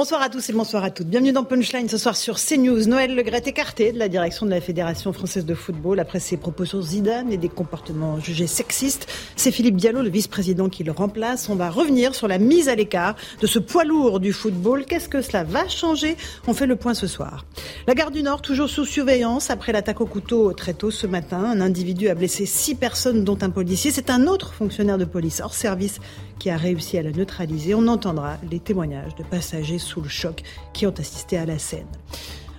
[0.00, 1.08] Bonsoir à tous et bonsoir à toutes.
[1.08, 2.86] Bienvenue dans Punchline ce soir sur CNews.
[2.86, 6.64] Noël Legret écarté de la direction de la Fédération française de football après ses propos
[6.64, 9.06] sur Zidane et des comportements jugés sexistes.
[9.36, 11.50] C'est Philippe Diallo, le vice-président, qui le remplace.
[11.50, 14.86] On va revenir sur la mise à l'écart de ce poids lourd du football.
[14.86, 16.16] Qu'est-ce que cela va changer?
[16.46, 17.44] On fait le point ce soir.
[17.86, 21.44] La gare du Nord, toujours sous surveillance après l'attaque au couteau très tôt ce matin.
[21.44, 23.90] Un individu a blessé six personnes, dont un policier.
[23.90, 25.98] C'est un autre fonctionnaire de police hors service
[26.40, 27.76] qui a réussi à la neutraliser.
[27.76, 30.42] On entendra les témoignages de passagers sous le choc
[30.72, 31.86] qui ont assisté à la scène.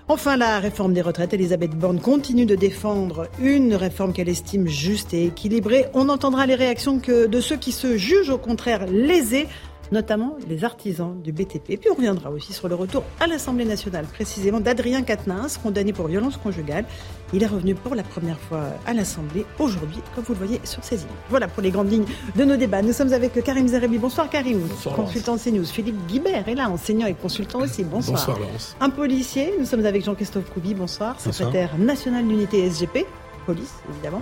[0.08, 5.14] Enfin, la réforme des retraites, Elisabeth Borne continue de défendre une réforme qu'elle estime juste
[5.14, 5.86] et équilibrée.
[5.94, 9.48] On entendra les réactions de ceux qui se jugent au contraire lésés
[9.92, 11.70] notamment les artisans du BTP.
[11.70, 15.94] Et puis on reviendra aussi sur le retour à l'Assemblée nationale, précisément d'Adrien Quatennens, condamné
[15.94, 16.86] pour violence conjugale.
[17.34, 20.84] Il est revenu pour la première fois à l'Assemblée aujourd'hui, comme vous le voyez sur
[20.84, 21.12] ces images.
[21.30, 22.82] Voilà pour les grandes lignes de nos débats.
[22.82, 23.98] Nous sommes avec Karim Zerebi.
[23.98, 25.66] Bonsoir Karim, Bonsoir, consultant CNews.
[25.66, 27.84] Philippe Guibert est là, enseignant et consultant aussi.
[27.84, 28.18] Bonsoir.
[28.18, 28.76] Bonsoir Laurence.
[28.82, 31.34] Un policier, nous sommes avec Jean-Christophe Coubi, bonsoir, Bonsoir.
[31.34, 33.06] secrétaire national d'unité SGP,
[33.54, 34.22] police évidemment.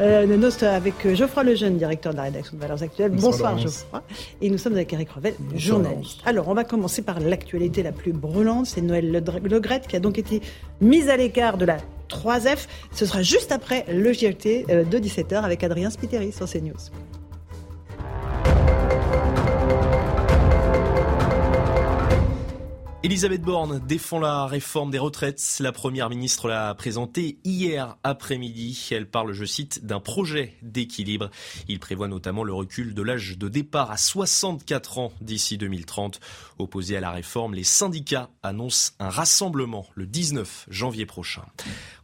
[0.00, 3.12] Euh, nous sommes avec Geoffroy Lejeune, directeur de la rédaction de Valeurs Actuelles.
[3.12, 3.58] Bonsoir.
[3.58, 4.02] Geoffroy.
[4.40, 6.18] Et nous sommes avec Eric Revel, Bonsoir, journaliste.
[6.18, 6.18] Laurence.
[6.24, 10.00] Alors, on va commencer par l'actualité la plus brûlante, c'est Noël Le Legrette qui a
[10.00, 10.40] donc été
[10.80, 12.66] mise à l'écart de la 3F.
[12.92, 16.76] Ce sera juste après le JLT euh, de 17h avec Adrien Spiteri sur CNews.
[23.04, 25.58] Elisabeth Borne défend la réforme des retraites.
[25.60, 28.88] La première ministre l'a présentée hier après-midi.
[28.90, 31.30] Elle parle, je cite, d'un projet d'équilibre.
[31.68, 36.18] Il prévoit notamment le recul de l'âge de départ à 64 ans d'ici 2030.
[36.58, 41.44] Opposés à la réforme, les syndicats annoncent un rassemblement le 19 janvier prochain.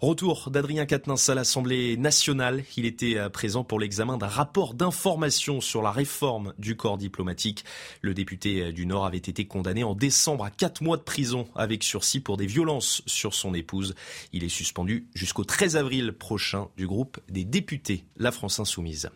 [0.00, 2.62] Retour d'Adrien Quatennens à l'Assemblée nationale.
[2.76, 7.64] Il était euh, présent pour l'examen d'un rapport d'information sur la réforme du corps diplomatique.
[8.00, 11.48] Le député euh, du Nord avait été condamné en décembre à quatre mois de prison
[11.56, 13.94] avec sursis pour des violences sur son épouse.
[14.32, 19.10] Il est suspendu jusqu'au 13 avril prochain du groupe des députés La France Insoumise.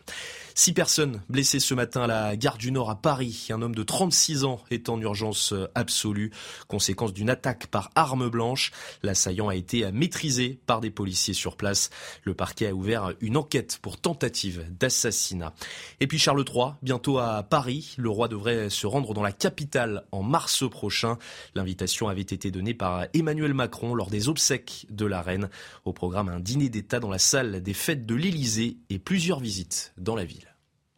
[0.59, 3.47] Six personnes blessées ce matin à la gare du Nord à Paris.
[3.49, 6.31] Un homme de 36 ans est en urgence absolue,
[6.67, 8.73] conséquence d'une attaque par arme blanche.
[9.01, 11.91] L'assaillant a été maîtrisé par des policiers sur place.
[12.25, 15.53] Le parquet a ouvert une enquête pour tentative d'assassinat.
[16.01, 17.95] Et puis Charles III, bientôt à Paris.
[17.97, 21.17] Le roi devrait se rendre dans la capitale en mars prochain.
[21.55, 25.49] L'invitation avait été donnée par Emmanuel Macron lors des obsèques de la reine.
[25.85, 29.93] Au programme, un dîner d'État dans la salle des fêtes de l'Élysée et plusieurs visites
[29.97, 30.48] dans la ville.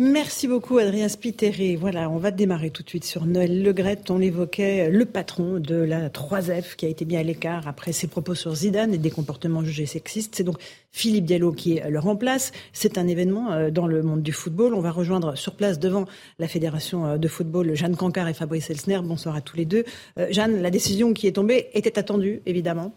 [0.04, 1.76] Merci beaucoup Adrien Spiteri.
[1.76, 4.10] Voilà, on va démarrer tout de suite sur Noël Legrette.
[4.10, 8.08] On évoquait le patron de la 3F qui a été mis à l'écart après ses
[8.08, 10.34] propos sur Zidane et des comportements jugés sexistes.
[10.34, 10.58] C'est donc
[10.92, 12.52] Philippe Diallo qui le remplace.
[12.74, 14.74] C'est un événement euh, dans le monde du football.
[14.74, 16.06] On va rejoindre sur place devant
[16.40, 19.02] la Fédération euh, de football Jeanne Cancard et Fabrice Elsner.
[19.04, 19.86] Bonsoir à tous les deux.
[20.18, 22.96] Euh, Jeanne, la décision qui est tombée était attendue, évidemment.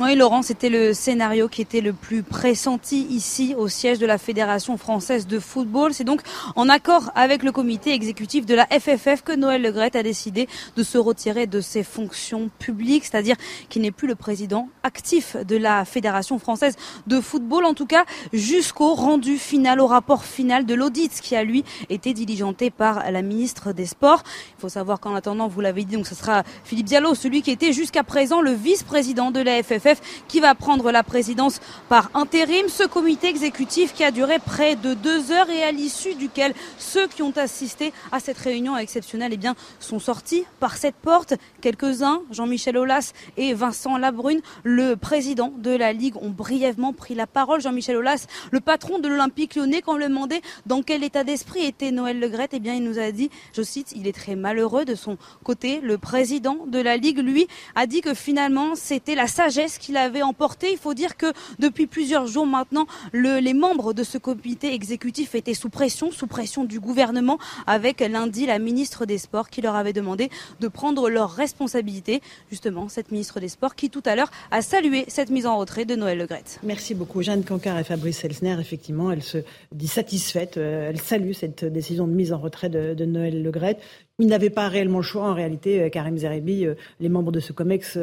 [0.00, 4.16] Oui, Laurent, c'était le scénario qui était le plus pressenti ici au siège de la
[4.16, 5.92] Fédération française de football.
[5.92, 6.22] C'est donc
[6.56, 10.82] en accord avec le comité exécutif de la FFF que Noël Legrette a décidé de
[10.82, 13.36] se retirer de ses fonctions publiques, c'est-à-dire
[13.68, 16.76] qu'il n'est plus le président actif de la Fédération française
[17.06, 21.44] de football, en tout cas jusqu'au rendu final, au rapport final de l'audit qui a
[21.44, 24.22] lui été diligenté par la ministre des Sports.
[24.56, 27.50] Il faut savoir qu'en attendant, vous l'avez dit, donc ce sera Philippe Diallo, celui qui
[27.50, 29.81] était jusqu'à présent le vice-président de la FFF
[30.28, 32.68] qui va prendre la présidence par intérim.
[32.68, 37.06] Ce comité exécutif qui a duré près de deux heures et à l'issue duquel ceux
[37.06, 41.34] qui ont assisté à cette réunion exceptionnelle eh bien, sont sortis par cette porte.
[41.60, 47.26] Quelques-uns, Jean-Michel Aulas et Vincent Labrune, le président de la Ligue, ont brièvement pris la
[47.26, 47.60] parole.
[47.60, 51.64] Jean-Michel Aulas, le patron de l'Olympique lyonnais, quand on lui demandait dans quel état d'esprit
[51.64, 54.84] était Noël Legrette, eh bien, il nous a dit, je cite, il est très malheureux
[54.84, 55.80] de son côté.
[55.80, 59.96] Le président de la Ligue, lui, a dit que finalement, c'était la sagesse promesses qu'il
[59.96, 60.72] avait emportées.
[60.72, 61.26] Il faut dire que
[61.58, 66.26] depuis plusieurs jours maintenant, le, les membres de ce comité exécutif étaient sous pression, sous
[66.26, 70.30] pression du gouvernement, avec lundi la ministre des Sports qui leur avait demandé
[70.60, 72.20] de prendre leurs responsabilités.
[72.50, 75.84] Justement, cette ministre des Sports qui tout à l'heure a salué cette mise en retrait
[75.84, 76.60] de Noël Legrette.
[76.62, 77.22] Merci beaucoup.
[77.22, 79.38] Jeanne Cancard et Fabrice Elsner, effectivement, elle se
[79.72, 80.56] dit satisfaite.
[80.56, 83.80] Euh, elle salue cette décision de mise en retrait de, de Noël Legrette.
[84.18, 87.40] Il n'avait pas réellement le choix, en réalité, euh, Karim Zerebi, euh, les membres de
[87.40, 87.98] ce COMEX,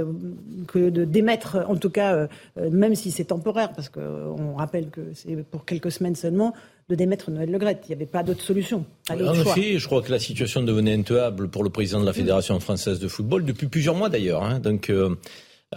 [0.68, 2.28] que de démettre, en tout cas,
[2.58, 6.54] même si c'est temporaire, parce qu'on rappelle que c'est pour quelques semaines seulement,
[6.90, 7.84] de démettre Noël Legrette.
[7.86, 8.84] Il n'y avait pas d'autre solution.
[9.10, 12.60] en effet, je crois que la situation devenait intenable pour le président de la Fédération
[12.60, 14.44] française de football depuis plusieurs mois d'ailleurs.
[14.44, 14.60] Hein.
[14.60, 15.16] Donc, euh,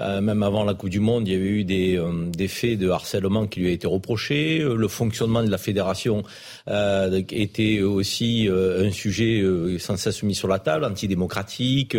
[0.01, 2.89] même avant la Coupe du Monde, il y avait eu des, euh, des faits de
[2.89, 4.61] harcèlement qui lui a été reproché.
[4.61, 6.23] Euh, le fonctionnement de la fédération
[6.69, 9.43] euh, était aussi un sujet
[9.79, 11.97] sans cesse mis sur la table, antidémocratique,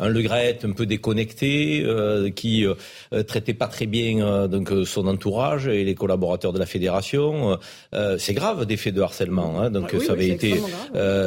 [0.00, 1.86] un Le un peu déconnecté,
[2.34, 2.64] qui
[3.26, 7.58] traitait pas très bien donc son entourage et les collaborateurs de la fédération.
[8.18, 9.60] C'est grave des faits de harcèlement.
[9.60, 10.54] Hein, donc ça avait été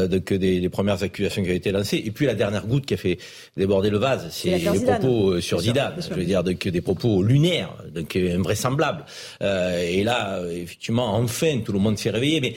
[0.09, 2.01] donc des, les premières accusations qui avaient été lancées.
[2.03, 3.17] Et puis la dernière goutte qui a fait
[3.55, 7.73] déborder le vase, c'est les propos sur Zidane je veux dire, que des propos lunaires,
[7.93, 9.05] donc invraisemblables.
[9.41, 12.41] Euh, et là, effectivement, enfin, tout le monde s'est réveillé.
[12.41, 12.55] Mais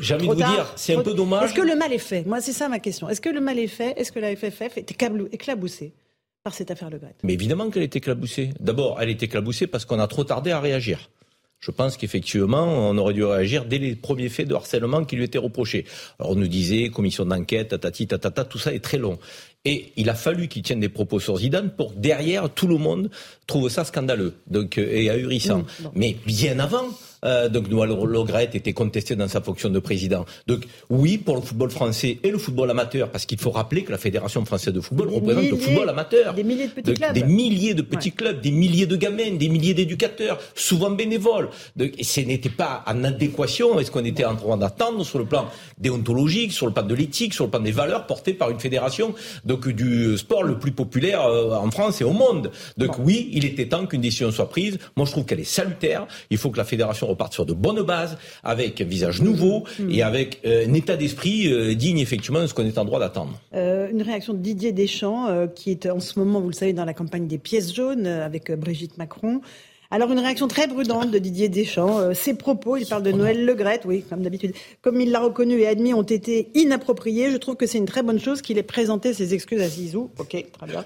[0.00, 1.50] j'ai envie de vous dire, c'est un peu dommage.
[1.50, 2.26] Est-ce que le mal est fait?
[2.26, 3.08] Moi, c'est ça ma question.
[3.08, 3.94] Est-ce que le mal est fait?
[3.98, 4.90] Est-ce que la FFF est
[5.32, 5.92] éclaboussée
[6.42, 8.50] par cette affaire Le Gret Mais évidemment qu'elle est éclaboussée.
[8.60, 11.10] D'abord, elle est éclaboussée parce qu'on a trop tardé à réagir.
[11.64, 15.24] Je pense qu'effectivement, on aurait dû réagir dès les premiers faits de harcèlement qui lui
[15.24, 15.86] étaient reprochés.
[16.18, 19.18] Alors on nous disait commission d'enquête, tatati, tatata, tout ça est très long.
[19.66, 23.10] Et il a fallu qu'il tienne des propos sur Zidane pour derrière tout le monde
[23.46, 25.60] trouve ça scandaleux donc euh, et ahurissant.
[25.60, 26.84] Mmh, Mais bien avant,
[27.24, 30.26] euh, donc Noël Logret était contesté dans sa fonction de président.
[30.46, 33.92] Donc oui, pour le football français et le football amateur, parce qu'il faut rappeler que
[33.92, 36.34] la Fédération française de football représente le football amateur.
[36.34, 37.12] Des milliers de petits clubs.
[37.14, 41.48] Des milliers de petits clubs, des milliers de gamins, des milliers d'éducateurs, souvent bénévoles.
[41.76, 45.18] Donc, et ce n'était pas en adéquation avec ce qu'on était en train d'attendre sur
[45.18, 45.46] le plan
[45.78, 49.14] déontologique, sur le plan de l'éthique, sur le plan des valeurs portées par une fédération
[49.44, 52.50] donc du sport le plus populaire euh, en France et au monde.
[52.76, 54.78] Donc oui, il était temps qu'une décision soit prise.
[54.96, 56.06] Moi, je trouve qu'elle est salutaire.
[56.30, 59.90] Il faut que la fédération reparte sur de bonnes bases, avec un visage nouveau mm.
[59.90, 63.00] et avec euh, un état d'esprit euh, digne effectivement de ce qu'on est en droit
[63.00, 63.40] d'attendre.
[63.54, 66.84] Euh, une réaction de Didier Deschamps, qui est en ce moment, vous le savez, dans
[66.84, 69.40] la campagne des pièces jaunes avec Brigitte Macron.
[69.90, 71.98] Alors une réaction très prudente de Didier Deschamps.
[71.98, 75.60] Euh, ses propos, il parle de Noël Legrette, oui, comme d'habitude, comme il l'a reconnu
[75.60, 77.30] et admis, ont été inappropriés.
[77.30, 80.10] Je trouve que c'est une très bonne chose qu'il ait présenté ses excuses à Zizou.
[80.18, 80.84] Ok, très bien.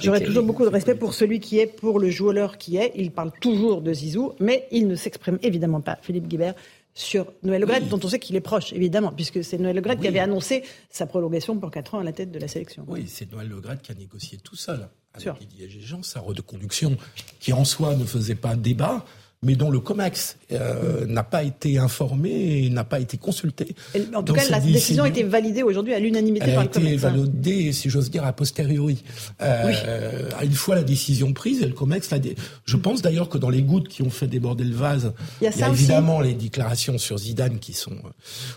[0.00, 2.92] J'aurais toujours beaucoup de respect pour celui qui est, pour le joueur qui est.
[2.96, 6.54] Il parle toujours de Zizou, mais il ne s'exprime évidemment pas, Philippe Guibert,
[6.98, 10.08] sur Noël Legrette, dont on sait qu'il est proche, évidemment, puisque c'est Noël Legrette qui
[10.08, 12.84] avait annoncé sa prolongation pour 4 ans à la tête de la sélection.
[12.88, 16.96] Oui, c'est Noël Legrette qui a négocié tout seul avec Didier Géjean, sa reconduction,
[17.38, 19.04] qui en soi ne faisait pas débat,
[19.42, 23.74] mais dont le COMEX euh, n'a pas été informé et n'a pas été consulté.
[24.14, 26.76] en tout cas, la décision a été validée aujourd'hui à l'unanimité par le COMEX.
[26.76, 29.04] Elle a été validée, si j'ose dire, a posteriori.
[29.42, 32.18] Euh, Une fois la décision prise, et le COMEX l'a...
[32.64, 35.62] Je pense d'ailleurs que dans les gouttes qui ont fait déborder le vase, il y
[35.62, 38.10] a, évidemment les déclarations sur Zidane qui sont euh,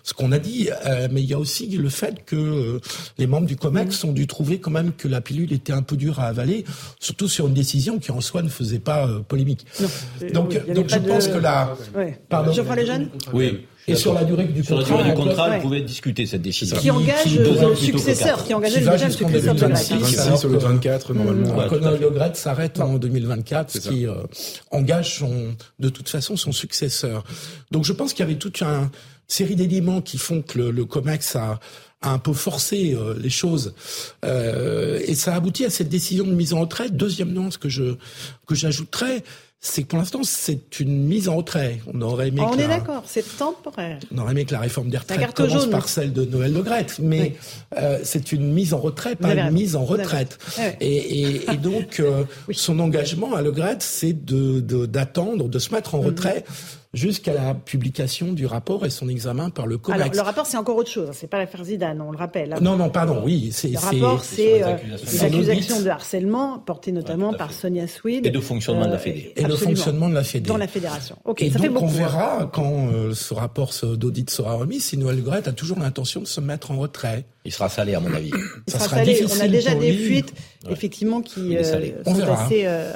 [0.04, 2.80] ce qu'on a dit, euh, mais il y a aussi le fait que euh,
[3.18, 5.96] les membres du COMEX ont dû trouver quand même que la pilule était un peu
[5.96, 6.66] dure à avaler,
[7.00, 9.66] surtout sur une décision qui en soi ne faisait pas polémique.
[10.34, 11.76] Donc, donc je pense que la.
[12.30, 12.52] Pardon.
[12.52, 13.66] Je les jeunes Oui.
[13.88, 16.44] Et sur la durée du contrat, sur la durée du contrat, elle pouvait discuter cette
[16.44, 16.78] décision.
[16.78, 20.40] Qui engage le successeur, qui engage le successeur de Grèce.
[20.40, 21.56] sur le 24, normalement.
[21.62, 24.14] Le Gret s'arrête en 2024, ce qui euh,
[24.70, 27.24] engage son, de toute façon son successeur.
[27.72, 28.90] Donc je pense qu'il y avait toute une
[29.28, 31.60] série d'éléments qui font que le, le COMEX a,
[32.02, 33.74] a un peu forcé euh, les choses
[34.26, 36.98] euh, et ça a abouti à cette décision de mise en retraite.
[36.98, 37.96] Deuxième nuance que je
[38.48, 39.24] que j'ajouterais,
[39.64, 41.82] c'est que pour l'instant, c'est une mise en retrait.
[41.86, 42.42] On aurait aimé.
[42.44, 44.00] On est d'accord, c'est temporaire.
[44.12, 46.88] On aurait aimé que la réforme des retraites commence par celle de Noël Le Gret,
[47.00, 47.36] mais
[47.78, 50.40] euh, c'est une mise en retrait, pas une mise en retraite.
[50.80, 55.94] Et, et, donc, euh, son engagement à Le Gret, c'est de d'attendre, de, se mettre
[55.94, 56.06] en mm-hmm.
[56.06, 56.44] retrait
[56.94, 60.02] jusqu'à la publication du rapport et son examen par le COMEX.
[60.02, 61.10] Alors, le rapport, c'est encore autre chose.
[61.14, 62.58] C'est pas l'affaire Zidane, on le rappelle.
[62.62, 63.50] Non, non, pardon, oui.
[63.54, 68.26] C'est, le rapport, c'est les, euh, accusations de harcèlement portées notamment par Sonia Swede.
[68.26, 69.34] Et de fonctionnement de la Fédé.
[69.38, 70.48] Et de fonctionnement de la Fédé.
[70.48, 71.18] Dans la fédération.
[71.24, 71.86] Ok, et ça donc, fait beaucoup.
[71.86, 76.22] on verra, quand euh, ce rapport d'audit sera remis, si Noël Gret a toujours l'intention
[76.22, 77.26] de se mettre en retrait.
[77.46, 78.32] Il sera salé, à mon avis.
[78.68, 79.26] Il sera salé.
[79.30, 80.34] On a déjà des fuites,
[80.70, 81.64] effectivement, qui euh,
[82.04, 82.94] sont assez euh,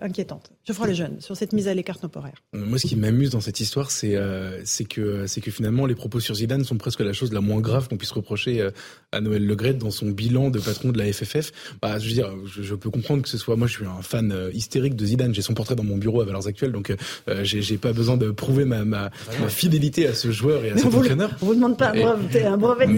[0.00, 0.50] inquiétantes.
[0.66, 2.34] Je ferai les jeunes sur cette mise à l'écart temporaire.
[2.52, 6.64] Moi, ce qui m'amuse dans cette histoire, c'est euh, que finalement, les propos sur Zidane
[6.64, 8.70] sont presque la chose la moins grave qu'on puisse reprocher euh,
[9.12, 11.52] à Noël Legret dans son bilan de patron de la FFF.
[11.80, 14.32] Bah, je veux dire, je, peux comprendre que ce soit moi, je suis un fan
[14.32, 15.34] euh, hystérique de Zidane.
[15.34, 18.30] J'ai son portrait dans mon bureau à valeurs actuelles, donc euh, j'ai pas besoin de
[18.30, 21.30] prouver ma, ma, ma, fidélité à ce joueur et à cet entraîneur.
[21.42, 22.92] On vous demande pas un brevet, de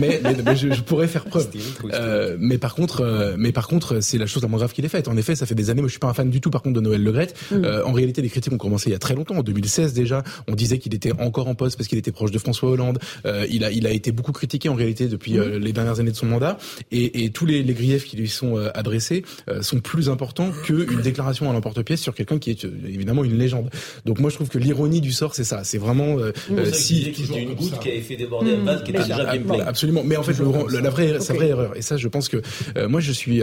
[0.00, 1.48] mais, mais, mais, je, je, pourrais faire preuve.
[1.92, 4.88] Euh, mais par contre, mais par contre, c'est la chose la moins grave qu'il ait
[4.88, 5.08] faite.
[5.08, 5.80] En effet, ça fait des années.
[5.80, 7.28] Moi, je suis pas un fan du tout, par contre, de Noël Legret.
[7.50, 7.64] Mm.
[7.64, 10.22] Euh, en réalité, les critiques ont commencé il y a très longtemps, en 2016 déjà.
[10.48, 12.98] On disait qu'il était encore en poste parce qu'il était proche de François Hollande.
[13.26, 15.62] Euh, il a, il a été beaucoup critiqué en réalité depuis euh, mm.
[15.62, 16.58] les dernières années de son mandat.
[16.90, 19.24] Et, et tous les, les, griefs qui lui sont adressés
[19.60, 23.70] sont plus importants qu'une déclaration à l'emporte-pièce sur quelqu'un qui est évidemment une légende.
[24.04, 25.64] Donc moi, je trouve que l'ironie du sort, c'est ça.
[25.64, 26.64] C'est vraiment mm.
[26.72, 29.66] si une goutte qui avait fait déborder un vase qui était déjà bien plein.
[29.66, 29.91] Absolument.
[30.04, 31.76] Mais en fait, le, la vraie, sa vraie erreur.
[31.76, 32.42] Et ça, je pense que
[32.86, 33.42] moi, je suis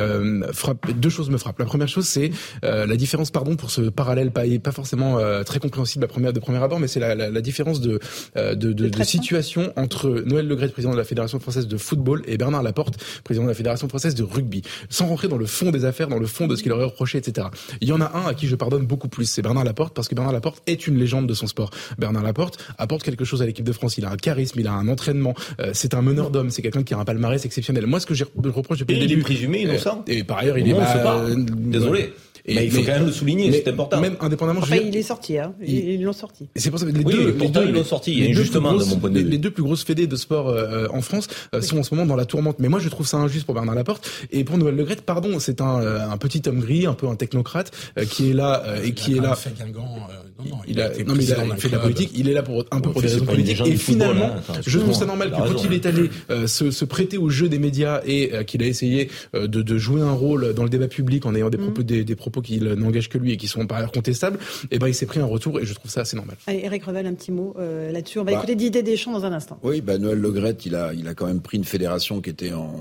[0.53, 0.93] frappé.
[0.93, 1.59] Deux choses me frappent.
[1.59, 2.31] La première chose, c'est
[2.63, 6.39] la différence, pardon, pour ce parallèle pas pas forcément euh, très compréhensible à première, de
[6.39, 7.99] premier abord, mais c'est la, la, la, différence de,
[8.37, 12.23] euh, de, de, de, situation entre Noël Legret, président de la Fédération française de football,
[12.25, 14.63] et Bernard Laporte, président de la Fédération française de rugby.
[14.89, 17.17] Sans rentrer dans le fond des affaires, dans le fond de ce qu'il aurait reproché,
[17.17, 17.47] etc.
[17.81, 20.07] Il y en a un à qui je pardonne beaucoup plus, c'est Bernard Laporte, parce
[20.07, 21.69] que Bernard Laporte est une légende de son sport.
[21.97, 23.97] Bernard Laporte apporte quelque chose à l'équipe de France.
[23.97, 25.33] Il a un charisme, il a un entraînement.
[25.59, 27.85] Euh, c'est un meneur C'est quelqu'un qui a un palmarès exceptionnel.
[27.85, 29.13] Moi, ce que je reproche depuis le début.
[29.13, 30.03] Il est présumé innocent.
[30.07, 30.73] Et par ailleurs, il est.
[30.73, 32.13] Bah, Désolé
[32.47, 33.99] mais il faut quand même le souligner, c'est important.
[33.99, 34.61] Même indépendamment.
[34.61, 35.53] Enfin, il est sorti, hein.
[35.61, 36.47] Ils l'ont sorti.
[36.55, 38.33] C'est pour ça que les deux, les deux, ils l'ont sorti.
[38.33, 39.29] justement, de mon point de vue.
[39.29, 42.05] Les deux plus grosses fédés de sport euh, en France euh, sont en ce moment
[42.05, 42.57] dans la tourmente.
[42.59, 45.01] Mais moi, je trouve ça injuste pour Bernard Laporte et pour Noël Legrette.
[45.01, 47.71] Pardon, c'est un, euh, un petit homme gris, un peu un technocrate,
[48.09, 49.37] qui est là et qui est là.
[49.73, 52.11] non, il a, non, mais il a fait de la politique.
[52.15, 53.61] Il est là pour un peu pour des raisons politiques.
[53.65, 56.09] Et finalement, hein, je trouve ça normal que quand il est allé
[56.47, 60.63] se prêter au jeu des médias et qu'il a essayé de jouer un rôle dans
[60.63, 63.47] le débat public en ayant des propos des propos qu'il n'engage que lui et qui
[63.47, 65.89] sont par ailleurs contestables, et eh ben il s'est pris un retour et je trouve
[65.89, 66.37] ça assez normal.
[66.47, 68.19] Allez, Eric Revel, un petit mot euh, là-dessus.
[68.19, 69.59] On va bah, écouter Didier Deschamps dans un instant.
[69.63, 72.53] Oui, bah, Noël Legrette, il a, il a quand même pris une fédération qui était
[72.53, 72.73] en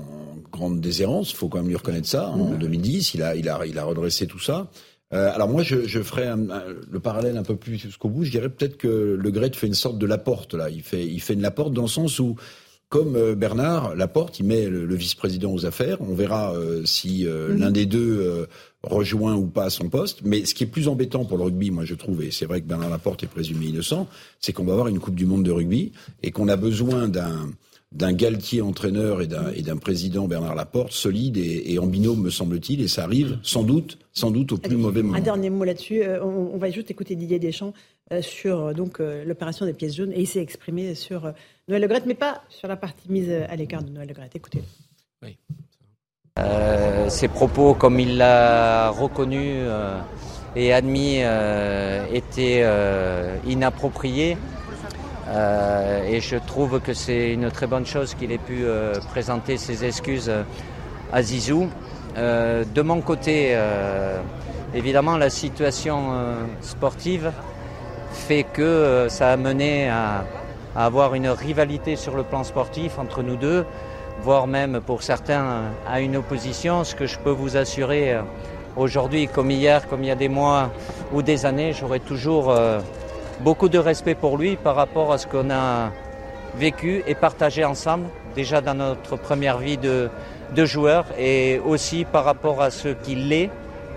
[0.51, 2.29] grande déshérence, il faut quand même lui reconnaître ça.
[2.29, 4.69] En 2010, il a, il a, il a redressé tout ça.
[5.11, 6.27] Euh, alors moi, je, je ferai
[6.89, 8.23] le parallèle un peu plus jusqu'au bout.
[8.23, 10.69] Je dirais peut-être que Le Gret fait une sorte de Laporte là.
[10.69, 12.35] Il fait, il fait une Laporte dans le sens où,
[12.89, 16.01] comme euh, Bernard Laporte, il met le, vice-président aux affaires.
[16.01, 16.53] On verra
[16.85, 17.57] si mhm.
[17.57, 18.47] l'un des deux
[18.83, 20.21] rejoint ou pas son poste.
[20.23, 22.61] Mais ce qui est plus embêtant pour le rugby, moi je trouve, et c'est vrai
[22.61, 24.07] que Bernard Laporte est présumé innocent,
[24.39, 25.91] c'est qu'on va avoir une Coupe du Monde de rugby
[26.23, 27.49] et qu'on a besoin d'un
[27.91, 32.87] d'un Galtier entraîneur et d'un président Bernard Laporte solide et, en binôme me semble-t-il et
[32.87, 35.17] ça arrive sans doute sans doute au plus mauvais moment.
[35.17, 38.99] Un dernier mot là-dessus, euh, on, va juste écouter Didier Deschamps euh, sur euh, donc
[38.99, 41.33] l'opération des pièces jaunes et il s'est exprimé sur
[41.67, 44.63] Noël Le mais pas sur la partie mise à l'écart de Noël Le Écoutez.
[45.23, 45.37] Oui.
[46.39, 49.99] Euh, ses propos, comme il l'a reconnu euh,
[50.55, 52.65] et admis, euh, étaient
[53.45, 54.37] inappropriés.
[56.07, 58.63] et je trouve que c'est une très bonne chose qu'il ait pu
[59.09, 60.31] présenter ses excuses
[61.11, 61.69] à Zizou.
[62.15, 63.55] de mon côté,
[64.73, 65.97] évidemment, la situation
[66.61, 67.31] sportive
[68.19, 70.25] fait que ça a mené à,
[70.75, 73.65] avoir une rivalité sur le plan sportif entre nous deux
[74.21, 76.83] voire même pour certains à une opposition.
[76.83, 78.21] Ce que je peux vous assurer euh,
[78.75, 80.71] aujourd'hui, comme hier, comme il y a des mois
[81.13, 82.79] ou des années, j'aurai toujours euh,
[83.41, 85.91] beaucoup de respect pour lui par rapport à ce qu'on a
[86.55, 90.09] vécu et partagé ensemble, déjà dans notre première vie de,
[90.55, 93.49] de joueur, et aussi par rapport à ce qu'il est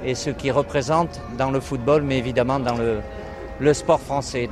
[0.05, 2.99] et ce qu'il représente dans le football, mais évidemment dans le,
[3.63, 4.49] le sport français.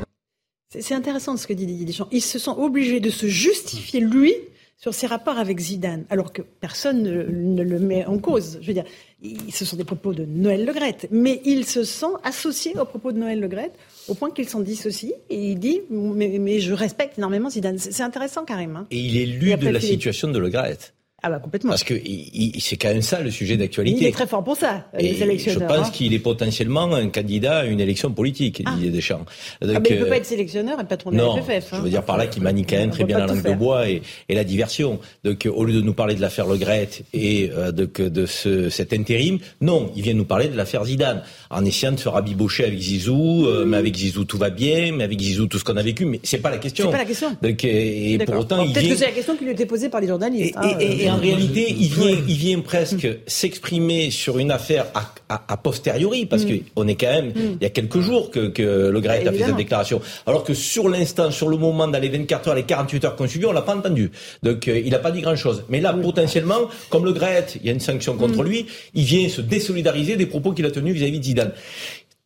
[0.72, 2.08] C'est intéressant ce que dit Didier Deschamps.
[2.12, 4.32] Ils se sont obligés de se justifier, lui,
[4.76, 8.58] sur ses rapports avec Zidane, alors que personne ne, le met en cause.
[8.62, 8.84] Je veux dire,
[9.52, 13.18] ce sont des propos de Noël Legrette, mais il se sent associé aux propos de
[13.18, 13.74] Noël Legrette
[14.08, 17.78] au point qu'il s'en dissocie et il dit mais, je respecte énormément Zidane.
[17.78, 18.76] C'est intéressant, Karim.
[18.76, 18.86] Hein.
[18.92, 20.94] Et il est lu de la situation de Legrette.
[21.22, 21.70] Ah bah complètement.
[21.70, 21.94] Parce que
[22.58, 23.98] c'est quand même ça le sujet d'actualité.
[24.00, 25.68] Il est très fort pour ça, les électionneurs.
[25.68, 25.90] Je pense hein.
[25.92, 28.72] qu'il est potentiellement un candidat à une élection politique, ah.
[28.74, 29.24] Didier Deschamps.
[29.60, 31.72] Donc, ah mais il ne peut pas être sélectionneur et patron de la FFF.
[31.72, 31.76] Hein.
[31.76, 33.88] Je veux dire par là qu'il manie quand même très bien la langue de bois
[33.88, 34.98] et, et, la diversion.
[35.24, 38.70] Donc au lieu de nous parler de l'affaire Le Gret et euh, de, de ce,
[38.70, 42.64] cet intérim, non, il vient nous parler de l'affaire Zidane, en essayant de se rabibocher
[42.64, 45.76] avec Zizou, euh, mais avec Zizou tout va bien, mais avec Zizou tout ce qu'on
[45.76, 46.86] a vécu, mais c'est pas la question.
[46.86, 47.36] C'est pas la question.
[47.42, 50.08] Donc, et, pour autant, Peut-être que c'est la question qui lui était posée par les
[50.08, 50.54] journalistes.
[50.80, 54.86] Et, hein, en réalité, il vient, il vient presque s'exprimer sur une affaire
[55.28, 56.58] a, posteriori, parce mm.
[56.74, 57.56] qu'on est quand même, mm.
[57.60, 60.00] il y a quelques jours que, que Le Gret a fait cette déclaration.
[60.26, 63.28] Alors que sur l'instant, sur le moment, dans les 24 heures, les 48 heures qu'on
[63.28, 64.10] suivi, on l'a pas entendu.
[64.42, 65.64] Donc, euh, il n'a pas dit grand-chose.
[65.68, 68.46] Mais là, potentiellement, comme Le Gret, il y a une sanction contre mm.
[68.46, 71.52] lui, il vient se désolidariser des propos qu'il a tenus vis-à-vis de Zidane.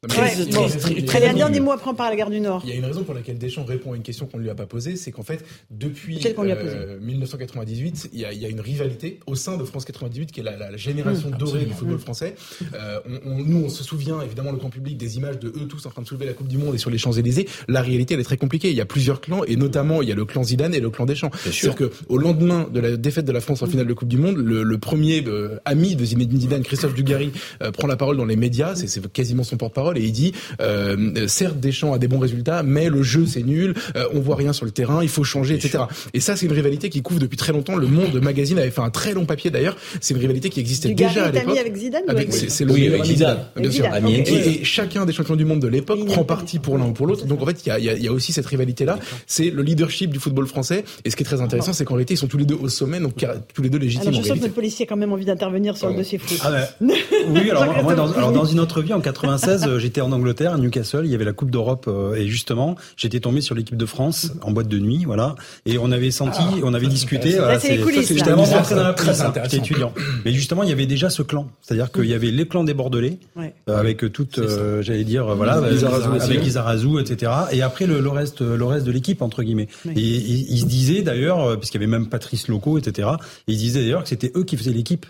[0.09, 2.63] Très, très, très, dernier mot après on parle à la gare du Nord.
[2.65, 4.51] Il y a une raison pour laquelle Deschamps répond à une question qu'on ne lui
[4.51, 8.49] a pas posée, c'est qu'en fait, depuis 1998, euh, il y, a, il y, a,
[8.49, 11.73] une rivalité au sein de France 98 qui est la, la génération mmh, dorée du
[11.73, 12.01] football mmh.
[12.01, 12.35] français.
[12.75, 15.67] Euh, on, on, nous, on se souvient évidemment le grand public des images de eux
[15.69, 17.49] tous en train de soulever la Coupe du Monde et sur les Champs Élysées.
[17.69, 18.71] La réalité, elle est très compliquée.
[18.71, 20.91] Il y a plusieurs clans et notamment il y a le clan Zidane et le
[20.91, 21.31] clan Deschamps.
[21.45, 24.19] C'est-à-dire que au lendemain de la défaite de la France en finale de Coupe du
[24.19, 27.33] Monde, le, le premier euh, ami de Zinedine Zidane, Christophe Dugarry,
[27.63, 28.75] euh, prend la parole dans les médias.
[28.75, 32.89] C'est quasiment son porte-parole et il dit euh, certes Deschamps a des bons résultats, mais
[32.89, 35.85] le jeu c'est nul, euh, on voit rien sur le terrain, il faut changer, etc.
[36.13, 37.77] Et ça c'est une rivalité qui couvre depuis très longtemps.
[37.77, 39.77] Le Monde Magazine avait fait un très long papier d'ailleurs.
[40.01, 41.59] C'est une rivalité qui existait déjà à l'époque.
[41.59, 42.03] avec Zidane.
[42.31, 43.87] c'est le oui, Zidane, bien sûr.
[44.07, 47.27] Et, chacun des champions du monde de l'époque prend parti pour l'un ou pour l'autre.
[47.27, 48.99] Donc en fait il y a, y a, aussi cette rivalité là.
[49.27, 50.85] C'est le leadership du football français.
[51.05, 52.69] Et ce qui est très intéressant, c'est qu'en réalité ils sont tous les deux au
[52.69, 53.15] sommet, donc
[53.55, 54.09] tous les deux légitimes.
[54.09, 56.39] Alors, je sens que notre policier a quand même envie d'intervenir sur le dossier foot.
[56.43, 60.13] Ah oui, alors moi dans, alors dans une autre vie en 96, euh, j'étais en
[60.13, 61.03] Angleterre, à Newcastle.
[61.05, 64.33] Il y avait la Coupe d'Europe euh, et justement, j'étais tombé sur l'équipe de France
[64.41, 65.35] en boîte de nuit, voilà,
[65.67, 66.61] et on avait senti, ah.
[66.63, 67.33] on avait discuté.
[67.61, 67.77] c'est
[68.15, 69.93] J'étais vraiment rentré dans la presse, j'étais étudiant.
[70.25, 72.73] Mais justement, il y avait déjà ce clan, c'est-à-dire qu'il y avait les clans des
[72.73, 77.33] Bordelais, euh, avec toute, euh, j'allais dire, voilà, avec Izarazu, etc.
[77.53, 79.69] Et après le, reste, le reste de l'équipe entre guillemets.
[79.95, 83.09] Et il se disait d'ailleurs, puisqu'il y avait même Patrice Loco, etc.
[83.47, 85.07] il disait d'ailleurs que c'était eux qui faisaient l'équipe.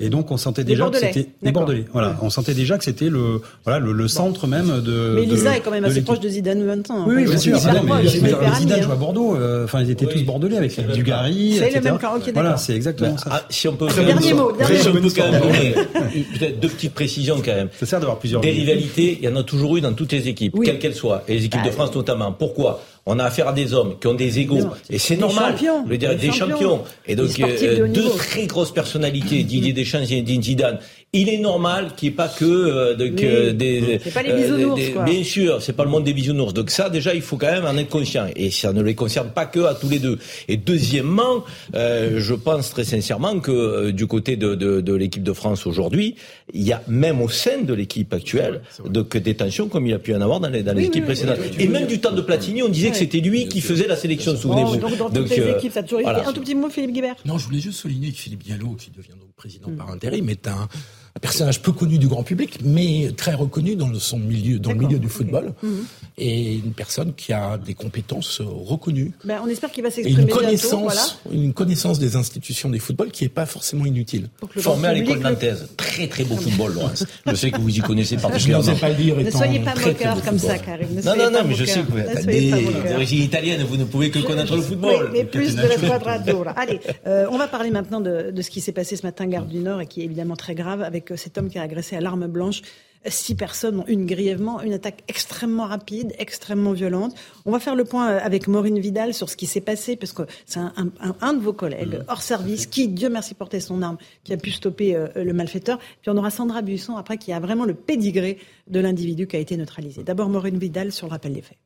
[0.00, 1.84] Et donc on sentait déjà que c'était des Bordelais.
[1.92, 5.14] Voilà, on sentait déjà que c'était le voilà le, le, centre même de.
[5.16, 7.04] Mais Lisa est quand même assez proche de Zidane maintenant.
[7.06, 7.58] Oui, oui bien sûr.
[7.58, 9.36] Zidane, mais, Zidane joue à Bordeaux.
[9.36, 11.56] Euh, enfin, ils étaient tous bordelais avec Dugarry.
[11.58, 12.12] C'est le même cas.
[12.32, 13.30] Voilà, c'est exactement ça.
[13.30, 13.88] Ah, si on peut.
[13.88, 14.52] Dernier mot.
[14.52, 15.04] Dernier mot.
[16.38, 17.68] Peut-être deux petites précisions quand même.
[17.78, 18.40] Ça sert d'avoir plusieurs.
[18.40, 21.22] Des rivalités, il y en a toujours eu dans toutes les équipes, quelles qu'elles soient,
[21.28, 22.32] et les équipes de bah, France notamment.
[22.32, 22.82] Pourquoi?
[23.06, 24.70] On a affaire à des hommes qui ont des égaux.
[24.88, 25.52] et c'est normal.
[25.52, 26.82] Champions, le dire, des, champions.
[27.06, 30.78] Et donc, euh, deux très grosses personnalités, Didier Deschamps et Zinedine Zidane,
[31.14, 34.00] il est normal qu'il n'y ait pas que, euh, des.
[34.02, 36.52] C'est pas les bisounours, euh, Bien sûr, c'est pas le monde des bisounours.
[36.52, 38.26] Donc ça, déjà, il faut quand même en être conscient.
[38.34, 40.18] Et ça ne les concerne pas que à tous les deux.
[40.48, 41.44] Et deuxièmement,
[41.74, 45.66] euh, je pense très sincèrement que euh, du côté de, de, de l'équipe de France
[45.66, 46.16] aujourd'hui,
[46.52, 49.98] il y a même au sein de l'équipe actuelle donc des tensions comme il a
[49.98, 51.38] pu y en avoir dans les, dans les équipes précédentes.
[51.58, 54.36] Et même du temps de Platini, on disait que c'était lui qui faisait la sélection.
[54.36, 54.76] Souvenez-vous.
[54.76, 56.10] donc dans toutes les équipes, ça a toujours été.
[56.10, 57.16] Un tout petit mot, Philippe Guibert.
[57.24, 59.76] Non, je voulais juste souligner que Philippe Diallo, qui devient donc président mm.
[59.76, 60.68] par intérim, est un
[61.16, 64.78] un personnage peu connu du grand public, mais très reconnu dans son milieu, dans le
[64.78, 65.84] milieu du football, mhm.
[66.18, 69.12] et une personne qui a des compétences reconnues.
[69.24, 73.24] Ben, on espère qu'il va s'exprimer une connaissance, une connaissance des institutions des footballs qui
[73.24, 74.28] n'est pas forcément inutile.
[74.56, 77.04] Formé à l'école nantaise, très très beau football, Laurence.
[77.26, 78.64] Je sais que vous y connaissez particulièrement.
[78.64, 79.16] Je ne sais pas le dire.
[79.16, 80.88] Ne soyez pas moqueur comme ça, Karim.
[81.04, 84.18] Non, non, non, mais je sais que vous êtes d'origine italienne, vous ne pouvez que
[84.18, 85.10] connaître le football.
[85.12, 86.14] Mais plus de la squadra
[86.56, 89.58] Allez, euh, on va parler maintenant de ce qui s'est passé ce matin, Gare du
[89.58, 92.26] Nord, et qui est évidemment très grave avec cet homme qui a agressé à l'arme
[92.26, 92.62] blanche
[93.10, 97.14] six personnes, ont une grièvement, une attaque extrêmement rapide, extrêmement violente.
[97.44, 100.22] On va faire le point avec Maureen Vidal sur ce qui s'est passé, parce que
[100.46, 102.04] c'est un, de vos collègues mmh.
[102.08, 105.78] hors service qui, Dieu merci, portait son arme, qui a pu stopper euh, le malfaiteur.
[106.02, 108.38] Puis on aura Sandra Buisson après, qui a vraiment le pédigré
[108.68, 110.02] de l'individu qui a été neutralisé.
[110.02, 111.58] D'abord Maureen Vidal sur le rappel des faits.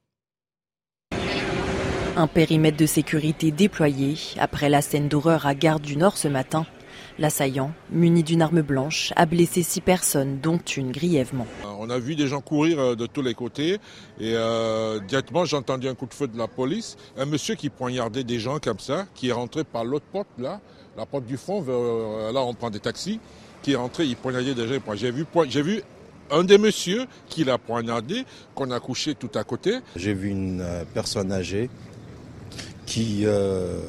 [2.17, 6.67] Un périmètre de sécurité déployé après la scène d'horreur à Gare du Nord ce matin.
[7.21, 11.49] L'assaillant, muni d'une arme blanche, a blessé six personnes, dont une grièvement.
[11.65, 13.81] Euh, on a vu des gens courir euh, de tous les côtés
[14.21, 16.97] et euh, directement j'ai entendu un coup de feu de la police.
[17.17, 20.61] Un monsieur qui poignardait des gens comme ça, qui est rentré par l'autre porte là,
[20.97, 21.65] la porte du fond,
[22.33, 23.19] là on prend des taxis,
[23.63, 24.81] qui est rentré, il poignardait des gens.
[24.95, 25.83] J'ai vu, j'ai vu
[26.31, 29.79] un des messieurs qui l'a poignardé, qu'on a couché tout à côté.
[29.97, 31.69] J'ai vu une personne âgée
[32.89, 33.81] qui, euh,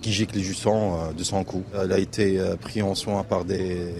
[0.00, 1.62] qui gicle du sang, euh, de son cou.
[1.78, 3.92] Elle a été euh, pris en soin par des,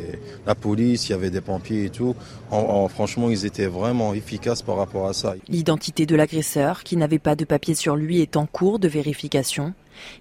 [0.46, 2.16] la police, il y avait des pompiers et tout.
[2.50, 5.34] En, franchement, ils étaient vraiment efficaces par rapport à ça.
[5.48, 9.74] L'identité de l'agresseur, qui n'avait pas de papier sur lui, est en cours de vérification.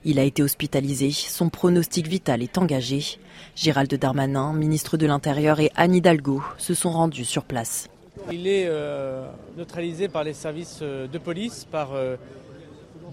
[0.04, 3.18] Il a été hospitalisé, son pronostic vital est engagé.
[3.56, 7.88] Gérald Darmanin, ministre de l'Intérieur et Anne Hidalgo se sont rendus sur place.
[8.32, 8.70] Il est
[9.58, 11.90] neutralisé par les services de police, par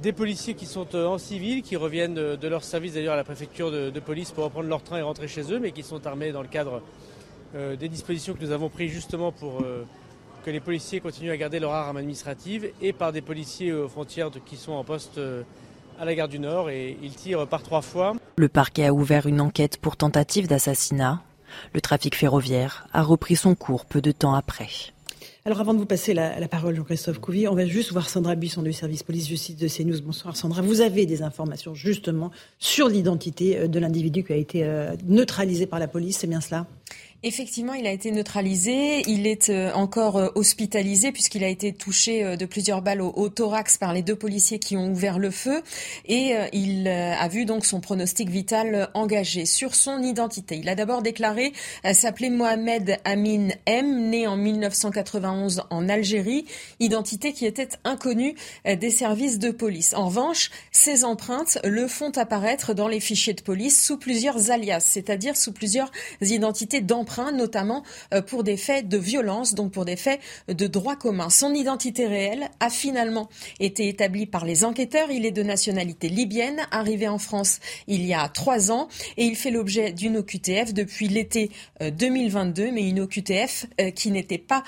[0.02, 3.24] des policiers qui sont euh, en civil, qui reviennent de, leur service d'ailleurs à la
[3.24, 6.32] préfecture de, police pour reprendre leur train et rentrer chez eux, mais qui sont armés
[6.32, 6.82] dans le cadre
[7.54, 9.86] euh, des dispositions que nous avons prises justement pour euh,
[10.44, 14.30] que les policiers continuent à garder leur arme administrative et par des policiers aux frontières
[14.44, 15.20] qui sont en poste
[16.00, 18.14] à la gare du Nord et il tire par trois fois.
[18.36, 21.22] Le parquet a ouvert une enquête pour tentative d'assassinat.
[21.74, 24.68] Le trafic ferroviaire a repris son cours peu de temps après.
[25.44, 28.62] Alors avant de vous passer la, parole, Jean-Christophe Couvi, on va juste voir Sandra Buisson
[28.62, 30.00] du service police-justice de CNews.
[30.00, 30.62] Bonsoir Sandra.
[30.62, 35.66] Vous avez des informations justement sur l'identité euh, de l'individu qui a été euh, neutralisé
[35.66, 36.68] par la police, c'est bien cela?
[37.24, 39.08] Effectivement, il a été neutralisé.
[39.08, 43.28] Il est euh, encore euh, hospitalisé puisqu'il a été touché euh, de plusieurs balles au,
[43.28, 45.62] thorax par les deux policiers qui ont ouvert le feu
[46.06, 50.56] et il a vu donc son pronostic vital engagé sur son identité.
[50.56, 51.52] Il a d'abord déclaré
[51.92, 56.44] s'appeler Mohamed Amin M, né en 1991 en Algérie,
[56.80, 59.94] identité qui était inconnue des services de police.
[59.94, 64.84] En revanche, ses empreintes le font apparaître dans les fichiers de police sous plusieurs alias,
[64.86, 67.82] c'est-à-dire sous plusieurs identités d'empreintes notamment
[68.14, 71.30] euh, pour des faits de violence, donc pour des faits de droit commun.
[71.30, 73.28] Son identité réelle a finalement
[73.60, 75.10] été établie par les enquêteurs.
[75.10, 79.36] Il est de nationalité libyenne, arrivé en France il y a trois ans, et il
[79.36, 84.62] fait l'objet d'une OQTF depuis l'été 2022, euh, mais une OQTF euh, qui n'était pas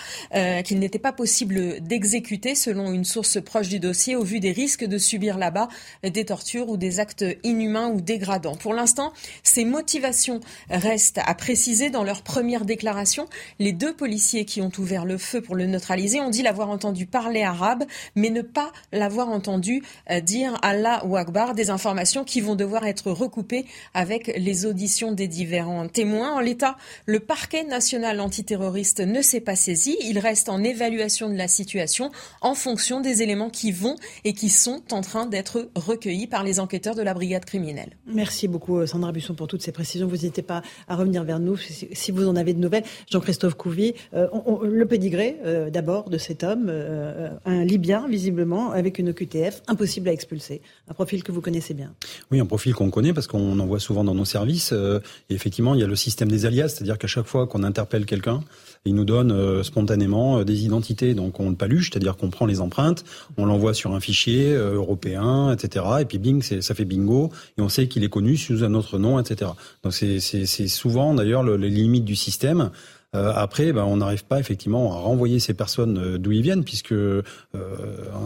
[0.65, 4.85] qu'il n'était pas possible d'exécuter selon une source proche du dossier au vu des risques
[4.85, 5.69] de subir là-bas
[6.03, 8.57] des tortures ou des actes inhumains ou dégradants.
[8.57, 13.29] Pour l'instant, ces motivations restent à préciser dans leur première déclaration,
[13.61, 17.07] les deux policiers qui ont ouvert le feu pour le neutraliser ont dit l'avoir entendu
[17.07, 17.85] parler arabe,
[18.17, 22.89] mais ne pas l'avoir entendu euh, dire Allah ou Akbar, des informations qui vont devoir
[22.89, 26.33] être recoupées avec les auditions des différents témoins.
[26.33, 29.97] En l'état, le parquet national antiterroriste ne s'est pas saisi.
[30.03, 33.95] Il reste en évaluation de la situation en fonction des éléments qui vont
[34.25, 37.97] et qui sont en train d'être recueillis par les enquêteurs de la brigade criminelle.
[38.09, 40.09] Merci beaucoup Sandra Busson pour toutes ces précisions.
[40.09, 42.85] Vous n'hésitez pas à revenir vers nous si vous en avez de nouvelles.
[43.11, 44.29] Jean-Christophe Couvi, euh,
[44.63, 50.09] le pédigré euh, d'abord de cet homme, euh, un Libyen visiblement, avec une QTF, impossible
[50.09, 50.61] à expulser.
[50.89, 51.93] Un profil que vous connaissez bien.
[52.31, 54.73] Oui, un profil qu'on connaît parce qu'on en voit souvent dans nos services.
[54.73, 58.07] et effectivement, il y a le système des alias, c'est-à-dire qu'à chaque fois qu'on interpelle
[58.07, 58.41] quelqu'un,
[58.85, 61.15] il nous donne spontanément des identités.
[61.15, 63.05] Donc on le paluche, c'est-à-dire qu'on prend les empreintes,
[63.37, 65.85] on l'envoie sur un fichier européen, etc.
[66.01, 68.99] Et puis bing, ça fait bingo, et on sait qu'il est connu sous un autre
[68.99, 69.53] nom, etc.
[69.83, 72.71] Donc c'est souvent d'ailleurs les limites du système.
[73.15, 76.65] Euh, après, ben, on n'arrive pas effectivement à renvoyer ces personnes euh, d'où ils viennent,
[76.65, 77.23] puisque euh,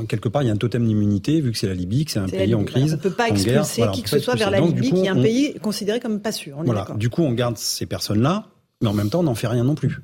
[0.09, 2.19] quelque part il y a un totem d'immunité, vu que c'est la Libye, que c'est
[2.19, 2.95] un pays en crise.
[2.95, 5.21] on ne peut pas expulser qui que ce soit vers la Libye, qui est un
[5.21, 6.59] pays considéré comme pas sûr.
[6.65, 6.87] voilà.
[6.97, 8.47] Du coup, on garde ces personnes-là,
[8.81, 10.01] mais en même temps, on n'en fait rien non plus.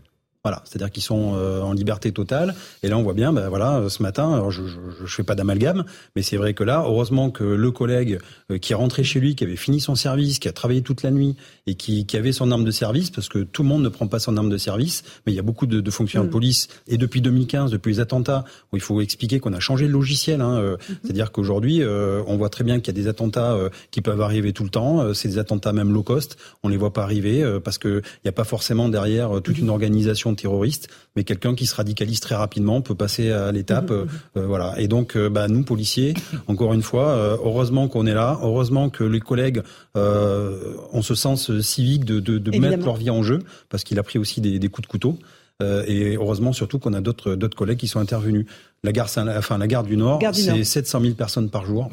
[0.47, 2.55] Voilà, c'est-à-dire qu'ils sont euh, en liberté totale.
[2.83, 5.35] Et là, on voit bien, ben voilà, euh, ce matin, alors je, je, fais pas
[5.35, 8.19] d'amalgame, mais c'est vrai que là, heureusement que le collègue
[8.51, 11.03] euh, qui est rentré chez lui, qui avait fini son service, qui a travaillé toute
[11.03, 11.35] la nuit
[11.67, 14.07] et qui, qui, avait son arme de service, parce que tout le monde ne prend
[14.07, 16.33] pas son arme de service, mais il y a beaucoup de, de fonctionnaires de mm.
[16.33, 19.93] police et depuis 2015, depuis les attentats, où il faut expliquer qu'on a changé le
[19.93, 20.43] logiciel.
[20.43, 20.97] Hein, mm-hmm.
[21.05, 23.57] C'est-à-dire qu'aujourd'hui, on voit très bien qu'il y a des attentats
[23.91, 25.15] qui peuvent arriver tout le temps.
[25.15, 26.37] c'est des attentats même low cost.
[26.63, 29.69] On les voit pas arriver parce que il n'y a pas forcément derrière toute une
[29.69, 30.34] mm-hmm.
[30.35, 33.91] Organisation terroriste, mais quelqu'un qui se radicalise très rapidement peut passer à l'étape.
[33.91, 34.39] Mmh, mmh, mmh.
[34.39, 34.75] Euh, voilà.
[34.79, 36.15] Et donc, euh, bah, nous policiers,
[36.49, 39.63] encore une fois, euh, heureusement qu'on est là, heureusement que les collègues
[39.95, 44.19] ont ce sens civique de, de, mettre leur vie en jeu, parce qu'il a pris
[44.19, 45.19] aussi des, des coups de couteau.
[45.61, 48.47] Et heureusement surtout qu'on a d'autres d'autres collègues qui sont intervenus.
[48.83, 51.89] La gare, enfin la gare du Nord, c'est 700 000 personnes par jour.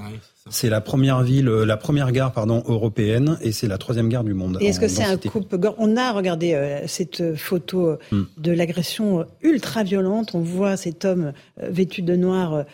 [0.49, 4.23] C'est la première ville, euh, la première gare pardon européenne, et c'est la troisième gare
[4.23, 4.57] du monde.
[4.59, 8.23] Est-ce que c'est un coupe On a regardé euh, cette photo hmm.
[8.37, 10.33] de l'agression ultra violente.
[10.33, 12.65] On voit cet homme euh, vêtu de noir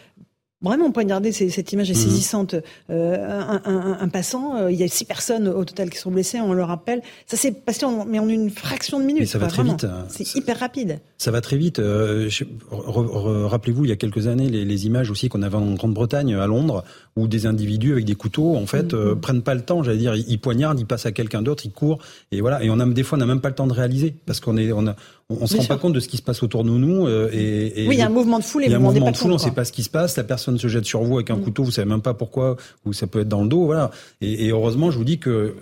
[0.64, 2.02] Vraiment poignardé, cette image est mhm.
[2.02, 2.56] saisissante.
[2.90, 6.54] Euh, un, passant, euh, il y a six personnes au total qui sont blessées, on
[6.54, 7.04] le rappelle.
[7.28, 9.22] Ça s'est passé, en, mais en une fraction de minute.
[9.22, 9.86] Mais ça va très vite.
[10.10, 11.00] C'est hyper rapide.
[11.20, 11.78] Ça va très vite.
[11.78, 12.28] Euh,
[12.72, 16.84] rappelez-vous, il y a quelques années, les, images aussi qu'on avait en Grande-Bretagne, à Londres,
[17.16, 19.20] où des individus avec des couteaux, en fait, mhm.
[19.20, 19.84] prennent pas le temps.
[19.84, 22.00] J'allais dire, ils, poignardent, ils passent à quelqu'un d'autre, ils courent,
[22.32, 22.64] et voilà.
[22.64, 24.58] Et on a des fois, on n'a même pas le temps de réaliser parce qu'on
[24.58, 24.96] est, on a,
[25.30, 27.06] on, se rend pas compte de ce qui se passe autour de nous.
[27.06, 28.78] Euh, et, et, oui, il y a un mouvement de foule et il y a
[28.78, 30.16] un mouvement de foule, on ne sait pas ce qui se passe.
[30.16, 31.42] La personne se jette sur vous avec un mm.
[31.42, 33.92] couteau, vous savez même pas pourquoi, ou ça peut être dans le dos, voilà.
[34.22, 35.56] Et, heureusement, je vous dis que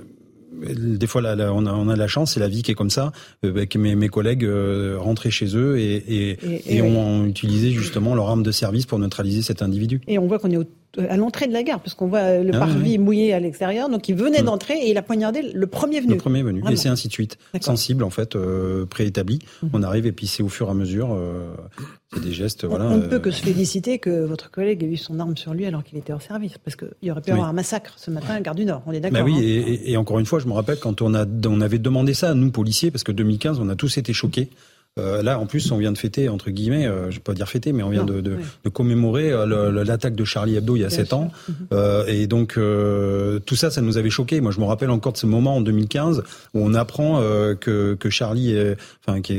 [0.62, 2.90] des fois, là, on, a, on, a, la chance, c'est la vie qui est comme
[2.90, 3.12] ça,
[3.44, 8.30] euh, que mes, mes collègues euh, rentraient chez eux et, et, ont utilisé justement leur
[8.30, 10.00] arme de service pour neutraliser cet individu.
[10.08, 10.66] Et on voit qu'on est au
[10.98, 13.90] à l'entrée de la gare, parce qu'on voit le ah parvis mouillé à l'extérieur.
[13.90, 14.46] Donc il venait mm.
[14.46, 16.14] d'entrer et il a poignardé le premier venu.
[16.14, 16.62] Le premier venu.
[16.70, 17.38] Et c'est ainsi de suite.
[17.62, 19.40] Sensible, en fait, euh, préétabli.
[19.62, 19.68] Mm.
[19.74, 21.14] On arrive et puis c'est au fur et à mesure.
[21.14, 21.54] Euh,
[22.14, 22.86] c'est des gestes, on, voilà.
[22.86, 25.66] On ne peut que se féliciter que votre collègue ait eu son arme sur lui
[25.66, 26.58] alors qu'il était en service.
[26.64, 28.66] Parce qu'il y aurait pu y avoir un massacre ce matin à la gare du
[28.66, 28.84] Nord.
[28.86, 29.20] On est d'accord.
[29.20, 29.42] Bah oui, hein.
[29.42, 32.30] et, et, encore une fois, je me rappelle quand on, a, on avait demandé ça
[32.30, 34.50] à nous, policiers, parce que 2015, on a tous été choqués
[34.98, 37.50] Euh, là, en plus, on vient de fêter, entre guillemets, euh, je vais pas dire
[37.50, 40.86] fêter, mais on vient de, de, de, commémorer euh, l'attaque de Charlie Hebdo il y
[40.86, 41.32] a sept ans.
[41.50, 41.56] Mhm.
[41.74, 44.40] Euh, et donc, euh, tout ça, ça nous avait choqué.
[44.40, 47.20] Moi, je me rappelle encore de ce moment en 2015 où on apprend
[47.60, 49.34] que, que Charlie est, enfin, qui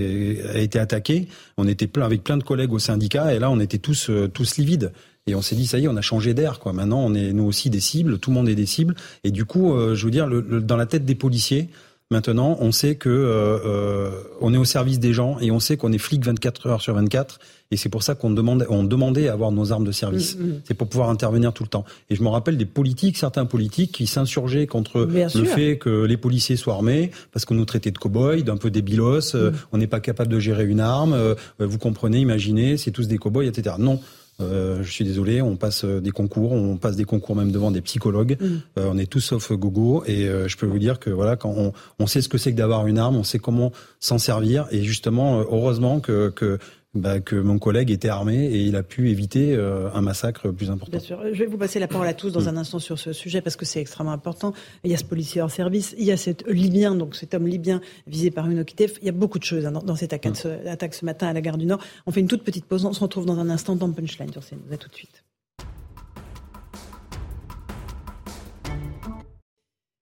[0.47, 1.27] a été attaqué.
[1.57, 4.59] On était plein avec plein de collègues au syndicat, et là, on était tous, tous
[4.59, 4.92] livides.
[5.27, 6.75] Et on s'est dit, ça y est, on a changé d'air, quoi.
[6.75, 8.95] Maintenant, on est nous aussi des cibles, tout le monde est des cibles.
[9.25, 11.71] Et du coup, je veux dire, le, dans la tête des policiers,
[12.11, 15.77] Maintenant, on sait que euh, euh, on est au service des gens et on sait
[15.77, 17.40] qu'on est flic 24 heures sur 24
[17.73, 20.37] et c'est pour ça qu'on demandait, on demandait à avoir nos armes de service.
[20.37, 20.61] Mm, mm.
[20.64, 21.85] C'est pour pouvoir intervenir tout le temps.
[22.11, 26.16] Et je me rappelle des politiques, certains politiques qui s'insurgeaient contre le fait que les
[26.16, 29.55] policiers soient armés parce qu'on nous traitait de cow-boys, d'un peu débilos, euh, mm.
[29.73, 31.12] on n'est pas capable de gérer une arme.
[31.12, 33.77] Euh, vous comprenez, imaginez, c'est tous des cow-boys, etc.
[33.79, 34.01] Non.
[34.40, 37.70] Euh, je suis désolé, on passe euh, des concours, on passe des concours même devant
[37.70, 38.37] des psychologues.
[38.38, 38.44] Mm.
[38.79, 41.72] Euh, on est tous sauf gogo et je peux vous dire que voilà, quand on,
[41.99, 44.83] on sait ce que c'est que d'avoir une arme, on sait comment s'en servir et
[44.83, 46.59] justement, heureusement que, que
[46.97, 50.71] bah, que mon collègue était armé et il a pu éviter euh, un massacre plus
[50.71, 50.91] important.
[50.91, 51.21] Bien sûr.
[51.33, 52.49] Je vais vous passer la parole à tous dans mm.
[52.49, 54.53] un instant sur ce sujet parce que c'est extrêmement important.
[54.85, 57.47] Il y a ce policier hors service, il y a cet Libyen, donc cet homme
[57.47, 58.99] libyen visé par une OQTF.
[59.03, 60.35] Il y a beaucoup de choses hein, dans, cette attaque, mm.
[60.35, 61.81] ce, attaque, ce matin à la gare du Nord.
[62.07, 62.85] On fait une toute petite pause.
[62.85, 64.73] On se retrouve dans un instant dans Punchline sur CNews.
[64.73, 65.23] À tout de suite.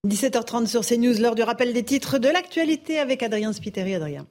[0.07, 3.95] 17h30 sur CNews, l'heure du rappel des titres de l'actualité avec Adrien Spiteri.
[3.95, 4.27] Adrien.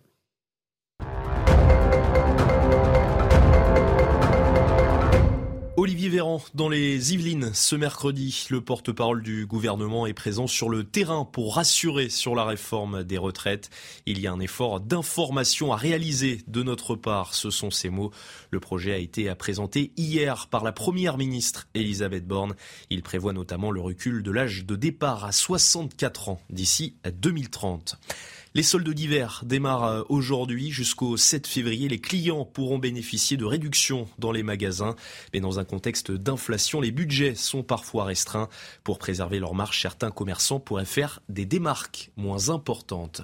[6.09, 11.25] Véran, dans les Yvelines, ce mercredi, le porte-parole du gouvernement est présent sur le terrain
[11.25, 13.71] pour rassurer sur la réforme des retraites.
[14.07, 18.11] Il y a un effort d'information à réaliser de notre part, ce sont ces mots.
[18.51, 22.55] Le projet a été présenté hier par la première ministre Elisabeth Borne.
[22.91, 27.99] Il prévoit notamment le recul de l'âge de départ à 64 ans d'ici à 2030.
[28.57, 31.89] Les soldes d'hiver démarrent euh, aujourd'hui jusqu'au 7 février.
[31.89, 34.95] Les clients pourront bénéficier de réductions dans les magasins.
[35.33, 38.49] Mais dans un contexte d'inflation, les budgets sont parfois restreints.
[38.85, 43.23] Pour préserver leur marge, certains commerçants pourraient faire des démarques moins importantes.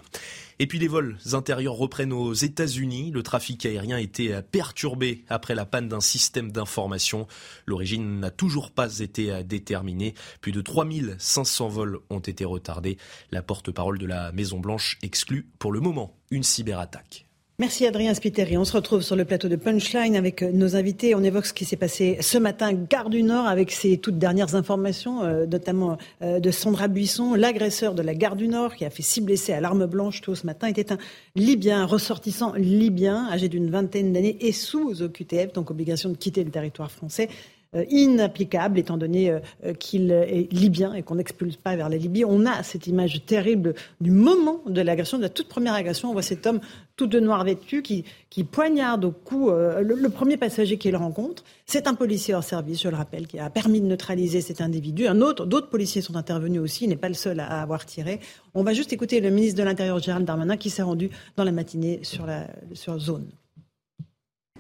[0.62, 3.10] Et puis les vols intérieurs reprennent aux États-Unis.
[3.12, 7.26] Le trafic aérien été perturbé après la panne d'un système d'information.
[7.64, 10.12] L'origine n'a toujours pas été déterminée.
[10.42, 12.98] Plus de 3500 vols ont été retardés.
[13.30, 17.29] La porte-parole de la Maison-Blanche exclut pour le moment une cyberattaque.
[17.60, 18.56] Merci Adrien Spiteri.
[18.56, 21.14] On se retrouve sur le plateau de Punchline avec euh, nos invités.
[21.14, 24.54] On évoque ce qui s'est passé ce matin, Gare du Nord, avec ses toutes dernières
[24.54, 27.34] informations, euh, notamment euh, de Sandra Buisson.
[27.34, 30.34] L'agresseur de la Gare du Nord, qui a fait six blessés à l'arme blanche tout
[30.34, 30.96] ce matin, était un
[31.36, 36.50] Libyen, ressortissant libyen, âgé d'une vingtaine d'années et sous OQTF, donc obligation de quitter le
[36.50, 37.28] territoire français.
[37.76, 41.98] Euh, inapplicable étant donné euh, euh, qu'il est libyen et qu'on n'expulse pas vers la
[41.98, 42.24] Libye.
[42.24, 46.10] On a cette image terrible du moment de l'agression, de la toute première agression.
[46.10, 46.58] On voit cet homme
[46.96, 48.04] tout de noir vêtu qui,
[48.42, 51.44] poignarde au cou le, premier passager qu'il rencontre.
[51.64, 55.06] C'est un policier hors service, je le rappelle, qui a permis de neutraliser cet individu.
[55.06, 56.84] Un autre, d'autres policiers sont intervenus aussi.
[56.84, 58.18] Il n'est pas le seul à, avoir tiré.
[58.52, 61.52] On va juste écouter le ministre de l'Intérieur, Gérald Darmanin, qui s'est rendu dans la
[61.52, 63.30] matinée sur la sur zone.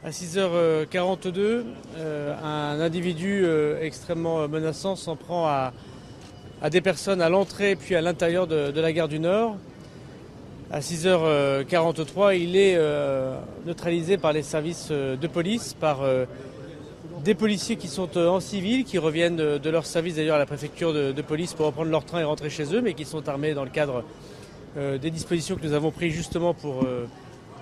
[0.02, 1.62] À 6h42,
[1.98, 5.72] euh, un individu euh, extrêmement menaçant s'en prend à,
[6.70, 9.58] des personnes à l'entrée puis à l'intérieur de, la gare du Nord.
[10.70, 16.00] À 6h43, il est euh, neutralisé par les services de police, par
[17.22, 20.94] des policiers qui sont en civil, qui reviennent de, leur service d'ailleurs à la préfecture
[20.94, 23.52] de, de, police pour reprendre leur train et rentrer chez eux, mais qui sont armés
[23.52, 24.02] dans le cadre
[24.76, 26.86] des dispositions que nous avons prises justement pour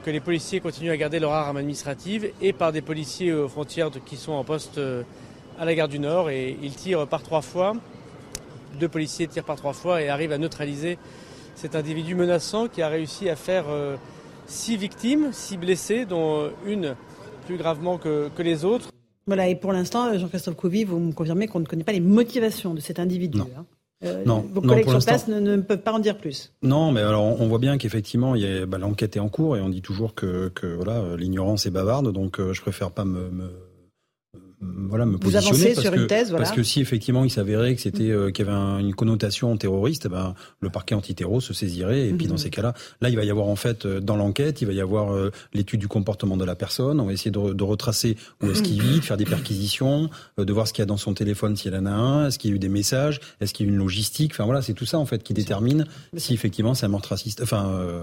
[0.08, 3.90] que les policiers continuent à garder leur arme administrative et par des policiers aux frontières
[4.06, 5.02] qui sont en poste euh,
[5.58, 7.74] à la gare du Nord et ils tirent par trois fois.
[8.80, 10.96] Deux policiers tirent par trois fois et arrivent à neutraliser
[11.56, 13.96] cet individu menaçant qui a réussi à faire euh,
[14.46, 16.96] six victimes, six blessés, dont euh, une
[17.44, 18.90] plus gravement que, les autres.
[19.26, 22.72] Voilà, et pour l'instant, Jean-Christophe Couvi, vous me confirmez qu'on ne connaît pas les motivations
[22.72, 23.40] de cet individu.
[23.40, 23.66] Hein.
[24.04, 26.52] Euh, non, vos collègues sur place ne, peuvent pas en dire plus.
[26.62, 28.34] Non, mais alors on voit bien qu'effectivement,
[28.68, 32.12] bah, l'enquête est en cours et on dit toujours que, que voilà, l'ignorance est bavarde,
[32.12, 33.50] donc euh, je préfère pas me, me
[34.60, 36.44] voilà, me Vous avancez sur une thèse, voilà.
[36.44, 40.06] Parce que si effectivement il s'avérait que c'était euh, qu'il y avait une connotation terroriste,
[40.06, 42.38] eh ben le parquet antiterror se saisirait et puis dans mhm.
[42.38, 44.80] ces cas-là, là il va y avoir en fait euh, dans l'enquête, il va y
[44.80, 47.00] avoir euh, l'étude du comportement de la personne.
[47.00, 50.52] On va essayer de, de retracer où est-ce qu'il vit, de faire des perquisitions, de
[50.52, 52.52] voir ce qu'il y a dans son téléphone s'il en a un, est-ce qu'il y
[52.52, 54.32] a eu des messages, est-ce qu'il y a eu une logistique.
[54.32, 57.42] Enfin voilà, c'est tout ça en fait qui détermine si effectivement c'est un meurtre raciste,
[57.42, 57.96] enfin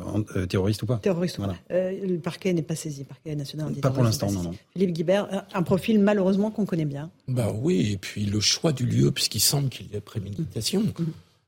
[0.47, 0.97] terroriste ou pas.
[0.97, 1.37] Terroriste.
[1.37, 1.55] Voilà.
[1.69, 3.73] le parquet n'est pas saisi, le parquet national.
[3.81, 4.51] Pas pour l'instant, non, non.
[4.73, 7.10] Philippe Guibert, un profil malheureusement qu'on connaît bien.
[7.27, 10.84] Bah oui, et puis le choix du lieu, puisqu'il semble qu'il y ait préméditation.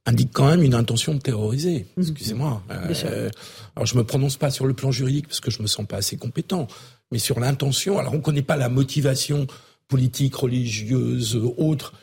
[0.06, 1.86] indique quand même une intention de terroriser.
[1.98, 2.02] Mmh.
[2.02, 2.64] Excusez-moi.
[2.72, 3.30] Euh,
[3.76, 5.98] alors je me prononce pas sur le plan juridique parce que je me sens pas
[5.98, 6.68] assez compétent,
[7.12, 8.00] mais sur l'intention.
[8.00, 9.48] Alors on connaît pas la motivation
[9.88, 11.94] politique, religieuse, autre.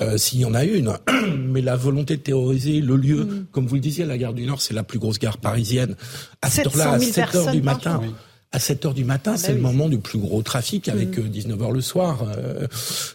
[0.00, 0.96] Euh, s'il y en a une,
[1.36, 3.46] mais la volonté de terroriser le lieu, mmh.
[3.52, 5.96] comme vous le disiez, la gare du Nord, c'est la plus grosse gare parisienne.
[6.40, 8.00] À cette heure-là, à 7 heures du matin,
[8.52, 11.18] à 7 heures du matin, ah c'est bah le moment du plus gros trafic avec
[11.18, 11.60] 19 mmh.
[11.60, 12.26] euh, heures le soir.
[12.36, 12.66] Euh.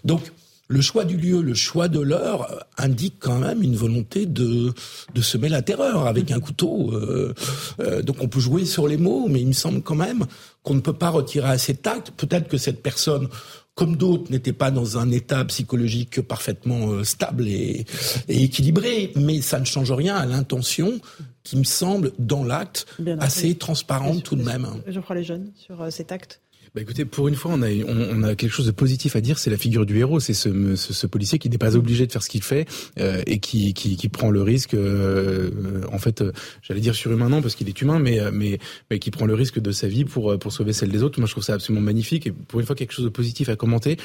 [0.04, 0.21] donc,
[0.67, 4.73] le choix du lieu, le choix de l'heure euh, indique quand même une volonté de,
[5.13, 6.91] de semer la terreur avec un couteau.
[6.93, 7.34] Euh,
[7.80, 10.26] euh, donc on peut jouer sur les mots, mais il me semble quand même
[10.63, 12.12] qu'on ne peut pas retirer assez de tact.
[12.12, 13.30] Peut-être que cette personne,
[13.76, 17.86] comme d'autres, n'était pas dans un état psychologique parfaitement stable et,
[18.28, 21.00] et, équilibré, mais ça ne change rien à l'intention
[21.47, 22.86] qui me semble, dans l'acte,
[23.19, 24.67] assez transparente tout de même.
[24.86, 26.41] Je crois les jeunes sur cet acte
[26.75, 29.39] bah écoutez, pour une fois, on a, on, a quelque chose de positif à dire.
[29.39, 30.19] C'est la figure du héros.
[30.19, 32.67] C'est ce, ce, ce, policier qui n'est pas obligé de faire ce qu'il fait
[32.99, 35.49] euh, et qui, qui, qui, prend le risque, euh,
[35.91, 39.12] en fait, euh, j'allais dire surhumain non parce qu'il est humain, mais, mais, mais qui
[39.12, 41.19] prend le risque de sa vie pour, pour sauver celle des autres.
[41.19, 42.27] Moi, je trouve ça absolument magnifique.
[42.27, 43.97] Et pour une fois, quelque chose de positif à commenter.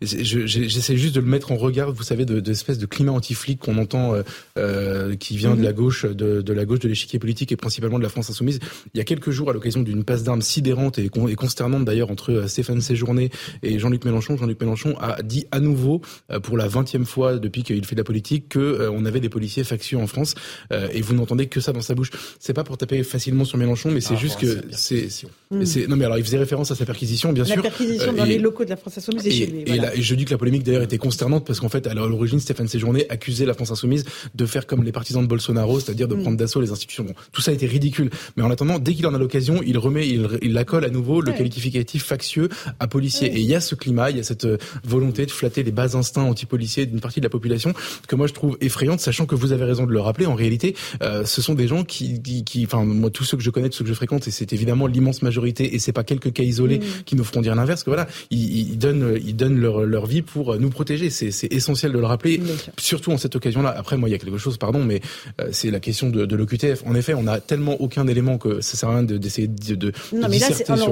[0.00, 3.58] J'essaie juste de le mettre en regard, vous savez, de, de espèce de climat anti-flic
[3.58, 4.14] qu'on entend,
[4.58, 7.98] euh, qui vient de la gauche, de, de la gauche de l'échiquier politique et principalement
[7.98, 8.58] de la France insoumise.
[8.94, 12.10] Il y a quelques jours, à l'occasion d'une passe d'armes sidérante et, et consternante d'ailleurs
[12.20, 13.30] entre euh, Stéphane Séjourné
[13.62, 14.36] et Jean-Luc Mélenchon.
[14.36, 18.00] Jean-Luc Mélenchon a dit à nouveau, euh, pour la vingtième fois depuis qu'il fait de
[18.00, 20.34] la politique, que euh, on avait des policiers factieux en France.
[20.70, 22.10] et vous n'entendez que ça dans sa bouche.
[22.38, 25.08] C'est pas pour taper facilement sur Mélenchon, mais c'est ah, juste que c'est.
[25.50, 27.56] Non, mais alors il faisait référence à sa perquisition, bien sûr.
[27.56, 29.64] La perquisition dans les locaux de la France Insoumise et, chez lui.
[29.66, 32.68] Et, je dis que la polémique d'ailleurs était consternante parce qu'en fait, à l'origine, Stéphane
[32.68, 34.04] Séjourné accusait la France Insoumise
[34.34, 36.22] de faire comme les partisans de Bolsonaro, c'est-à-dire de mm.
[36.22, 37.06] prendre d'assaut les institutions.
[37.32, 38.10] tout ça a été ridicule.
[38.36, 40.90] Mais en attendant, dès qu'il en a l'occasion, il remet, il, il la colle à
[40.90, 43.28] nouveau le qualificatif factieux à policiers.
[43.28, 45.72] Et il y a ce climat, il y a cette euh, volonté de flatter les
[45.72, 47.72] bas instincts anti-policiers d'une partie de la population
[48.08, 50.26] que moi je trouve effrayante, sachant que vous avez raison de le rappeler.
[50.26, 53.50] En réalité, euh, ce sont des gens qui, qui, enfin moi tous ceux que je
[53.50, 56.32] connais, tous ceux que je fréquente, et c'est évidemment l'immense majorité, et c'est pas quelques
[56.32, 57.02] cas isolés mmh.
[57.04, 57.84] qui nous feront dire l'inverse.
[57.84, 61.10] Que voilà, ils, ils, donnent, ils donnent leur, leur vie pour nous protéger.
[61.10, 62.40] C'est essentiel de le rappeler,
[62.78, 63.74] surtout en cette occasion-là.
[63.76, 65.00] Après, moi, il y a quelque chose, pardon, mais
[65.40, 66.82] euh, c'est la question de, de l'OQTF.
[66.86, 69.92] En effet, on a tellement aucun élément que ça sert à rien d'essayer de, de,
[70.12, 70.48] Non, mais là,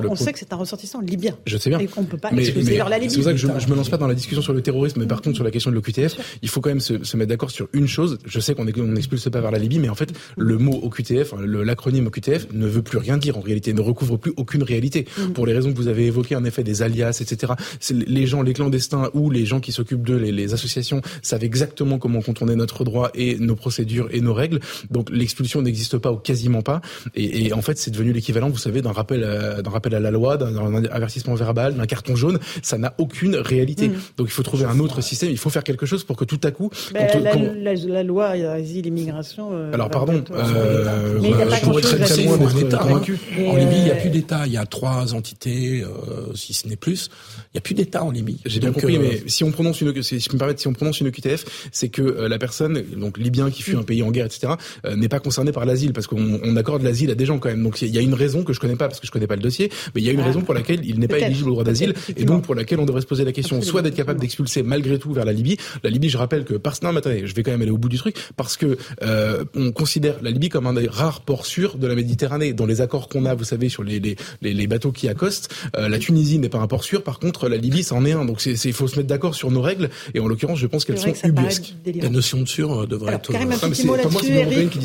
[0.08, 1.36] on sait que c'est un ressortissant libyen.
[1.46, 1.78] Je sais bien.
[1.78, 3.96] Et on peut pas expulser la C'est pour ça que je, je, me lance pas
[3.96, 6.48] dans la discussion sur le terrorisme, mais par contre sur la question de l'OQTF, il
[6.48, 8.18] faut quand même se, se mettre d'accord sur une chose.
[8.24, 12.06] Je sais qu'on n'expulse pas vers la Libye, mais en fait, le mot OQTF, l'acronyme
[12.06, 15.06] OQTF, ne veut plus rien dire en réalité, ne recouvre plus aucune réalité.
[15.18, 15.32] Mm.
[15.32, 17.52] Pour les raisons que vous avez évoquées, en effet, des alias, etc.
[17.90, 21.98] Les gens, les clandestins ou les gens qui s'occupent d'eux, les, les associations, savent exactement
[21.98, 24.60] comment contourner notre droit et nos procédures et nos règles.
[24.90, 26.80] Donc l'expulsion n'existe pas ou quasiment pas.
[27.14, 30.10] Et, et en fait, c'est devenu l'équivalent, vous savez, d'un rappel, d'un rappel à la
[30.10, 30.56] loi, d'un
[30.90, 33.88] avertissement verbal, d'un carton jaune ça n'a aucune réalité.
[33.88, 33.94] Mmh.
[34.16, 36.40] Donc il faut trouver un autre système, il faut faire quelque chose pour que tout
[36.44, 36.70] à coup...
[36.92, 39.50] Ben, la, la, loi asile immigration...
[39.52, 43.18] Euh, Alors pardon, euh, mais il je pourrais très, très loin d'être convaincu.
[43.46, 46.54] En Libye, il n'y a euh, plus d'État, il y a trois entités, euh, si
[46.54, 47.10] ce n'est plus.
[47.38, 48.38] Il n'y a plus d'État en Libye.
[48.44, 51.00] J'ai bien compris, mais si on prononce une, si je me permets, si on prononce
[51.00, 54.54] une QTF, c'est que la personne, donc libyen qui fuit un pays en guerre, etc.,
[54.96, 57.62] n'est pas concernée par l'asile, parce qu'on accorde l'asile à des gens quand même.
[57.62, 59.36] Donc il y a une raison que je connais pas parce que je connais pas
[59.36, 60.24] le dossier, mais il y a une ah.
[60.24, 62.86] raison pour laquelle il n'est pas éligible au droit d'asile, et donc pour laquelle on
[62.86, 65.56] devrait se poser la question, soit d'être capable d'expulser malgré tout vers la Libye.
[65.82, 67.78] La Libye, je rappelle que parce non, mais attendez, je vais quand même aller au
[67.78, 71.46] bout du truc parce que euh, on considère la Libye comme un des rares ports
[71.46, 72.52] sûrs de la Méditerranée.
[72.52, 75.88] Dans les accords qu'on a, vous savez, sur les les, les, bateaux qui accostent, euh,
[75.88, 77.02] la Tunisie n'est pas un port sûr.
[77.02, 78.24] Par contre, la Libye, c'en est un.
[78.24, 79.90] Donc c'est il faut se mettre d'accord sur nos règles.
[80.14, 81.74] Et en l'occurrence, je pense qu'elles sont ubuesques.
[82.00, 83.32] La notion de sûr euh, devrait être.
[83.32, 84.32] Karim, un petit mot là-dessus.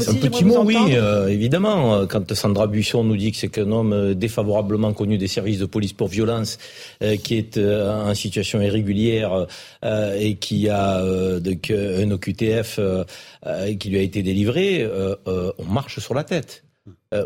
[0.07, 0.77] Un petit mot, oui,
[1.29, 2.05] évidemment.
[2.07, 5.82] Quand Sandra Buisson nous dit que c'est qu'un homme défavorablement connu des services de police
[5.91, 6.57] pour violence,
[7.23, 9.47] qui est en situation irrégulière
[9.83, 13.03] euh, et qui a euh, donc, un OQTF euh,
[13.79, 14.87] qui lui a été délivré,
[15.25, 16.63] on marche sur la tête.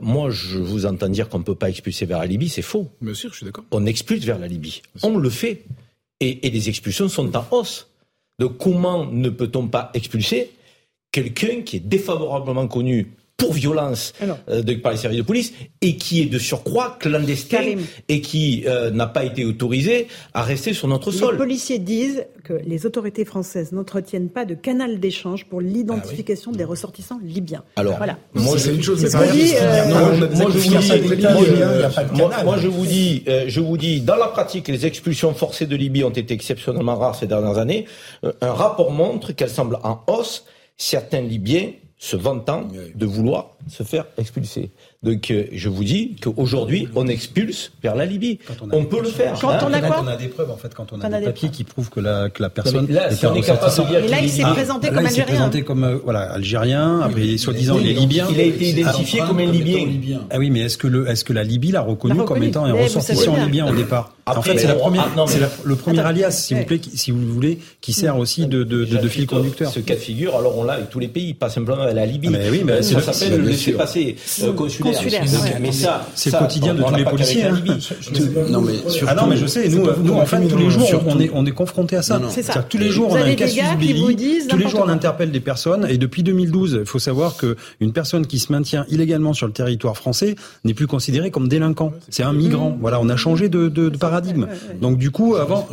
[0.01, 2.89] moi, je vous entends dire qu'on ne peut pas expulser vers la Libye, c'est faux.
[3.01, 3.65] Bien sûr, je suis d'accord.
[3.71, 4.81] On expulse vers la Libye.
[5.03, 5.63] On le fait.
[6.19, 7.87] Et, et les expulsions sont en hausse.
[8.39, 10.51] Donc comment ne peut-on pas expulser
[11.11, 14.13] quelqu'un qui est défavorablement connu pour violence
[14.49, 17.75] euh, de, par les services de police et qui est de surcroît clandestin
[18.09, 21.33] et qui euh, n'a pas été autorisé à rester sur notre sol.
[21.33, 26.63] Les policiers disent que les autorités françaises n'entretiennent pas de canal d'échange pour l'identification des
[26.63, 27.63] ressortissants libyens.
[27.75, 28.17] Alors, voilà.
[28.33, 29.09] moi, c'est une chose, mais
[32.43, 35.75] moi, je vous dis, euh, je vous dis, dans la pratique, les expulsions forcées de
[35.75, 37.85] Libye ont été exceptionnellement rares ces dernières années.
[38.41, 40.45] un rapport montre qu'elles semblent en hausse.
[40.79, 44.71] Certains Libyens se vantant de vouloir se faire expulser.
[45.03, 48.39] Donc euh, je vous dis qu'aujourd'hui, on expulse vers la Libye.
[48.71, 49.33] On, peut le faire.
[49.39, 51.49] Quand on, a quoi on a des preuves, en fait, quand on a des, papiers
[51.49, 54.07] qui prouvent que la, que la personne là, est on est capable de dire Et
[54.07, 55.35] là, il s'est présenté comme là, il s'est algérien.
[55.35, 57.01] présenté comme euh, voilà algérien.
[57.01, 58.27] Après, soi-disant, il est libyen.
[58.31, 60.21] Il a été identifié comme un libyen.
[60.29, 62.73] Ah oui, mais est-ce que le est-ce que la Libye l'a reconnu, comme étant un
[62.73, 66.65] ressortissant libyen au départ En fait, c'est la première, c'est le premier alias, si vous
[66.65, 69.71] plaît, si vous voulez, qui sert aussi de fil conducteur.
[69.71, 72.05] Ce cas de figure, alors on l'a avec tous les pays, pas simplement à la
[72.05, 72.29] Libye.
[72.29, 75.23] Mais oui, mais ça s'appelle le laisser passer consulaire.
[75.59, 77.43] Mais ça, c'est le quotidien de tous les policiers.
[77.43, 77.57] Hein.
[78.49, 78.73] Non mais
[79.07, 79.67] ah non, mais je sais.
[79.69, 82.19] Nous, nous en fait, tous les jours, on est on est confronté à ça.
[82.29, 84.47] C'est-à-dire tous les jours, on a un casus belli.
[84.47, 85.87] Tous les jours, on interpelle des personnes.
[85.89, 89.53] Et depuis 2012, il faut savoir que une personne qui se maintient illégalement sur le
[89.53, 91.93] territoire français n'est plus considérée comme délinquant.
[92.09, 92.77] C'est un migrant.
[92.79, 94.47] Voilà, on a changé de, de, de paradigme.
[94.81, 95.67] Donc du coup, avant,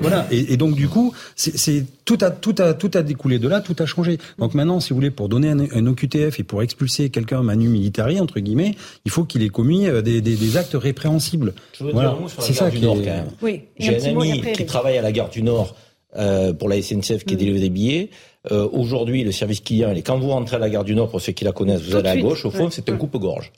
[0.00, 3.48] voilà, et, et donc du coup, c'est tout a tout a tout a découlé de
[3.48, 4.18] là, tout a changé.
[4.38, 7.68] Donc maintenant, si vous voulez, pour donner un, un OQTF et pour expulser quelqu'un manu
[7.68, 8.74] militari entre guillemets,
[9.04, 11.54] il faut qu'il ait commis euh, des, des, des, actes répréhensibles.
[11.78, 12.10] Je veux voilà.
[12.10, 13.30] dire un mot sur la gare du Nord, quand même.
[13.42, 13.62] Oui.
[13.78, 15.74] J'ai un, un ami qui travaille à la gare du Nord
[16.16, 17.38] euh, pour la SNCF qui mmh.
[17.38, 18.10] délivre des billets.
[18.52, 21.20] Euh, Aujourd'hui, le service client, et quand vous rentrez à la gare du Nord, pour
[21.20, 22.70] ceux qui la connaissent, vous allez à gauche, au fond, ouais.
[22.70, 23.52] c'est un coupe-gorge.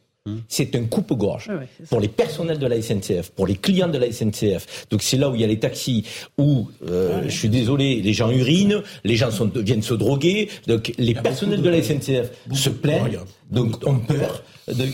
[0.49, 4.11] C'est un coupe-gorge ouais, pour les personnels de la SNCF, pour les clients de la
[4.11, 4.87] SNCF.
[4.91, 6.05] Donc c'est là où il y a les taxis,
[6.39, 7.29] où euh, ouais.
[7.29, 10.49] je suis désolé, les gens urinent, les gens sont, viennent se droguer.
[10.67, 13.21] Donc les personnels de la SNCF se plaignent,
[13.51, 14.43] donc ont peur.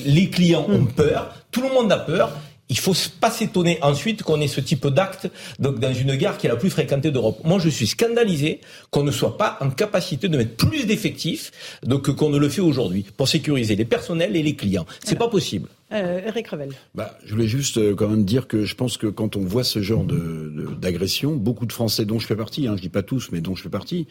[0.05, 1.35] Les clients ont peur.
[1.51, 2.33] Tout le monde a peur.
[2.73, 6.47] Il faut pas s'étonner ensuite qu'on ait ce type d'acte donc dans une gare qui
[6.47, 7.39] est la plus fréquentée d'Europe.
[7.45, 11.53] Moi, je suis scandalisé qu'on ne soit pas en capacité de mettre plus d'effectifs
[11.83, 14.87] donc qu'on ne le fait aujourd'hui pour sécuriser les personnels et les clients.
[15.05, 15.69] C'est pas possible.
[15.93, 16.71] Euh, Eric Revel.
[16.95, 19.65] Bah, je voulais juste euh, quand même dire que je pense que quand on voit
[19.65, 23.03] ce genre de, d'agression, beaucoup de Français, dont je fais partie, hein, je dis pas
[23.03, 24.07] tous, mais dont je fais partie,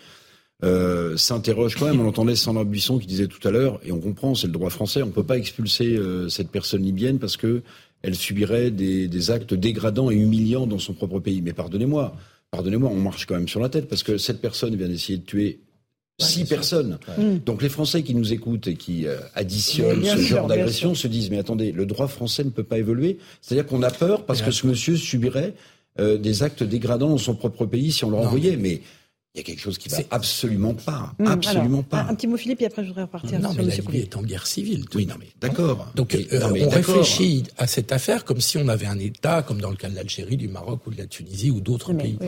[0.63, 1.99] euh, s'interroge quand même.
[1.99, 4.69] On entendait Sandra Buisson qui disait tout à l'heure, et on comprend, c'est le droit
[4.69, 7.63] français, on peut pas expulser euh, cette personne libyenne parce que
[8.03, 11.41] elle subirait des, des, actes dégradants et humiliants dans son propre pays.
[11.41, 12.15] Mais pardonnez-moi,
[12.51, 15.25] pardonnez-moi, on marche quand même sur la tête parce que cette personne vient d'essayer de
[15.25, 15.59] tuer
[16.19, 16.99] six personnes.
[17.17, 17.39] Ouais.
[17.45, 21.07] Donc les Français qui nous écoutent et qui euh, additionnent ce sûr, genre d'agression se
[21.07, 23.17] disent mais attendez, le droit français ne peut pas évoluer.
[23.41, 25.53] C'est-à-dire qu'on a peur parce que ce monsieur subirait
[25.99, 28.57] euh, des actes dégradants dans son propre pays si on le renvoyait.
[28.57, 28.81] Mais
[29.33, 32.01] il y a quelque chose qui va absolument pas, mmh, absolument alors, pas.
[32.01, 34.17] Un, un, petit mot Philippe et après je voudrais repartir non, sur mais la est
[34.17, 34.83] en guerre civile.
[34.93, 35.87] Oui, non mais d'accord.
[35.95, 38.99] Donc et, euh, non, mais on réfléchit à cette affaire comme si on avait un
[38.99, 41.93] État, comme dans le cas de l'Algérie, du Maroc ou de la Tunisie ou d'autres
[41.93, 42.17] pays.
[42.19, 42.27] Oui.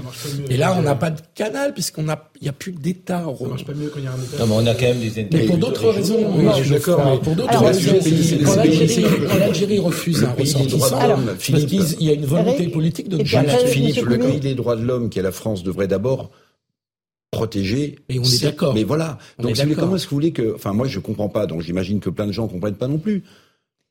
[0.49, 3.25] Et là, on n'a pas de canal puisqu'on a, il n'y a plus d'État.
[3.37, 4.37] Ça marche pas mieux quand il y a un État.
[4.39, 5.43] Non, mais on a quand même des intérêts.
[5.43, 7.19] Mais pour d'autres raisons, oui, je suis d'accord.
[7.19, 13.09] Pour d'autres raisons, quand l'Algérie refuse un ressortissant, parce qu'il y a une volonté politique
[13.09, 13.21] de.
[13.67, 16.31] Philippe, le pays des droits de l'homme, qui est la France, devrait d'abord
[17.33, 17.99] protéger.
[18.09, 18.73] Mais on est d'accord.
[18.73, 19.17] Mais voilà.
[19.37, 21.45] On donc, est comment est-ce que vous voulez que, enfin, moi, je comprends pas.
[21.45, 23.23] Donc, j'imagine que plein de gens comprennent pas non plus.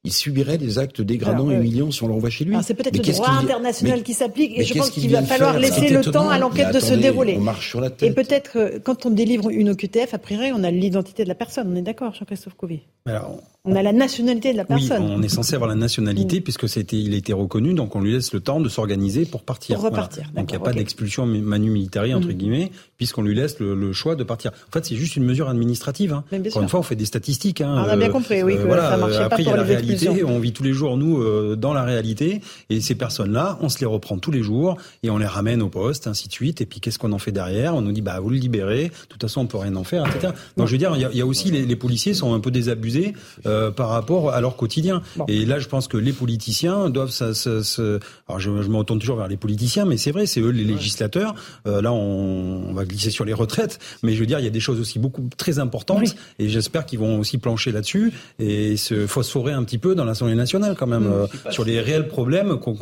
[0.05, 2.57] Il subirait des actes dégradants et humiliants si on l'envoie chez lui.
[2.65, 5.91] C'est peut-être le droit international mais, qui s'applique et je pense qu'il va falloir laisser
[5.91, 7.37] le temps à l'enquête de se dérouler.
[7.39, 8.11] On marche sur la tête.
[8.11, 11.37] Et peut-être euh, quand on délivre une OQTF, a priori, on a l'identité de la
[11.37, 11.69] personne.
[11.73, 15.05] On est d'accord, Jean-Christophe Couvi Alors, on a la nationalité de la personne.
[15.05, 16.43] Oui, on est censé avoir la nationalité mmh.
[16.43, 19.43] puisque c'était, il a été reconnu, donc on lui laisse le temps de s'organiser pour
[19.45, 19.77] partir.
[19.77, 20.25] Pour repartir.
[20.33, 20.41] Voilà.
[20.41, 22.33] Donc il n'y a pas d'expulsion manu militari entre mmh.
[22.33, 24.51] guillemets, puisqu'on lui laisse le, le, choix de partir.
[24.51, 26.13] En fait, c'est juste une mesure administrative.
[26.13, 26.25] Hein.
[26.33, 26.63] Encore sûr.
[26.63, 27.61] une fois, on fait des statistiques.
[27.61, 27.85] Hein.
[27.87, 29.73] On a bien compris, oui, que voilà, ça marchait après, pas pour y a les
[29.75, 30.25] la réalité.
[30.25, 33.79] On vit tous les jours nous euh, dans la réalité, et ces personnes-là, on se
[33.79, 36.61] les reprend tous les jours et on les ramène au poste, ainsi de suite.
[36.61, 37.77] Et puis qu'est-ce qu'on en fait derrière?
[37.77, 38.89] On nous dit bah vous le libérez.
[38.89, 40.33] De toute façon, on peut rien en faire, etc.
[40.57, 42.35] Donc je veux dire, il y a, il y a aussi les, les, policiers sont
[42.35, 43.13] un peu désabusés
[43.47, 45.03] euh, par rapport à leur quotidien.
[45.17, 45.25] Bon.
[45.29, 47.83] Et là, je pense que les politiciens doivent ça, ça, ça...
[48.29, 50.65] alors je, je me retourne toujours vers les politiciens, mais c'est vrai, c'est eux les
[50.65, 51.35] législateurs.
[51.67, 54.49] Euh, là, on, on, va glisser sur les retraites, mais je veux dire, il y
[54.49, 56.15] a des choses aussi beaucoup très importantes, oui.
[56.39, 60.35] et j'espère qu'ils vont aussi plancher là-dessus et se phosphorer un petit peu dans l'Assemblée
[60.35, 62.75] nationale quand même euh, sur les réels problèmes qu'on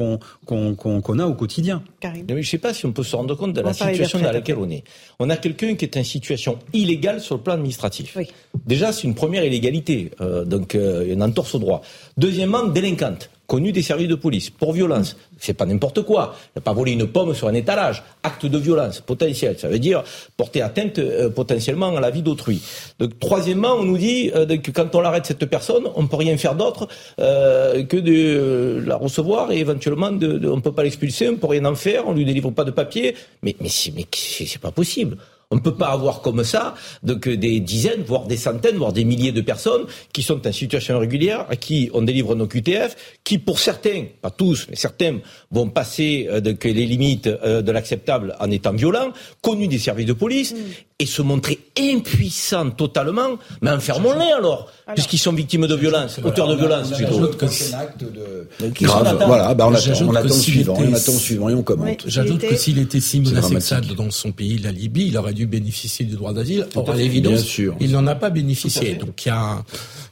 [0.46, 1.82] qu'on qu'on qu a au quotidien.
[2.02, 4.32] Mais je ne sais pas si on peut se rendre compte de la situation dans
[4.32, 4.84] laquelle on est.
[5.18, 8.14] On a quelqu'un qui est en situation illégale sur le plan administratif.
[8.16, 8.28] Oui.
[8.66, 11.82] Déjà, c'est une première illégalité, euh, donc euh, y a une entorse au droit.
[12.16, 15.16] Deuxièmement, délinquante, connue des services de police, pour violence.
[15.36, 16.36] C'est pas n'importe quoi.
[16.46, 18.04] Il n'a pas volé une pomme sur un étalage.
[18.22, 19.58] Acte de violence potentiel.
[19.58, 20.04] Ça veut dire
[20.36, 22.62] porter atteinte euh, potentiellement à la vie d'autrui.
[23.00, 26.16] Donc, troisièmement, on nous dit euh, que quand on arrête cette personne, on ne peut
[26.16, 26.86] rien faire d'autre
[27.18, 31.36] euh, que de la recevoir et éventuellement de, on ne peut pas l'expulser, on ne
[31.36, 33.16] peut rien en faire, on lui délivre pas de papier.
[33.42, 35.16] Mais, mais, mais c'est pas possible.
[35.52, 39.02] On ne peut pas avoir comme ça donc des dizaines, voire des centaines, voire des
[39.02, 39.82] milliers de personnes
[40.12, 44.30] qui sont en situation régulière, à qui on délivre nos QTF, qui pour certains, pas
[44.30, 45.18] tous, mais certains,
[45.50, 50.06] vont passer euh, donc, les limites euh, de l'acceptable en étant violents, connus des services
[50.06, 50.56] de police, mm.
[51.00, 53.36] et se montrer impuissants totalement.
[53.60, 57.28] Mais enfermons-les alors, puisqu'ils sont victimes de violence, auteurs de violence plutôt.
[57.48, 59.24] C'est un acte de grave.
[59.26, 62.04] Voilà, bah on attend, on attend le suivant, on attend le suivant et on commente.
[62.06, 65.32] J'ajoute que s'il était si menacé que ça dans son pays, la Libye, il aurait
[65.32, 66.66] dû bénéficier du droit d'asile.
[66.74, 68.94] Or, à l'évidence, il n'en a pas bénéficié.
[68.94, 69.62] Donc il y a,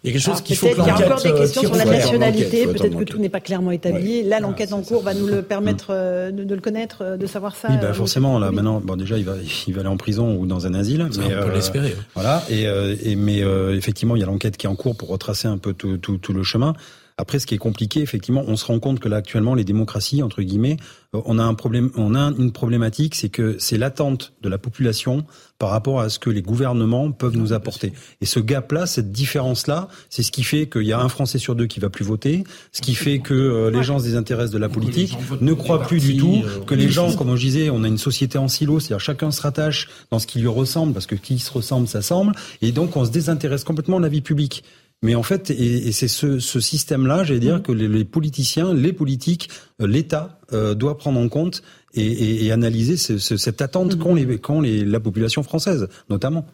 [0.02, 1.74] il y a quelque chose qu'il faut que Il y a encore des questions sur
[1.74, 2.66] la nationalité.
[2.66, 4.22] Peut-être que tout n'est pas clairement établi.
[4.22, 7.56] Là, l'enquête en cours va nous le permettre euh, de, le connaître, euh, de savoir
[7.56, 7.68] ça.
[7.70, 8.38] Oui, bah, forcément.
[8.38, 9.34] Là, maintenant, bon, déjà, il va,
[9.66, 11.08] il va aller en prison ou dans un asile.
[11.16, 11.94] mais, on peut euh, l'espérer.
[12.14, 12.44] Voilà.
[12.48, 12.64] Et,
[13.02, 13.38] et mais
[13.76, 16.18] effectivement, il y a l'enquête qui est en cours pour retracer un peu tout, tout,
[16.18, 16.74] tout le chemin.
[17.20, 20.22] Après, ce qui est compliqué, effectivement, on se rend compte que là actuellement, les démocraties
[20.22, 20.76] entre guillemets,
[21.14, 24.56] euh, on a un problème, on a une problématique, c'est que c'est l'attente de la
[24.56, 25.24] population
[25.58, 27.92] par rapport à ce que les gouvernements peuvent nous apporter.
[28.20, 31.56] Et ce gap-là, cette différence-là, c'est ce qui fait qu'il y a un Français sur
[31.56, 34.58] deux qui va plus voter, ce qui fait que euh, les gens se désintéressent de
[34.58, 37.82] la politique, ne croient plus du tout, euh, que les gens, comme je disais, on
[37.82, 41.06] a une société en silo, c'est-à-dire chacun se rattache dans ce qui lui ressemble, parce
[41.06, 44.20] que qui se ressemble, ça semble, et donc on se désintéresse complètement de la vie
[44.20, 44.62] publique.
[45.02, 47.62] Mais en fait, et, c'est ce, ce système-là, j'allais dire, mmh.
[47.62, 49.48] que les, politiciens, les politiques,
[49.80, 51.62] euh, l'État euh, doit prendre en compte
[51.94, 53.98] et, et, analyser cette attente mmh.
[53.98, 56.46] qu'ont les, qu'ont les, la population française, notamment.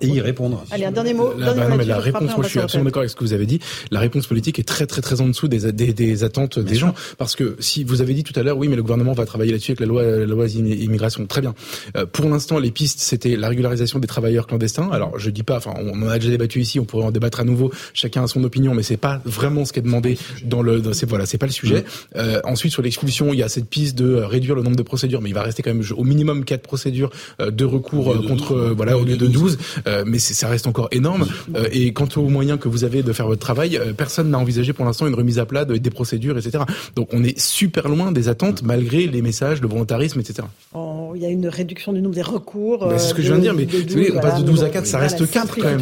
[0.00, 0.64] Et y répondre.
[0.70, 1.34] Allez, un dernier mot.
[1.36, 3.60] La, bah la réponse, moi je suis absolument d'accord avec ce que vous avez dit.
[3.90, 6.94] La réponse politique est très très très en dessous des, des, des attentes des gens.
[7.18, 9.52] Parce que si vous avez dit tout à l'heure, oui, mais le gouvernement va travailler
[9.52, 11.26] là-dessus avec la loi, la loi immigration.
[11.26, 11.54] Très bien.
[11.98, 14.88] Euh, pour l'instant, les pistes, c'était la régularisation des travailleurs clandestins.
[14.90, 17.40] Alors, je dis pas, enfin, on en a déjà débattu ici, on pourrait en débattre
[17.40, 17.70] à nouveau.
[17.92, 20.82] Chacun a son opinion, mais c'est pas vraiment ce qui est demandé dans le.
[20.94, 21.84] c'est voilà, c'est pas le sujet.
[22.16, 25.20] Euh, ensuite, sur l'expulsion, il y a cette piste de réduire le nombre de procédures,
[25.20, 27.10] mais il va rester quand même au minimum quatre procédures
[27.42, 29.57] euh, de recours contre, voilà, au lieu de 12.
[30.06, 31.26] Mais c'est ça reste encore énorme.
[31.54, 34.38] Euh, et quant aux moyens que vous avez de faire votre travail, euh, personne n'a
[34.38, 36.64] envisagé pour l'instant une remise à plat des procédures, etc.
[36.94, 40.46] Donc on est super loin des attentes malgré les messages, le volontarisme, etc.
[40.74, 42.88] il y a une réduction du nombre des recours.
[42.96, 43.66] c'est ce que je viens de dire, mais
[44.14, 45.80] on passe de 12 à 4, ça reste 4 quand même.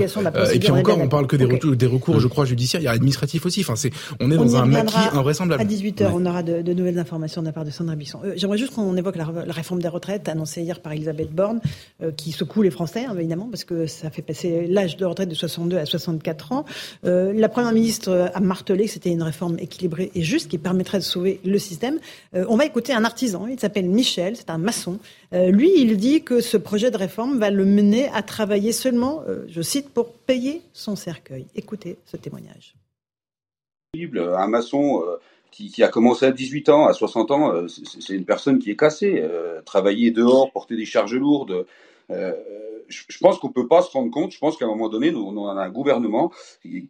[0.52, 2.80] Et puis encore, on parle que des, recours, des recours, je crois, judiciaires.
[2.80, 3.60] Il y a administratif aussi.
[3.60, 5.62] Enfin, c'est, on est dans un maquis invraisemblable.
[5.62, 8.20] À 18h, on aura de, nouvelles informations de la part de Sandra Bisson.
[8.24, 11.60] Euh, j'aimerais juste qu'on évoque la, réforme des retraites annoncée hier par Elisabeth Borne,
[12.16, 15.34] qui secoue les Français, hein, évidemment, parce que ça fait passer l'âge de retraite de
[15.34, 16.64] 62 à 64 ans.
[17.04, 20.98] Euh, la Première ministre a martelé que c'était une réforme équilibrée et juste qui permettrait
[20.98, 21.98] de sauver le système.
[22.34, 24.98] Euh, on va écouter un artisan, il s'appelle Michel, c'est un maçon.
[25.32, 29.22] Euh, lui, il dit que ce projet de réforme va le mener à travailler seulement,
[29.48, 31.46] je cite, pour payer son cercueil.
[31.54, 32.74] Écoutez ce témoignage.
[33.94, 35.02] Un maçon
[35.50, 39.22] qui, a commencé à 18 ans, à 60 ans, c'est une personne qui est cassée.
[39.64, 41.66] travailler dehors, porter des charges lourdes,
[42.88, 44.32] je pense qu'on peut pas se rendre compte.
[44.32, 46.32] Je pense qu'à un moment donné, nous, on a un gouvernement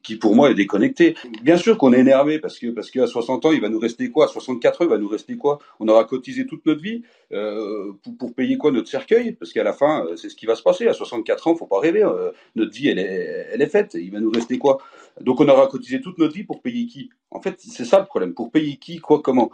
[0.03, 1.17] qui, pour moi, est déconnecté.
[1.43, 4.11] Bien sûr qu'on est énervé parce que parce qu'à 60 ans, il va nous rester
[4.11, 4.27] quoi?
[4.27, 5.59] À 64 ans, il va nous rester quoi?
[5.81, 7.03] On aura cotisé toute notre vie
[7.33, 9.33] euh, pour, payer quoi notre cercueil?
[9.33, 10.87] Parce qu'à la fin, euh, c'est ce qui va se passer.
[10.87, 12.03] À 64 ans, faut pas rêver.
[12.03, 13.95] Euh, notre vie, elle est, elle est faite.
[13.95, 14.79] Il va nous rester quoi?
[15.21, 17.11] Donc, on aura cotisé toute notre vie pour payer qui?
[17.31, 18.35] En fait, c'est ça le problème.
[18.35, 19.51] Pour payer qui, quoi, comment?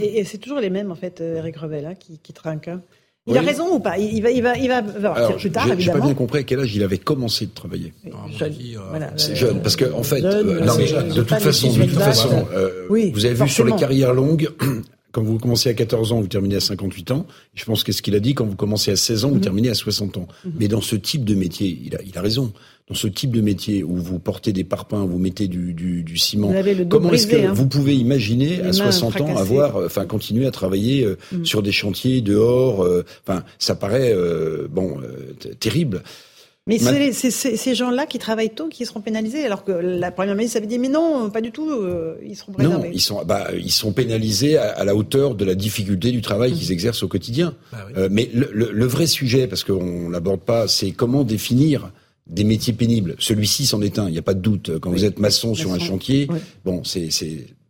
[0.00, 2.68] Et, c'est toujours les mêmes, en fait, Eric Revel, hein, qui, qui trinquent.
[2.68, 2.82] Hein.
[3.26, 3.98] Il a raison ou pas?
[3.98, 6.42] Il va, il va, il va Alors, plus tard, Je n'ai pas bien compris à
[6.44, 7.92] quel âge il avait commencé de travailler.
[8.30, 8.54] jeune.
[8.76, 12.86] Euh, c'est jeune, parce que en fait, euh, de toute façon, de toute façon, euh,
[12.88, 14.50] vous avez vu sur les carrières longues.
[15.10, 17.26] Quand vous commencez à 14 ans, vous terminez à 58 ans.
[17.54, 19.40] Je pense que ce qu'il a dit, quand vous commencez à 16 ans, vous mhm.
[19.40, 20.28] terminez à 60 ans.
[20.44, 20.52] Mhm.
[20.60, 22.52] Mais dans ce type de métier, il a, il a raison
[22.88, 26.16] dans ce type de métier où vous portez des parpaings, vous mettez du, du, du
[26.16, 26.52] ciment,
[26.88, 27.52] comment est-ce que hein.
[27.52, 31.44] vous pouvez imaginer à 60 ans avoir, euh, enfin, continuer à travailler euh, mm.
[31.44, 34.14] sur des chantiers dehors euh, Enfin, ça paraît
[34.70, 34.98] bon
[35.60, 36.02] terrible.
[36.66, 40.58] Mais c'est ces gens-là qui travaillent tôt qui seront pénalisés, alors que la première ministre
[40.58, 41.70] avait dit mais non, pas du tout,
[42.26, 42.88] ils seront préservés.
[42.88, 46.52] Non, ils sont, bah, ils sont pénalisés à, la hauteur de la difficulté du travail
[46.52, 46.72] qu'ils mm.
[46.72, 47.54] exercent au quotidien.
[47.72, 51.90] Bah mais le, le, le, vrai sujet, parce qu'on l'aborde pas, c'est comment définir
[52.28, 53.16] des métiers pénibles.
[53.18, 54.78] Celui-ci c'en est un, il n'y a pas de doute.
[54.80, 56.28] Quand vous êtes maçon sur un chantier,
[56.64, 57.10] bon, c'est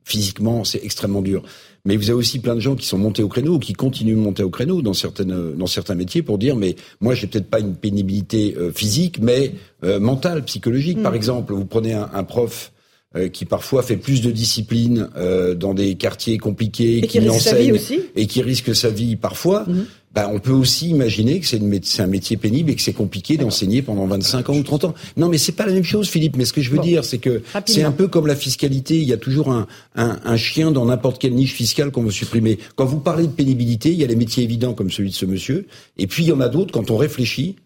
[0.05, 1.43] physiquement, c'est extrêmement dur.
[1.85, 4.17] Mais vous avez aussi plein de gens qui sont montés au créneau ou qui continuent
[4.17, 7.49] de monter au créneau dans certaines dans certains métiers pour dire mais moi j'ai peut-être
[7.49, 9.53] pas une pénibilité euh, physique mais
[9.85, 11.03] euh, mentale, psychologique.
[11.03, 11.17] Par mm.
[11.17, 12.73] exemple, vous prenez un, un prof
[13.17, 15.09] euh, qui parfois fait plus de discipline
[15.57, 17.79] dans des quartiers compliqués, et qui, enseigne
[18.17, 19.65] et qui risque sa vie parfois.
[19.67, 19.87] Mm.
[20.15, 23.83] Bah, on peut aussi imaginer que c'est un métier pénible et que c'est compliqué d'enseigner
[23.83, 24.95] pendant 25 ans ou 30 ans.
[25.17, 26.37] Non, mais c'est pas la même chose, Philippe.
[26.37, 28.97] Mais ce que je veux dire, c'est que c'est un peu comme la fiscalité.
[28.97, 32.11] Il y a toujours un, un, un chien dans n'importe quelle niche fiscale qu'on veut
[32.11, 32.59] supprimer.
[32.75, 35.27] Quand vous parlez de pénibilité, il y a les métiers évidents comme celui de ce
[35.27, 35.67] monsieur,
[35.99, 37.57] et puis il y en a d'autres quand on réfléchit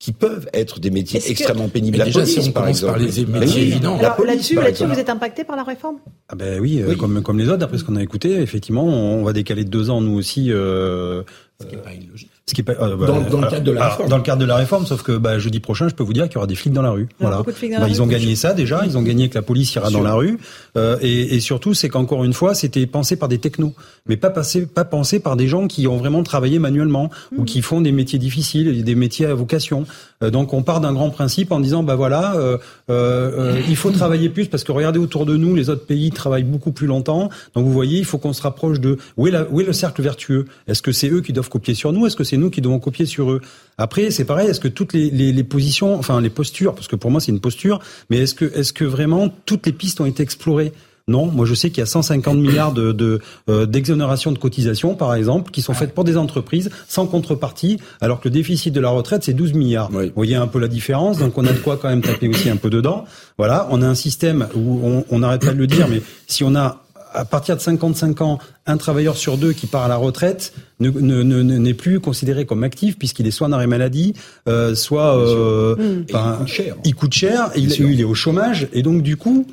[0.00, 1.98] qui peuvent être des métiers extrêmement pénibles.
[1.98, 2.92] La déjà, police, si on par exemple.
[2.92, 3.98] par les métiers évidents.
[4.00, 5.98] là-dessus, vous êtes impacté par la réforme?
[6.28, 7.58] Ah ben oui, euh, comme comme les autres.
[7.58, 10.46] D'après ce qu'on a écouté, effectivement, on va décaler de deux ans nous aussi.
[10.50, 11.22] Euh,
[11.60, 12.30] ce qui n'est pas illogique.
[12.46, 14.08] Ce qui est euh, bah, dans, dans, le cadre de la réforme.
[14.08, 16.24] Dans le cadre de la réforme, sauf que bah, jeudi prochain, je peux vous dire
[16.24, 17.08] qu'il y aura des flics dans la rue.
[17.20, 17.42] voilà.
[17.42, 18.82] Bah, ils ont gagné ça déjà.
[18.84, 20.38] Ils ont gagné que la police ira dans la rue.
[20.76, 23.74] Euh, et, et, surtout, c'est qu'encore une fois, c'était pensé par des technos,
[24.06, 27.62] mais pas passé, pas pensé par des gens qui ont vraiment travaillé manuellement ou qui
[27.62, 29.86] font des métiers difficiles, des métiers à vocation.
[30.22, 32.58] Euh, donc, on part d'un grand principe en disant, bah voilà, euh,
[32.90, 36.44] euh, il faut travailler plus parce que regardez autour de nous, les autres pays travaillent
[36.44, 37.30] beaucoup plus longtemps.
[37.54, 39.72] Donc, vous voyez, il faut qu'on se rapproche de où est, la, où est le
[39.72, 40.44] cercle vertueux?
[40.66, 42.06] Est-ce que c'est eux qui doivent copier sur nous?
[42.06, 43.40] Est-ce que c'est nous qui devons copier sur eux?
[43.78, 44.48] Après, c'est pareil.
[44.48, 47.32] Est-ce que toutes les, les, les, positions, enfin les postures, parce que pour moi c'est
[47.32, 50.72] une posture, mais est-ce que est-ce que vraiment toutes les pistes ont été explorées?
[51.10, 54.94] Non, moi je sais qu'il y a 150 milliards de, de euh, d'exonération de cotisations,
[54.94, 58.80] par exemple, qui sont faites pour des entreprises sans contrepartie, alors que le déficit de
[58.80, 59.90] la retraite c'est 12 milliards.
[59.90, 62.48] Vous voyez un peu la différence, donc on a de quoi quand même taper aussi
[62.48, 63.04] un peu dedans.
[63.36, 66.54] Voilà, on a un système où on n'arrête pas de le dire, mais si on
[66.54, 66.82] a
[67.12, 70.90] à partir de 55 ans, un travailleur sur deux qui part à la retraite n'est
[70.90, 74.14] ne, ne, plus considéré comme actif puisqu'il est soit en arrêt maladie,
[74.48, 76.76] euh, soit euh, il coûte cher.
[76.84, 79.46] Il coûte cher, il, il, est au chômage et donc du coup,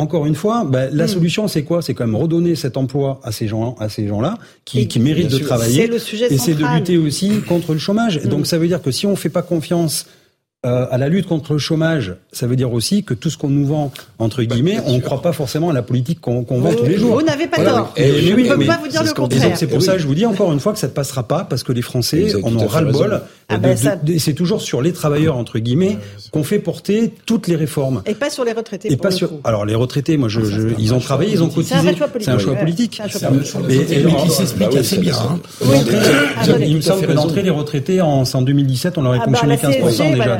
[0.00, 1.08] encore une fois, bah, la hmm.
[1.08, 1.82] solution c'est quoi?
[1.82, 5.30] C'est quand même redonner cet emploi à ces gens, à ces gens-là qui, qui méritent
[5.30, 5.86] de travailler.
[5.86, 8.22] Le sujet et c'est de lutter aussi contre le chômage.
[8.22, 10.06] Donc ça veut dire que si on fait pas confiance
[10.66, 13.48] euh, à la lutte contre le chômage, ça veut dire aussi que tout ce qu'on
[13.48, 16.74] nous vend, entre bah, guillemets, on ne croit pas forcément à la politique qu'on vend
[16.74, 17.14] tous les jours.
[17.14, 17.94] Vous n'avez pas tort.
[17.96, 19.56] Et, je ne peux pas vous dire le contraire.
[19.56, 21.44] C'est pour ça que je vous dis encore une fois que ça ne passera pas,
[21.44, 23.22] parce que les Français en ont ras-le-bol.
[23.48, 23.74] Ah ben
[24.18, 25.96] c'est toujours sur les travailleurs, entre guillemets,
[26.30, 28.02] qu'on fait porter toutes les réformes.
[28.04, 28.92] Et pas sur les retraités.
[28.92, 29.30] Et pas sur.
[29.44, 31.74] Alors les retraités, moi, je, ah, ils ont travaillé, ils ont cotisé.
[31.80, 32.28] C'est un choix politique.
[32.28, 33.00] C'est un choix politique.
[34.04, 35.16] Mais qui s'explique assez bien.
[36.60, 40.38] Il me semble que d'entrée, les retraités, en 2017, on leur a ponctionné 15% déjà.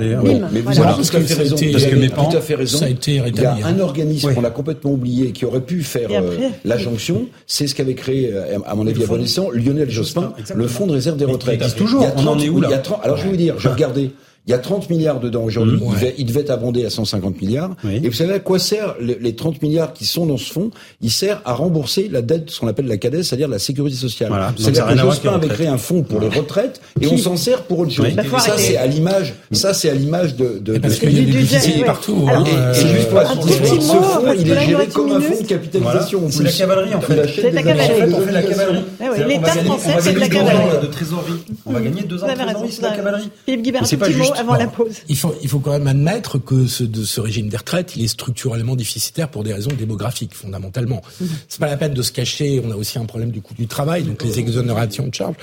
[0.53, 0.79] Mais parce
[1.11, 1.57] que raison.
[1.73, 2.79] Parce que mes parents, tout à fait raison.
[2.79, 5.83] Ça a été Il y a un organisme qu'on a complètement oublié qui aurait pu
[5.83, 7.27] faire euh, la jonction.
[7.47, 9.21] C'est ce qu'avait créé, euh, à mon avis, à bon
[9.53, 11.75] Lionel Jospin, le Fonds de réserve des retraites.
[11.77, 12.07] toujours.
[12.17, 14.11] On en est où là Alors je vais vous dire, je regardais.
[14.51, 15.77] Il y a 30 milliards dedans aujourd'hui.
[15.77, 16.13] Mmh.
[16.19, 17.71] Il, devait, être abondé à 150 milliards.
[17.89, 20.73] Et vous savez à quoi sert les 30 milliards qui sont dans ce fonds?
[21.01, 24.29] Il sert à rembourser la dette, ce qu'on appelle la CADES, c'est-à-dire la sécurité sociale.
[24.29, 24.53] Voilà.
[24.59, 27.79] C'est-à-dire que Jospin avait créé un fonds pour les retraites et on s'en sert pour
[27.79, 28.09] autre chose.
[28.39, 29.35] ça, c'est à l'image.
[29.53, 30.59] Ça, c'est à l'image de.
[30.59, 32.27] de parce qu'il y a des déficits partout.
[32.29, 32.43] Hein.
[32.75, 36.29] Et, juste pour ce fonds, il est géré comme un fonds de capitalisation.
[36.29, 37.31] C'est la cavalerie en fait.
[37.37, 38.15] C'est la cavalerie.
[38.15, 38.85] On fait la cavalerie.
[39.29, 40.81] L'État français, c'est de la cavalerie.
[40.83, 41.45] De trésorerie.
[41.67, 43.31] On va gagner deux ans de trésorerie, c'est la cavalerie.
[43.45, 45.17] Philippe Guibert, un petit mot avant la pause il
[45.49, 49.29] faut quand même admettre que ce, de ce régime des retraites, il est structurellement déficitaire
[49.29, 51.03] pour des raisons démographiques, fondamentalement.
[51.21, 51.25] Mmh.
[51.49, 52.63] C'est pas la peine de se cacher.
[52.65, 55.37] On a aussi un problème du coût du travail, donc les exonérations de charges.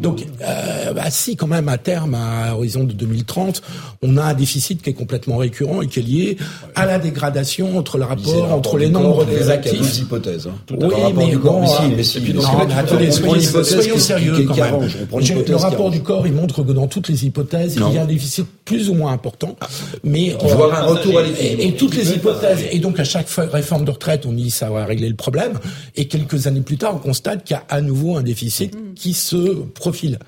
[0.00, 3.62] Donc, euh, bah, si quand même à terme, à horizon de 2030,
[4.02, 6.36] on a un déficit qui est complètement récurrent et qui est lié
[6.74, 9.72] à la dégradation entre le rapport entre les nombres des actifs.
[9.74, 10.46] Il y a deux hypothèses.
[10.46, 10.74] Hein.
[10.78, 12.42] Oui, mais bon, mais si, mais non,
[12.76, 14.88] attendez, soyons, sérieux quand même.
[15.46, 18.06] Le rapport du corps, il montre que dans toutes les hypothèses, il y a un
[18.06, 19.56] déficit plus ou moins important.
[20.02, 21.62] Mais on voir un retour à l'équilibre.
[21.62, 22.64] Et, toutes les hypothèses.
[22.70, 25.58] Et donc à chaque réforme de retraite, on dit ça va régler le problème.
[25.96, 28.94] Et quelques années plus tard, on constate qu'il y a à nouveau un déficit mm.
[28.94, 30.18] qui se profile.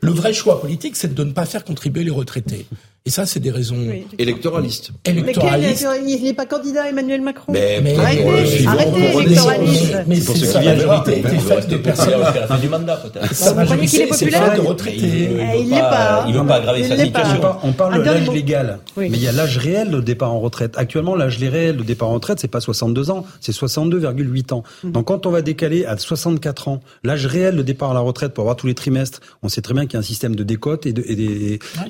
[0.00, 2.66] Le vrai choix politique, c'est de ne pas faire contribuer les retraités.
[3.06, 3.78] Et ça, c'est des raisons
[4.18, 4.90] électoralistes.
[5.06, 5.86] électoralistes.
[5.90, 7.50] Mais il n'est pas candidat Emmanuel Macron.
[7.50, 10.04] Mais, mais arrêtez, arrêtez l'électoralisme.
[10.06, 12.22] Mais pour ceux qui viennent majorité était faite de personnes.
[12.22, 13.34] À la fin du mandat, peut-être.
[13.34, 15.30] Sa majorité, c'est faite de retraités.
[15.60, 16.24] Il n'est pas.
[16.28, 17.40] Il ne veut pas aggraver sa situation.
[17.62, 20.74] On parle de l'âge légal, mais il y a l'âge réel de départ en retraite.
[20.76, 24.62] Actuellement, l'âge réel de départ en retraite, c'est pas 62 ans, c'est 62,8 ans.
[24.84, 24.92] Mm.
[24.92, 28.34] Donc, quand on va décaler à 64 ans, l'âge réel de départ à la retraite
[28.34, 30.42] pour avoir tous les trimestres, on sait très bien qu'il y a un système de
[30.42, 31.02] décote et de,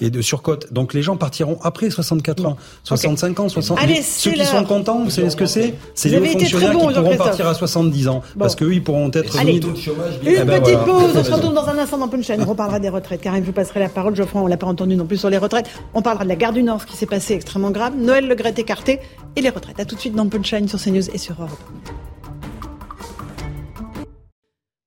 [0.01, 0.73] et de surcote.
[0.73, 5.03] Donc, les gens partiront après 64 ans, 65 ans, 60 Allez, Ceux qui sont contents,
[5.03, 8.23] vous savez ce que c'est C'est les fonctionnaires qui pourront partir à 70 ans.
[8.39, 9.75] Parce qu'eux, ils pourront être Allez, une
[10.27, 11.17] eh ben petite pause.
[11.17, 12.43] On se retrouve dans un instant dans Punchline.
[12.43, 13.23] On reparlera des retraites.
[13.23, 14.15] Karim, vous passerez la parole.
[14.15, 15.71] Geoffroy, on l'a pas entendu non plus sur les retraites.
[15.95, 17.95] On parlera de la gare du Nord, ce qui s'est passé extrêmement grave.
[17.97, 19.01] Noël Le Gret écarté
[19.37, 19.81] et les retraites.
[19.81, 21.59] À tout de suite dans Punchline sur CNews et sur Europe.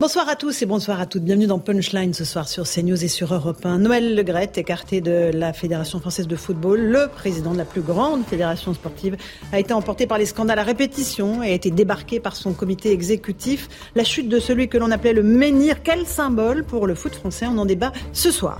[0.03, 1.23] Bonsoir à tous et bonsoir à toutes.
[1.23, 3.77] Bienvenue dans Punchline ce soir sur CNews et sur Europe 1.
[3.77, 8.25] Noël Legrette, écarté de la Fédération française de football, le président de la plus grande
[8.25, 9.15] fédération sportive,
[9.53, 12.91] a été emporté par les scandales à répétition et a été débarqué par son comité
[12.91, 13.69] exécutif.
[13.95, 17.45] La chute de celui que l'on appelait le menhir, quel symbole pour le foot français?
[17.47, 18.59] On en débat ce soir.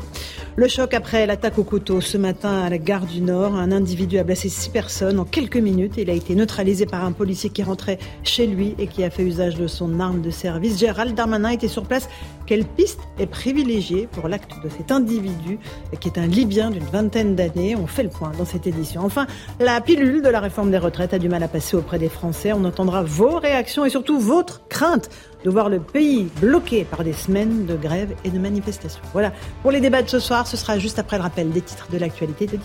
[0.56, 3.56] Le choc après l'attaque au couteau ce matin à la gare du Nord.
[3.56, 5.96] Un individu a blessé six personnes en quelques minutes.
[5.98, 9.24] Il a été neutralisé par un policier qui rentrait chez lui et qui a fait
[9.24, 10.78] usage de son arme de service.
[10.78, 12.08] Gérald Darmanin était sur place.
[12.46, 15.60] Quelle piste est privilégiée pour l'acte de cet individu
[16.00, 19.02] qui est un Libyen d'une vingtaine d'années On fait le point dans cette édition.
[19.06, 19.28] Enfin,
[19.60, 22.52] la pilule de la réforme des retraites a du mal à passer auprès des Français.
[22.54, 25.10] On entendra vos réactions et surtout votre crainte
[25.44, 29.02] de voir le pays bloqué par des semaines de grève et de manifestations.
[29.14, 29.32] Voilà,
[29.62, 31.98] pour les débats de ce soir, ce sera juste après le rappel des titres de
[31.98, 32.64] l'actualité de 18.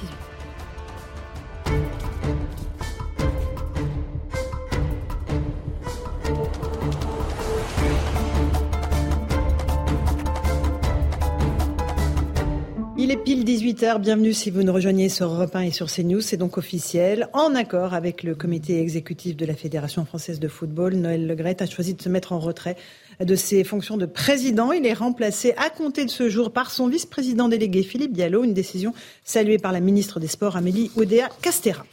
[13.28, 16.56] Pile 18h, bienvenue si vous nous rejoignez sur Europe 1 et sur CNews, c'est donc
[16.56, 17.28] officiel.
[17.34, 21.66] En accord avec le comité exécutif de la Fédération française de football, Noël Legrette a
[21.66, 22.78] choisi de se mettre en retrait
[23.20, 24.72] de ses fonctions de président.
[24.72, 28.54] Il est remplacé à compter de ce jour par son vice-président délégué Philippe Diallo, une
[28.54, 28.92] décision
[29.24, 31.84] saluée par la ministre des Sports Amélie Oudéa Castera.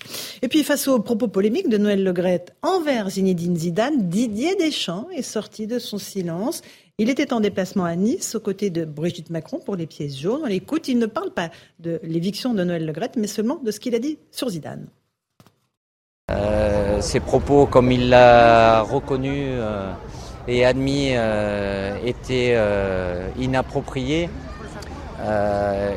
[0.41, 5.21] Et puis face aux propos polémiques de Noël Legrette envers Zinedine Zidane, Didier Deschamps est
[5.21, 6.61] sorti de son silence
[6.97, 10.41] il était en déplacement à Nice aux côtés de Brigitte Macron pour les pièces jaunes.
[10.45, 11.49] On l'écoute, il ne parle pas
[11.79, 14.87] de l'éviction de Noël Legrette, mais seulement de ce qu'il a dit sur Zidane.
[16.31, 19.91] Euh, ses propos, comme il l'a reconnu euh,
[20.47, 22.57] et admis, euh, étaient
[23.37, 24.29] inappropriés.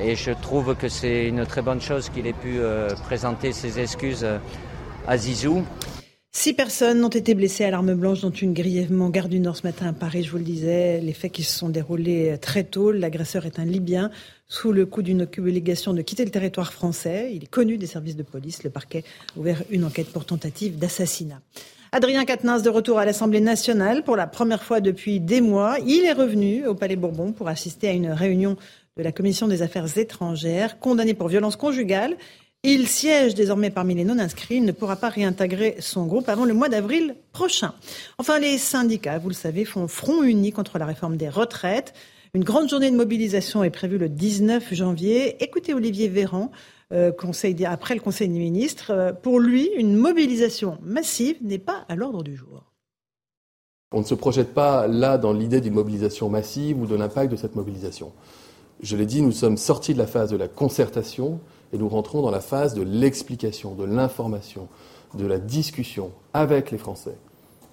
[0.03, 2.61] et je trouve que c'est une très bonne chose qu'il ait pu
[3.05, 4.27] présenter ses excuses
[5.07, 5.65] à Zizou.
[6.31, 9.67] Six personnes ont été blessées à l'arme blanche, dont une grièvement garde du Nord ce
[9.67, 11.01] matin à Paris, je vous le disais.
[11.01, 12.93] Les faits qui se sont déroulés très tôt.
[12.93, 14.11] L'agresseur est un Libyen
[14.47, 17.33] sous le coup d'une obligation de quitter le territoire français.
[17.35, 18.63] Il est connu des services de police.
[18.63, 21.41] Le parquet a ouvert une enquête pour tentative d'assassinat.
[21.93, 25.76] Adrien Quatennens de retour à l'Assemblée nationale pour la première fois depuis des mois.
[25.86, 28.57] Il est revenu au Palais Bourbon pour assister à une réunion
[28.97, 32.16] de la Commission des affaires étrangères, condamné pour violence conjugale
[32.64, 34.57] il siège désormais parmi les non-inscrits.
[34.57, 37.72] Il ne pourra pas réintégrer son groupe avant le mois d'avril prochain.
[38.18, 41.95] Enfin, les syndicats, vous le savez, font front uni contre la réforme des retraites.
[42.34, 45.43] Une grande journée de mobilisation est prévue le 19 janvier.
[45.43, 46.51] Écoutez Olivier Véran,
[46.93, 47.12] euh,
[47.66, 48.91] après le Conseil des ministres.
[48.91, 52.64] Euh, pour lui, une mobilisation massive n'est pas à l'ordre du jour.
[53.93, 57.36] On ne se projette pas là dans l'idée d'une mobilisation massive ou de l'impact de
[57.36, 58.12] cette mobilisation.
[58.82, 61.41] Je l'ai dit, nous sommes sortis de la phase de la concertation
[61.72, 64.68] et nous rentrons dans la phase de l'explication, de l'information,
[65.14, 67.16] de la discussion avec les Français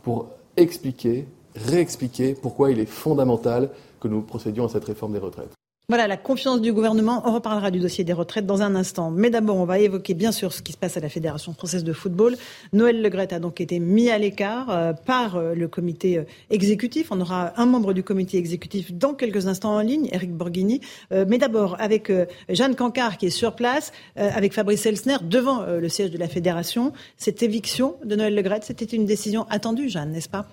[0.03, 5.53] pour expliquer, réexpliquer pourquoi il est fondamental que nous procédions à cette réforme des retraites.
[5.87, 7.21] Voilà, la confiance du gouvernement.
[7.25, 9.11] On reparlera du dossier des retraites dans un instant.
[9.11, 11.83] Mais d'abord, on va évoquer bien sûr ce qui se passe à la Fédération française
[11.83, 12.37] de football.
[12.73, 17.09] Noël Legrette a donc été mis à l'écart euh, par euh, le comité euh, exécutif.
[17.11, 20.81] On aura un membre du comité exécutif dans quelques instants en ligne, Eric Borghini.
[21.11, 22.11] mais d'abord, avec
[22.49, 26.93] Jeanne Cancard qui est sur place, avec Fabrice Elsner devant le siège de la Fédération.
[27.17, 30.47] Cette éviction de Noël Legrette, c'était une décision attendue, Jeanne, n'est-ce pas?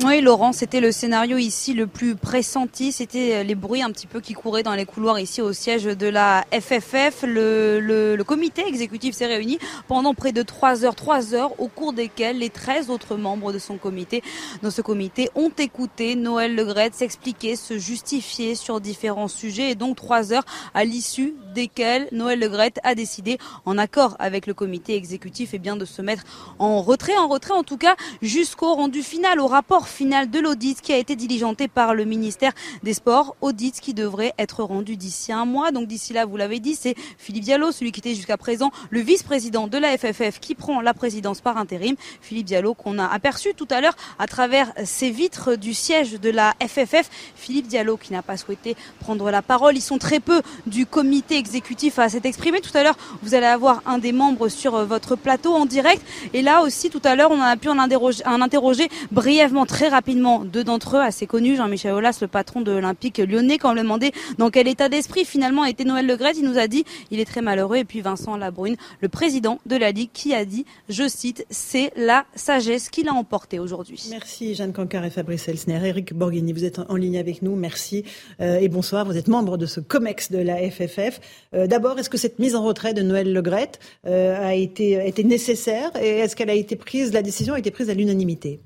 [0.00, 2.92] Oui, Laurent, c'était le scénario ici le plus pressenti.
[2.92, 5.84] C'était euh, les bruits un petit peu qui couraient dans les couloirs ici au siège
[5.84, 7.24] de la FFF.
[7.24, 11.92] Le, le, comité exécutif s'est réuni pendant près de trois heures, trois heures, au cours
[11.92, 14.22] desquelles les 13 autres membres de son comité,
[14.62, 19.72] dans ce comité, ont écouté Noël Legrette s'expliquer, se justifier sur différents sujets.
[19.72, 23.36] Et donc trois heures à l'issue desquelles Noël Legrette a décidé,
[23.66, 26.24] en accord avec le comité exécutif, et eh bien de se mettre
[26.58, 30.80] en retrait, en retrait en tout cas, jusqu'au rendu final, au rapport final de l'audit
[30.80, 32.52] qui a été diligenté par le ministère
[32.82, 33.36] des Sports.
[33.40, 35.70] Audit qui devrait être rendu d'ici un mois.
[35.70, 39.00] Donc d'ici là, vous l'avez dit, c'est Philippe Diallo, celui qui était jusqu'à présent le
[39.00, 41.96] vice-président de la FFF, qui prend la présidence par intérim.
[42.20, 46.30] Philippe Diallo qu'on a aperçu tout à l'heure à travers ces vitres du siège de
[46.30, 47.10] la FFF.
[47.34, 49.76] Philippe Diallo qui n'a pas souhaité prendre la parole.
[49.76, 52.60] Ils sont très peu du comité exécutif à s'être exprimé.
[52.60, 56.02] Tout à l'heure, vous allez avoir un des membres sur votre plateau en direct.
[56.32, 60.64] Et là aussi, tout à l'heure, on a pu en interroger brièvement très rapidement deux
[60.64, 64.12] d'entre eux, assez connus, Jean-Michel Aulas, le patron de l'Olympique lyonnais, quand on a demandé
[64.36, 67.40] dans quel état d'esprit finalement était Noël Legrette, il nous a dit il est très
[67.40, 67.78] malheureux.
[67.78, 71.90] Et puis Vincent Labrune, le président de la Ligue, qui a dit, je cite, c'est
[71.96, 74.08] la sagesse qu'il a emporté aujourd'hui.
[74.10, 75.80] Merci Jeanne Cancar et Fabrice Elsner.
[75.82, 78.04] Eric Borghini, vous êtes en ligne avec nous, merci
[78.42, 79.06] euh, et bonsoir.
[79.06, 81.18] Vous êtes membre de ce COMEX de la FFF.
[81.54, 85.06] Euh, d'abord, est-ce que cette mise en retrait de Noël Legrette euh, a été, a
[85.06, 88.60] été nécessaire et est-ce qu'elle a été prise, la décision a été prise à l'unanimité?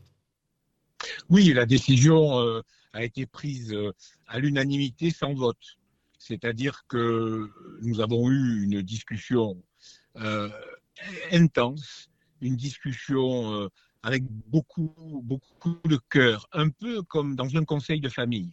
[1.29, 3.77] Oui, la décision a été prise
[4.27, 5.79] à l'unanimité sans vote.
[6.19, 7.51] C'est-à-dire que
[7.83, 9.63] nous avons eu une discussion
[11.33, 12.09] intense,
[12.41, 13.69] une discussion
[14.03, 14.95] avec beaucoup,
[15.25, 18.53] beaucoup de cœur, un peu comme dans un conseil de famille,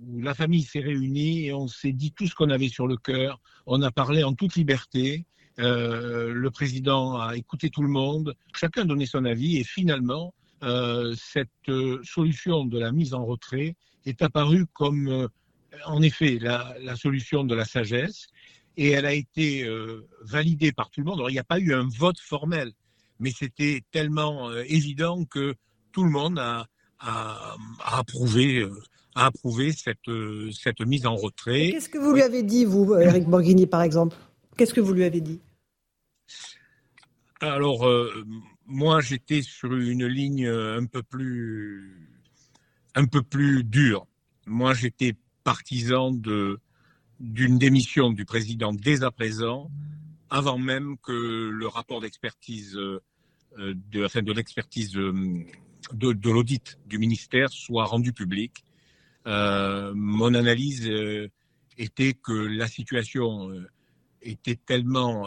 [0.00, 2.96] où la famille s'est réunie et on s'est dit tout ce qu'on avait sur le
[2.96, 5.26] cœur, on a parlé en toute liberté,
[5.58, 11.14] euh, le président a écouté tout le monde, chacun donné son avis et finalement, euh,
[11.16, 15.28] cette euh, solution de la mise en retrait est apparue comme,
[15.86, 18.28] en effet, la, la, solution de la sagesse
[18.76, 19.68] et elle a été
[20.22, 21.18] validée par tout le monde.
[21.18, 22.72] Alors, il n'y a pas eu un vote formel,
[23.22, 25.54] mais c'était tellement euh, évident que
[25.92, 26.66] tout le monde a,
[27.84, 28.70] approuvé, euh,
[29.14, 31.70] a approuvé cette, euh, cette mise en retrait.
[31.70, 34.16] Qu'est-ce que vous lui avez dit, vous, Eric Borghini, par exemple?
[34.56, 35.40] Qu'est-ce que vous lui avez dit?
[37.40, 37.88] Alors,
[38.66, 42.08] moi, j'étais sur une ligne un peu plus,
[42.94, 44.06] un peu plus dure.
[44.46, 46.60] Moi, j'étais partisan de,
[47.20, 49.70] d'une démission du président dès à présent,
[50.30, 51.12] avant même que
[51.50, 52.76] le rapport d'expertise
[53.58, 55.44] euh, de, enfin, de l'expertise euh,
[55.92, 58.64] de, l'audit du ministère soit rendu public.
[59.26, 60.90] Euh, mon analyse
[61.76, 63.50] était que la situation
[64.22, 65.26] était tellement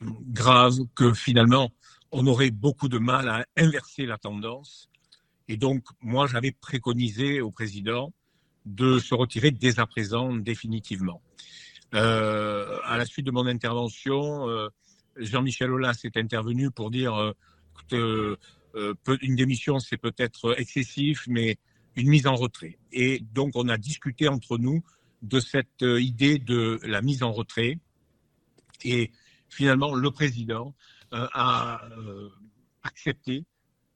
[0.00, 1.70] grave que finalement
[2.12, 4.90] on aurait beaucoup de mal à inverser la tendance.
[5.48, 8.12] Et donc, moi, j'avais préconisé au président
[8.66, 11.20] de se retirer dès à présent définitivement.
[11.94, 14.68] Euh, à la suite de mon intervention, euh,
[15.16, 17.32] Jean-Michel Aulas est intervenu pour dire euh,
[17.90, 18.38] que
[18.76, 21.56] euh, une démission, c'est peut-être excessif, mais
[21.96, 22.78] une mise en retrait.
[22.92, 24.82] Et donc, on a discuté entre nous
[25.22, 27.78] de cette idée de la mise en retrait.
[28.84, 29.10] Et
[29.48, 30.74] finalement, le président
[31.12, 31.82] a
[32.82, 33.44] accepté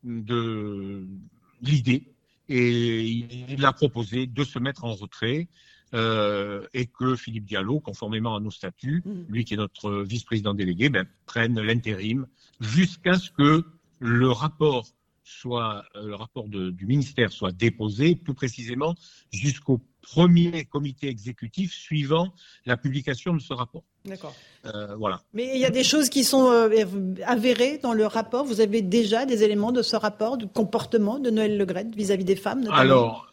[0.05, 1.07] de
[1.63, 2.15] l'idée
[2.49, 5.49] et il a proposé de se mettre en retrait
[5.95, 9.25] euh, et que Philippe Diallo, conformément à nos statuts, mm.
[9.29, 12.27] lui qui est notre vice-président délégué, ben, prenne l'intérim
[12.61, 13.65] jusqu'à ce que
[13.99, 14.87] le rapport
[15.27, 18.95] soit euh, le rapport du ministère soit déposé, plus précisément
[19.33, 22.33] jusqu'au premier comité exécutif suivant
[22.65, 23.83] la publication de ce rapport.
[24.05, 24.35] D'accord.
[24.67, 25.23] Euh, voilà.
[25.33, 26.49] Mais il y a des choses qui sont
[27.25, 28.45] avérées dans le rapport.
[28.45, 32.37] Vous avez déjà des éléments de ce rapport, du comportement de Noël Legrette vis-à-vis des
[32.37, 32.79] femmes notamment?
[32.79, 33.33] Alors,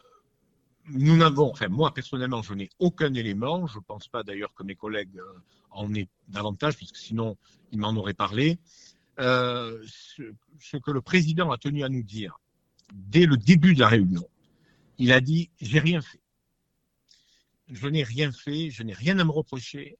[0.90, 3.68] nous n'avons, enfin moi personnellement, je n'ai aucun élément.
[3.68, 5.40] Je ne pense pas d'ailleurs que mes collègues euh,
[5.72, 7.38] en aient davantage, puisque sinon
[7.72, 8.58] ils m'en auraient parlé.
[9.20, 12.40] Euh, ce, que le président a tenu à nous dire
[12.94, 14.28] dès le début de la réunion,
[14.98, 16.22] il a dit j'ai rien fait.
[17.68, 19.98] Je n'ai rien fait, je n'ai rien à me reprocher,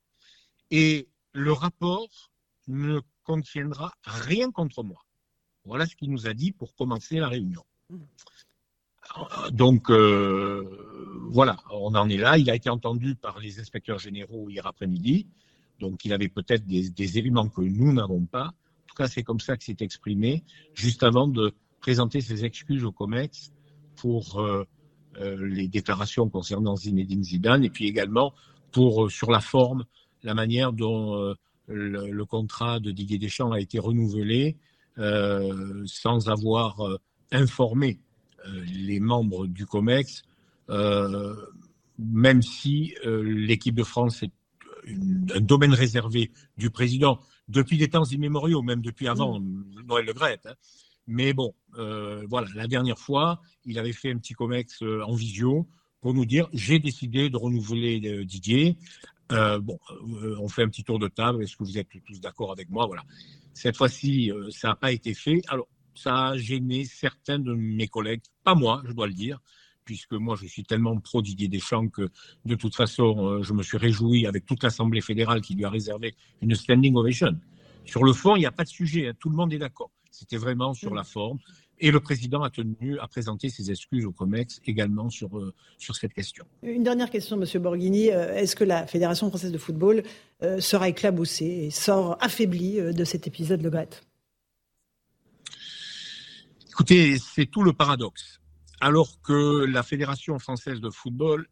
[0.72, 2.32] et le rapport
[2.68, 5.06] ne contiendra rien contre moi.
[5.66, 7.64] Voilà ce qu'il nous a dit pour commencer la réunion.
[7.90, 7.98] Mmh.
[9.52, 12.38] Donc euh, voilà, on en est là.
[12.38, 15.28] Il a été entendu par les inspecteurs généraux hier après-midi.
[15.80, 18.54] Donc il avait peut-être des, éléments que nous n'avons pas.
[18.94, 22.92] Tout cas, c'est comme ça que s'est exprimé, juste avant de présenter ses excuses au
[22.92, 23.52] COMEX
[23.96, 24.66] pour euh,
[25.20, 28.34] euh, les déclarations concernant Zinedine Zidane et puis également
[28.72, 29.86] pour, sur la forme,
[30.24, 31.36] la manière dont
[31.68, 34.58] le, contrat de Didier Deschamps a été renouvelé
[34.98, 36.82] sans avoir
[37.32, 38.00] informé
[38.48, 40.24] euh, les membres du COMEX,
[40.70, 41.36] euh,
[41.98, 44.32] même si euh, l'équipe de France est
[45.34, 49.84] un domaine réservé du président depuis des temps immémoriaux, même depuis avant mm.
[49.88, 50.40] Noël Le Gret.
[50.46, 50.54] Hein.
[51.08, 51.54] Mais bon,
[52.30, 55.68] voilà, la dernière fois, il avait fait un petit COMEX en visio
[56.00, 58.78] pour nous dire j'ai décidé de renouveler Didier.
[59.30, 59.78] bon,
[60.40, 61.44] on fait un petit tour de table.
[61.44, 62.86] Est-ce que vous êtes tous d'accord avec moi?
[62.88, 63.04] Voilà.
[63.54, 65.42] Cette fois-ci, ça n'a pas été fait.
[65.50, 69.40] Alors, ça a gêné certains de mes collègues, pas moi, je dois le dire,
[69.84, 72.10] puisque moi je suis tellement pro Didier Deschamps que
[72.46, 75.70] de toute façon euh, je me suis réjoui avec toute l'Assemblée fédérale qui lui a
[75.70, 77.40] réservé une standing ovation.
[77.86, 79.92] Sur le fond, il n'y a pas de sujet, hein, tout le monde est d'accord.
[80.10, 81.40] C'était vraiment sur la forme.
[81.80, 85.96] Et le président a tenu à présenter ses excuses au COMEX également sur, euh, sur
[85.96, 86.46] cette question.
[86.62, 88.12] Une dernière question, Monsieur Borghini.
[88.12, 90.04] Euh, est-ce que la Fédération française de football
[90.60, 93.90] sera éclaboussée et sort affaiblie de cet épisode Le Gret?
[96.74, 98.42] Écoutez, c'est tout le paradoxe.
[98.86, 101.48] Alors que la Fédération française de football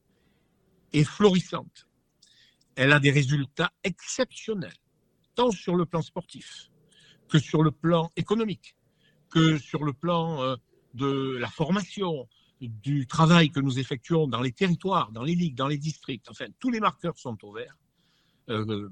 [0.91, 1.87] est florissante,
[2.75, 4.75] elle a des résultats exceptionnels,
[5.35, 6.69] tant sur le plan sportif
[7.29, 8.75] que sur le plan économique,
[9.29, 10.57] que sur le plan euh,
[10.93, 12.27] de la formation,
[12.59, 16.27] du travail que nous effectuons dans les territoires, dans les ligues, dans les districts.
[16.29, 17.77] Enfin, tous les marqueurs sont au vert.
[18.49, 18.89] Euh,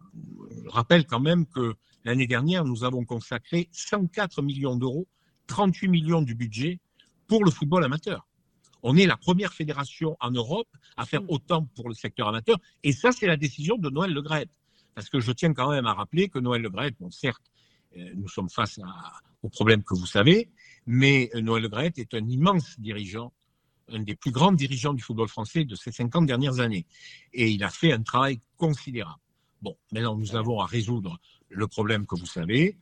[0.64, 1.76] je rappelle quand même que
[2.06, 5.10] l'année dernière, nous avons consacré 104 millions d'euros
[5.48, 6.80] 38 millions du budget
[7.28, 8.29] pour le football amateur.
[8.84, 10.68] On est la première fédération en Europe
[10.98, 11.30] à faire mm.
[11.30, 12.58] autant pour le secteur amateur.
[12.84, 14.48] Et ça, c'est la décision de Noël Le Gret.
[14.96, 17.52] Parce que je tiens quand même à rappeler que Noël Le Gret, bon, certes,
[17.98, 18.80] euh, nous sommes face
[19.44, 20.50] aux problèmes que vous savez,
[20.86, 23.34] mais euh, Noël Le Gret est un immense dirigeant,
[23.90, 26.86] un des plus grands dirigeants du football français de ces 50 dernières années.
[27.34, 29.20] Et il a fait un travail considérable.
[29.62, 31.20] Bon, maintenant, nous avons à résoudre
[31.50, 32.78] le problème que vous savez.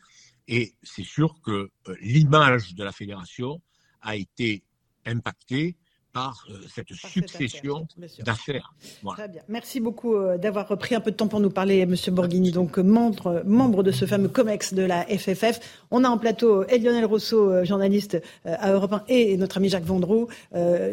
[0.47, 3.61] Et c'est sûr que euh, l'image de la fédération
[4.01, 4.63] a été
[5.05, 5.75] impactée
[6.17, 7.87] par euh, cette succession
[8.25, 8.73] d'affaires.
[9.15, 9.41] Très bien.
[9.47, 12.77] Merci beaucoup euh, d'avoir repris un peu de temps pour nous parler, Monsieur Borghini, donc
[12.77, 15.59] membre, membre de ce fameux COMEX de la FFF.
[15.91, 20.27] On a en plateau Lionel Rousseau, journaliste à Europe 1, et notre ami Jacques Vendroux.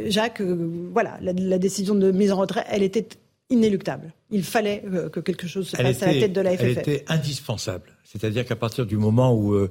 [0.07, 3.09] Jacques, voilà, la, la, décision de mise en retrait, elle était
[3.51, 4.13] inéluctable.
[4.31, 6.63] Il fallait que quelque chose se passe à la tête de la FFF.
[6.63, 7.95] Elle était indispensable.
[8.05, 9.71] C'est-à-dire qu'à partir du moment où euh,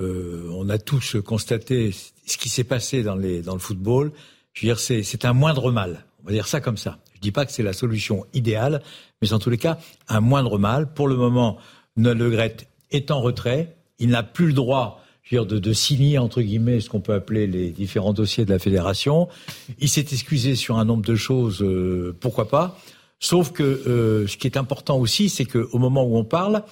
[0.00, 1.92] euh, on a tous constaté
[2.26, 4.12] ce qui s'est passé dans, les, dans le football,
[4.56, 6.06] je veux dire, c'est un moindre mal.
[6.22, 6.98] On va dire ça comme ça.
[7.14, 8.82] Je dis pas que c'est la solution idéale,
[9.20, 9.78] mais en tous les cas,
[10.08, 10.92] un moindre mal.
[10.94, 11.58] Pour le moment,
[11.96, 12.56] Noël Le Gret
[12.90, 13.76] est en retrait.
[13.98, 17.00] Il n'a plus le droit je veux dire, de, de, signer, entre guillemets, ce qu'on
[17.00, 19.28] peut appeler les différents dossiers de la fédération.
[19.80, 22.78] Il s'est excusé sur un nombre de choses, euh, pourquoi pas.
[23.18, 26.62] Sauf que euh, ce qui est important aussi, c'est qu'au moment où on parle,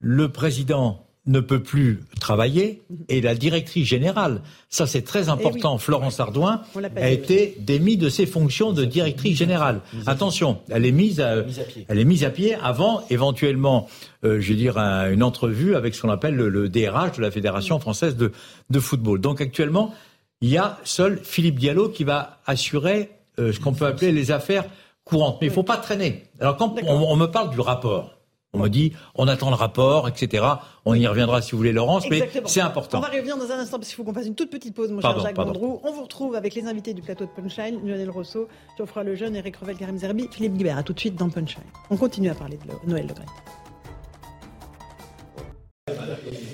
[0.00, 5.80] le président ne peut plus travailler et la directrice générale, ça c'est très important, eh
[5.80, 6.62] Florence Ardouin
[6.96, 9.80] a été démise de ses fonctions de directrice générale.
[10.06, 11.86] Attention, elle est mise à, pied.
[11.88, 13.88] elle est mise à pied avant éventuellement,
[14.24, 17.78] euh, je veux dire, une entrevue avec ce qu'on appelle le, DRH de la Fédération
[17.80, 19.20] française de, football.
[19.20, 19.94] Donc actuellement,
[20.42, 24.30] il y a seul Philippe Diallo qui va assurer euh, ce qu'on peut appeler les
[24.30, 24.64] affaires
[25.04, 25.38] courantes.
[25.40, 26.24] Mais il ne faut pas traîner.
[26.38, 28.14] Alors quand on me parle du rapport,
[28.54, 30.44] on me dit, on attend le rapport, etc.
[30.84, 32.98] On y reviendra si vous voulez, Laurence, mais c'est important.
[32.98, 34.90] On va revenir dans un instant parce qu'il faut qu'on fasse une toute petite pause,
[34.92, 35.80] mon cher Jacques Bandrou.
[35.82, 38.48] On vous retrouve avec les invités du plateau de Punchline, Lionel Rousseau,
[38.78, 40.78] Geoffroy Lejeune, Eric Revel, Karim Zerbi, Philippe Guibert.
[40.78, 41.64] À tout de suite dans Punchline.
[41.90, 43.63] On continue à parler de Noël Le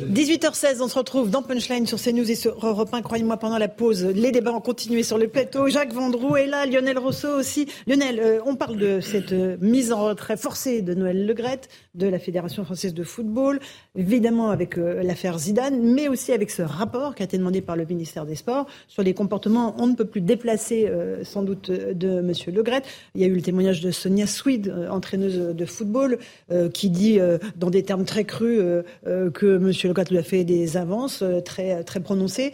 [0.08, 3.02] 18h16, on se retrouve dans Punchline sur CNews et sur Europe 1.
[3.02, 5.68] Croyez-moi, pendant la pause, les débats ont continué sur le plateau.
[5.68, 7.66] Jacques Vendroux est là, Lionel Rousseau aussi.
[7.86, 12.06] Lionel, euh, on parle de cette euh, mise en retrait forcée de Noël Legrette de
[12.06, 13.60] la Fédération française de football,
[13.94, 17.76] évidemment avec euh, l'affaire Zidane, mais aussi avec ce rapport qui a été demandé par
[17.76, 20.90] le ministère des Sports sur les comportements on ne peut plus déplacer
[21.22, 22.32] sans doute de M.
[22.54, 22.84] Legrette.
[23.14, 26.18] Il y a eu le témoignage de Sonia Swede, entraîneuse de football,
[26.72, 27.18] qui dit
[27.56, 28.60] dans des termes très crus
[29.04, 29.58] que
[29.90, 29.92] M.
[29.92, 32.52] Legrette lui a fait des avances très, très prononcées.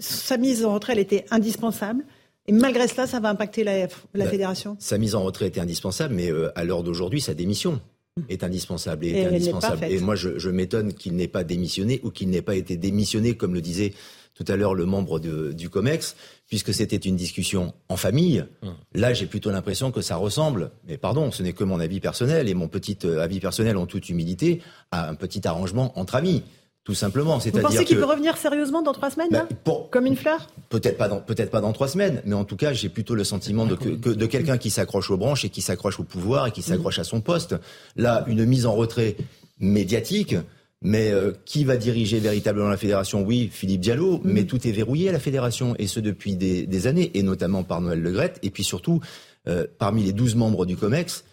[0.00, 2.04] sa mise en retrait, elle était indispensable.
[2.46, 6.14] Et malgré cela, ça va impacter la, la fédération Sa mise en retrait était indispensable,
[6.14, 7.80] mais à l'heure d'aujourd'hui, sa démission
[8.28, 9.84] est indispensable et, est indispensable.
[9.84, 13.36] Et moi, je, je m'étonne qu'il n'ait pas démissionné ou qu'il n'ait pas été démissionné,
[13.36, 13.92] comme le disait
[14.34, 16.16] tout à l'heure le membre de, du COMEX,
[16.50, 18.44] puisque c'était une discussion en famille.
[18.62, 18.74] Hum.
[18.92, 22.48] Là, j'ai plutôt l'impression que ça ressemble, mais pardon, ce n'est que mon avis personnel,
[22.48, 26.42] et mon petit euh, avis personnel en toute humilité, à un petit arrangement entre amis.
[26.82, 27.38] Tout simplement.
[27.38, 29.46] Vous pensez qu'il peut revenir sérieusement dans trois semaines, bah,
[29.90, 32.72] Comme une fleur Peut-être pas, dans, peut-être pas dans trois semaines, mais en tout cas,
[32.72, 36.04] j'ai plutôt le sentiment de, de quelqu'un qui s'accroche aux branches et qui s'accroche au
[36.04, 37.54] pouvoir et qui s'accroche à son poste.
[37.96, 39.16] Là, une mise en retrait
[39.60, 40.34] médiatique,
[40.82, 43.22] mais euh, qui va diriger véritablement la fédération?
[43.22, 44.20] Oui, Philippe Diallo, mm.
[44.24, 47.80] mais tout est verrouillé à la fédération, et ce depuis des, années, et notamment par
[47.80, 49.00] Noël Legrette, et puis surtout,
[49.48, 51.24] euh, parmi les douze membres du COMEX,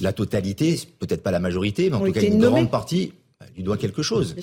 [0.00, 3.12] la totalité, peut-être pas la majorité, mais en tout cas une grande partie,
[3.56, 4.36] lui doit quelque chose.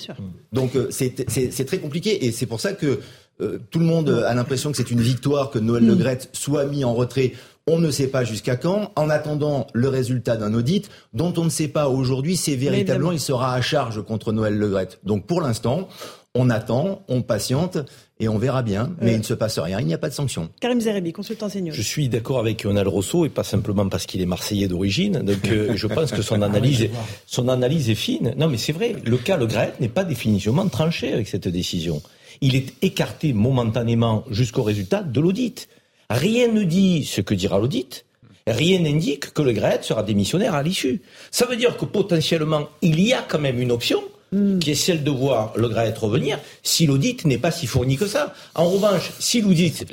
[0.52, 3.00] Donc euh, c'est très compliqué et c'est pour ça que
[3.40, 5.98] euh, tout le monde a l'impression que c'est une victoire que Noël Le mm.
[5.98, 7.32] Gret soit mis en retrait.
[7.68, 8.92] On ne sait pas jusqu'à quand.
[8.96, 13.20] En attendant le résultat d'un audit dont on ne sait pas aujourd'hui, c'est véritablement il
[13.20, 14.88] sera à charge contre Noël Le Gret.
[15.04, 15.86] Donc pour l'instant,
[16.34, 17.76] on attend, on patiente
[18.20, 18.92] et on verra bien.
[19.02, 20.48] Mais il ne se passe rien, il n'y a pas de sanction.
[20.60, 21.74] Karim Zerebi, consultant senior.
[21.74, 25.20] Je suis d'accord avec Lionel Rousseau et pas simplement parce qu'il est marseillais d'origine.
[25.20, 26.90] Donc euh, je pense que son analyse, est,
[27.26, 28.34] son analyse est fine.
[28.38, 32.00] Non, mais c'est vrai, le cas Le Gret n'est pas définitivement tranché avec cette décision.
[32.40, 35.68] Il est écarté momentanément jusqu'au résultat de l'audit.
[36.10, 38.04] Rien ne dit ce que dira l'audit.
[38.46, 41.02] Rien n'indique que Le Gret sera démissionnaire à l'issue.
[41.30, 44.58] Ça veut dire que potentiellement, il y a quand même une option Hmm.
[44.58, 48.06] qui est celle de voir le Graet revenir, si l'audit n'est pas si fourni que
[48.06, 48.34] ça.
[48.54, 49.86] En revanche, si l'audit,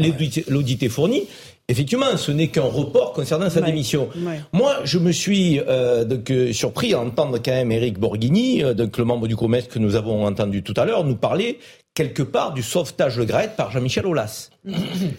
[0.49, 1.23] l'audit est fourni,
[1.67, 4.09] Effectivement, ce n'est qu'un report concernant sa démission.
[4.53, 8.75] Moi, je me suis euh, donc, euh, surpris à entendre quand même Eric Borghini, euh,
[8.75, 11.57] donc le membre du commerce que nous avons entendu tout à l'heure, nous parler
[11.95, 14.51] quelque part du sauvetage de Graet par Jean-Michel Aulas.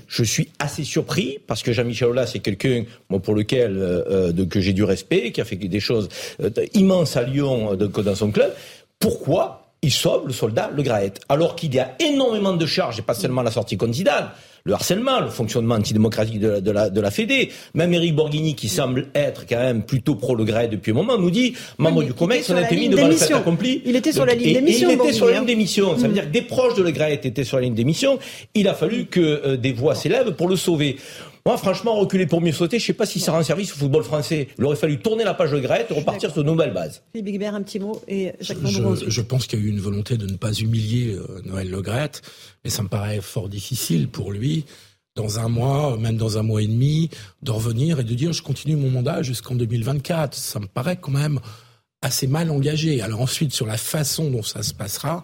[0.08, 4.04] je suis assez surpris parce que Jean-Michel Aulas est quelqu'un pour lequel
[4.48, 6.08] que j'ai du respect, qui a fait des choses
[6.74, 8.52] immenses à Lyon donc, dans son club.
[9.00, 11.20] Pourquoi il sauve le soldat Le Graët.
[11.28, 14.30] Alors qu'il y a énormément de charges, et pas seulement la sortie contre Zidane,
[14.66, 17.50] le harcèlement, le fonctionnement antidémocratique de la, de la, de la Fédé.
[17.74, 21.16] Même Eric Borghini, qui semble être quand même plutôt pro Le Graët depuis un moment,
[21.16, 23.80] nous dit, membre du COMEX, on a été mis devant le fait accompli.
[23.86, 24.90] Il était sur la ligne d'émission.
[24.90, 25.96] Il était sur la ligne d'émission.
[25.96, 28.18] Ça veut dire que des proches de Le Graët étaient sur la ligne d'émission.
[28.54, 30.96] Il a fallu que euh, des voix s'élèvent pour le sauver.
[31.46, 33.76] Moi, franchement, reculer pour mieux sauter, je ne sais pas si ça rend service au
[33.76, 34.48] football français.
[34.58, 37.04] Il aurait fallu tourner la page de Grette et repartir sur de nouvelles bases.
[37.12, 39.78] Philippe Guibert, un petit mot et Jacques je, je, pense qu'il y a eu une
[39.78, 42.22] volonté de ne pas humilier euh, Noël Le Grette,
[42.64, 44.64] mais ça me paraît fort difficile pour lui
[45.14, 47.10] dans un mois, même dans un mois et demi,
[47.42, 50.34] de revenir et de dire je continue mon mandat jusqu'en 2024.
[50.34, 51.38] Ça me paraît quand même
[52.02, 53.02] assez mal engagé.
[53.02, 55.22] Alors ensuite, sur la façon dont ça se passera,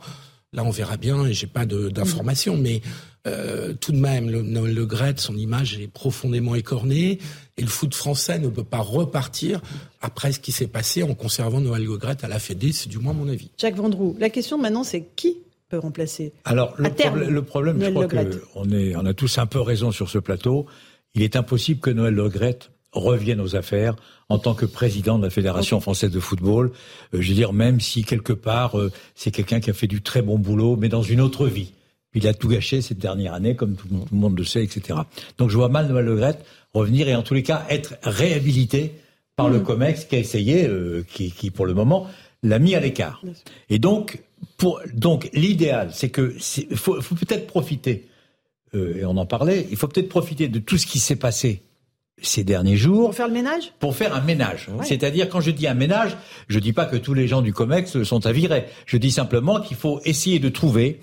[0.52, 2.80] là on verra bien et j'ai pas d'informations, mais
[3.26, 7.18] euh, tout de même, le, le Gret, son image est profondément écornée
[7.56, 9.60] et le foot français ne peut pas repartir
[10.00, 12.98] après ce qui s'est passé en conservant Noël Le Gret à la Fédé, c'est du
[12.98, 13.50] moins mon avis.
[13.58, 18.08] Jacques Vendroux, la question maintenant c'est qui peut remplacer Alors le, le problème, je crois
[18.08, 20.66] qu'on est, on a tous un peu raison sur ce plateau.
[21.14, 22.58] Il est impossible que Noël Le Gret
[22.90, 23.94] revienne aux affaires
[24.28, 26.72] en tant que président de la Fédération française de football.
[27.14, 30.02] Euh, je veux dire, même si quelque part euh, c'est quelqu'un qui a fait du
[30.02, 31.72] très bon boulot, mais dans une autre vie
[32.14, 35.00] il a tout gâché cette dernière année, comme tout, le monde le sait, etc.
[35.38, 36.38] Donc je vois mal Noël Le Gret
[36.74, 38.94] revenir et en tous les cas être réhabilité
[39.36, 39.64] par le mm.
[39.64, 42.06] COMEX qui a essayé, euh, qui, qui, pour le moment
[42.42, 43.22] l'a mis à l'écart.
[43.70, 44.22] Et donc,
[44.56, 46.34] pour, donc l'idéal, c'est que
[46.74, 48.08] faut, faut peut-être profiter,
[48.74, 51.62] euh, et on en parlait, il faut peut-être profiter de tout ce qui s'est passé
[52.20, 53.06] ces derniers jours.
[53.06, 53.72] Pour faire le ménage?
[53.78, 54.68] Pour faire un ménage.
[54.82, 56.16] C'est-à-dire, quand je dis un ménage,
[56.48, 58.66] je dis pas que tous les gens du COMEX sont à virer.
[58.86, 61.00] Je dis simplement qu'il faut essayer de trouver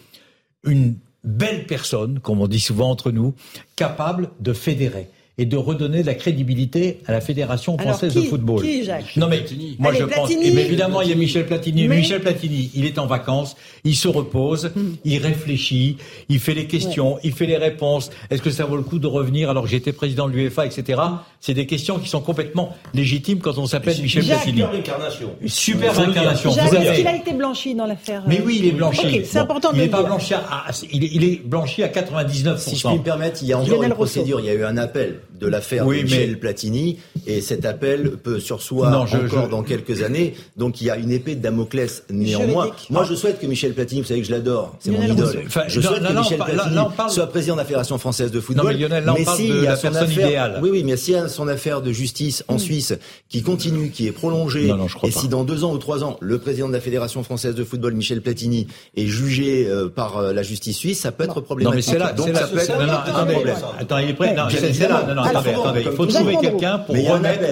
[0.64, 3.34] une belle personne, comme on dit souvent entre nous,
[3.76, 5.10] capable de fédérer
[5.40, 8.62] et de redonner de la crédibilité à la Fédération française de football.
[8.62, 9.44] Qui, Jacques non mais
[9.80, 11.88] moi je pense mais évidemment il y a Michel Platini.
[11.88, 14.96] Michel Platini, il est en vacances, il se repose, hmm.
[15.06, 18.10] il réfléchit, il fait les questions, il fait les réponses.
[18.30, 21.02] Est-ce que ça vaut le coup de revenir alors que j'étais président de l'UEFA, etc.
[21.40, 24.58] C'est des questions qui sont complètement légitimes quand on s'appelle Michel Platini.
[24.58, 25.30] Super incarnation.
[25.46, 26.52] Super incarnation.
[26.52, 29.08] Jacques, est-ce qu'il a été blanchi dans l'affaire Mais oui, il est blanchi.
[29.08, 31.88] Okay, c'est important de il n'est pas blanchi à, il, est, il est blanchi à
[31.88, 32.58] 99%.
[32.58, 34.64] Si je puis me permettre, il y a encore une procédure, il y a eu
[34.64, 40.36] un appel de l'affaire Michel Platini, et cet appel peut sursoir encore dans quelques années.
[40.58, 42.72] Donc il y a une épée de Damoclès néanmoins.
[42.90, 45.44] Moi, je souhaite que Michel Platini, vous savez que je l'adore, c'est mon idole.
[45.68, 46.78] je souhaite que Michel Platini
[47.10, 48.66] soit président de la Fédération française de football.
[48.66, 50.60] Non, mais Lionel, là, on parle de la personne idéale.
[50.62, 52.60] Oui, oui, mais s'il y a son affaire de justice en hmm.
[52.60, 52.94] Suisse
[53.30, 54.72] qui continue, qui est prolongée,
[55.04, 57.64] et si dans deux ans ou trois ans, le président de la Fédération française de
[57.64, 61.72] football, Michel Platini, est jugé euh, par euh, la justice suisse, ça peut être problématique.
[61.72, 63.56] Non, mais c'est là, donc ça peut être un problème.
[63.80, 64.34] Attends, il est prêt.
[64.34, 65.06] Non, c'est là.
[65.20, 67.44] Non, non, attendez, attendez il faut trouver quelqu'un pour remettre.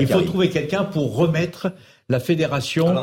[0.00, 1.72] il faut trouver quelqu'un pour remettre
[2.08, 2.94] la fédération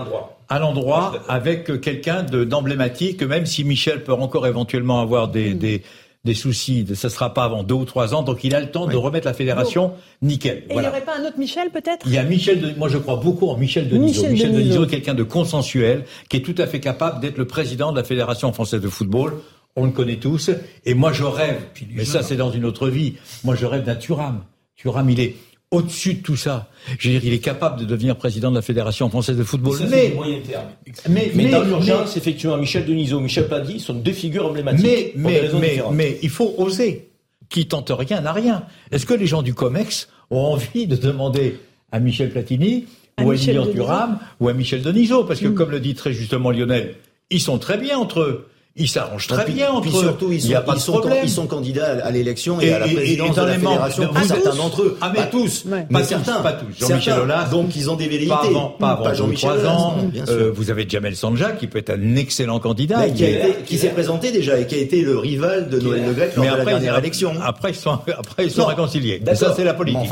[0.49, 5.57] à l'endroit avec quelqu'un d'emblématique, même si Michel peut encore éventuellement avoir des, mm.
[5.57, 5.83] des,
[6.23, 8.71] des soucis, ça ne sera pas avant deux ou trois ans, donc il a le
[8.71, 10.63] temps de remettre la fédération nickel.
[10.69, 12.05] Et il n'y aurait pas un autre Michel peut-être?
[12.05, 14.29] Il y a Michel, de, moi je crois beaucoup en Michel Denisot.
[14.29, 17.45] Michel, Michel Denisot est quelqu'un de consensuel, qui est tout à fait capable d'être le
[17.45, 19.33] président de la fédération française de football.
[19.75, 20.51] On le connaît tous,
[20.85, 21.61] et moi je rêve,
[21.91, 24.43] mais ça c'est dans une autre vie, moi je rêve d'un Turam.
[24.75, 25.35] Thuram, il est
[25.73, 26.67] au-dessus de tout ça.
[26.99, 29.75] Je veux dire, il est capable de devenir président de la Fédération française de football.
[29.89, 30.65] mais, moyen terme.
[31.09, 34.85] Mais, mais, dans l'urgence, effectivement, Michel Denisot, Michel Pladi sont deux figures emblématiques.
[34.85, 37.09] Mais, mais, mais, mais, il faut oser.
[37.49, 38.63] Qui tente rien n'a rien.
[38.91, 41.59] Est-ce que les gens du COMEX ont envie de demander
[41.91, 42.85] à Michel Platini
[43.21, 45.25] ou à Emilien Thuram ou à Michel Denisot?
[45.25, 45.55] Parce que, mm.
[45.55, 46.95] comme le dit très justement Lionel,
[47.29, 48.47] ils sont très bien entre eux.
[48.75, 52.09] Ils s'arrangent très bien entre puis surtout, ils sont, ils, sont ils sont candidats à
[52.09, 54.07] l'élection et, à la présidence de la fédération.
[54.11, 54.97] Pas certains d'entre eux.
[54.99, 55.67] Ah, mais tous.
[55.91, 56.41] Pas certains.
[56.41, 56.79] Pas tous.
[56.79, 57.49] Jean-Michel Aulas.
[57.49, 58.29] Donc, ils ont des velléités.
[58.29, 59.97] Pas avant, pas avant Jean-Michel ans.
[60.27, 63.09] Euh, vous avez Jamel Sanja, qui peut être un excellent candidat.
[63.09, 66.45] qui, s'est présenté déjà et qui a été le rival de Noël Le Gret lors
[66.45, 67.33] de la dernière élection.
[67.43, 69.21] Après, ils sont, après, ils sont réconciliés.
[69.35, 70.09] Ça, c'est la politique.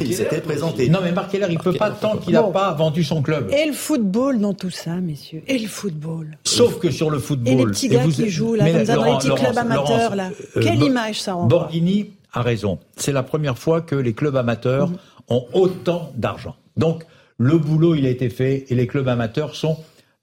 [0.00, 0.88] il s'était présenté.
[0.88, 3.50] Non, mais Marc Keller, il peut pas tant qu'il n'a pas vendu son club.
[3.52, 5.42] Et le football dans tout ça, messieurs.
[5.46, 6.38] Et le football.
[6.44, 7.74] Sauf que sur le football.
[7.86, 10.30] Et les petits gars qui jouent mais club amateur, là.
[10.56, 12.78] Euh, Quelle image ça renvoie Borghini a raison.
[12.96, 14.96] C'est la première fois que les clubs amateurs mhm.
[15.28, 16.56] ont autant d'argent.
[16.76, 17.04] Donc,
[17.38, 19.78] le boulot, il a été fait et les clubs amateurs sont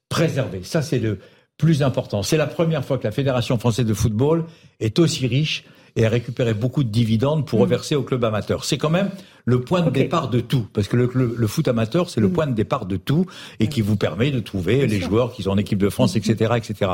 [0.08, 0.62] préservés.
[0.64, 1.18] Ça, c'est le
[1.56, 2.22] plus important.
[2.22, 4.44] C'est la première fois que la Fédération française de football
[4.80, 5.64] est aussi riche
[5.96, 7.62] et a récupéré beaucoup de dividendes pour mm.
[7.62, 8.64] reverser au club amateur.
[8.64, 9.10] C'est quand même
[9.44, 12.32] le point de départ de tout, parce que le, le, foot amateur, c'est le mm.
[12.32, 13.26] point de départ de tout
[13.58, 16.54] et qui vous permet de trouver les joueurs qui sont en équipe de France, etc.,
[16.56, 16.92] etc.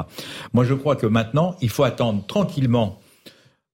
[0.52, 3.00] Moi, je crois que maintenant, il faut attendre tranquillement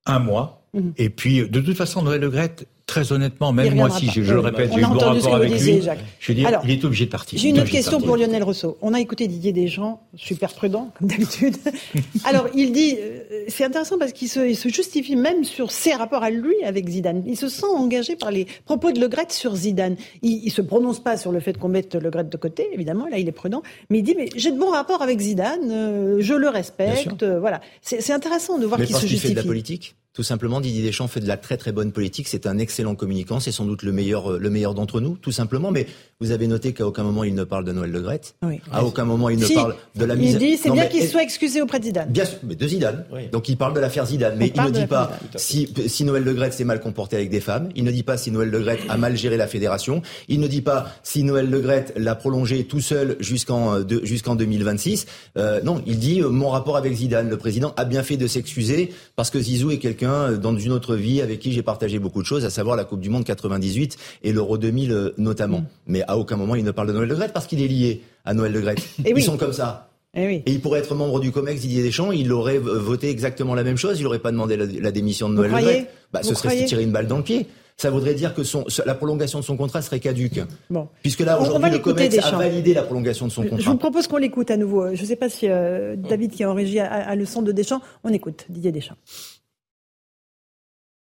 [0.07, 0.67] un mois.
[0.75, 0.91] Mm.
[0.97, 2.57] Et puis, de toute façon, Noël Le Gret,
[2.87, 5.81] très honnêtement, même moi, si je, je, le répète, j'ai eu bon rapport avec lui,
[6.19, 7.39] je veux dire, il est obligé de partir.
[7.39, 8.79] J'ai une autre question pour Lionel Rousseau.
[8.83, 11.57] On a écouté Didier Deschamps, super prudent, comme d'habitude.
[12.25, 16.23] Alors, il dit, euh, c'est intéressant parce qu'il se, se, justifie même sur ses rapports
[16.23, 17.23] à lui avec Zidane.
[17.27, 19.97] Il se sent engagé par les propos de Le Gret sur Zidane.
[20.23, 23.07] Il, ne se prononce pas sur le fait qu'on mette Le Gret de côté, évidemment,
[23.07, 26.17] là, il est prudent, mais il dit, mais j'ai de bons rapports avec Zidane, euh,
[26.21, 27.61] je le respecte, euh, voilà.
[27.83, 29.29] C'est intéressant de voir qu'il se justifie.
[29.29, 32.29] fait de la politique tout simplement, Didier Deschamps fait de la très très bonne politique.
[32.29, 33.41] C'est un excellent communicant.
[33.41, 35.71] C'est sans doute le meilleur, euh, le meilleur d'entre nous, tout simplement.
[35.71, 35.87] Mais
[36.21, 38.21] vous avez noté qu'à aucun moment il ne parle de Noël Le Gret.
[38.43, 38.61] Oui.
[38.71, 40.33] À aucun moment il ne parle de la mise.
[40.35, 42.09] Il dit c'est bien qu'il soit excusé auprès de Zidane.
[42.11, 43.05] Bien sûr, mais de Zidane.
[43.33, 44.37] Donc il parle de l'affaire Zidane.
[44.39, 47.41] Mais il ne dit pas si, si Noël Le Gret s'est mal comporté avec des
[47.41, 47.71] femmes.
[47.75, 50.01] Il ne dit pas si Noël Le Gret a mal géré la fédération.
[50.29, 54.37] Il ne dit pas si Noël Le Gret l'a prolongé tout seul jusqu'en euh, jusqu'en
[54.37, 55.07] 2026.
[55.37, 57.29] Euh, non, il dit euh, mon rapport avec Zidane.
[57.29, 60.95] Le président a bien fait de s'excuser parce que Zizou est quelqu'un dans une autre
[60.95, 63.97] vie avec qui j'ai partagé beaucoup de choses, à savoir la Coupe du Monde 98
[64.23, 65.61] et l'Euro 2000 euh, notamment.
[65.61, 65.67] Mm.
[65.87, 68.03] Mais à aucun moment il ne parle de Noël Le Gret parce qu'il est lié
[68.25, 68.77] à Noël Le Gret.
[69.05, 69.89] Et Ils sont comme ça.
[70.15, 70.43] Et, oui.
[70.45, 73.79] et, il pourrait être membre du COMEX Didier Deschamps, il aurait voté exactement la même
[73.79, 75.89] chose, il n'aurait pas demandé la, démission de Noël Le Gret.
[76.13, 77.47] Bah, ce serait se tirer une balle dans le pied.
[77.77, 80.41] Ça voudrait dire que son, la prolongation de son contrat serait caduque.
[80.71, 80.89] Bon.
[81.03, 83.59] Puisque là, aujourd'hui, le COMEX a validé la prolongation de son contrat.
[83.59, 84.95] Je vous propose qu'on l'écoute à nouveau.
[84.95, 87.53] Je ne sais pas si euh, David, qui est en régie, a, le son de
[87.53, 87.81] Deschamps.
[88.05, 88.97] On écoute Didier Deschamps.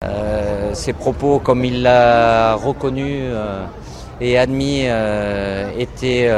[0.03, 3.65] Euh, ses propos, comme il l'a reconnu euh,
[4.20, 6.31] et admis, euh, étaient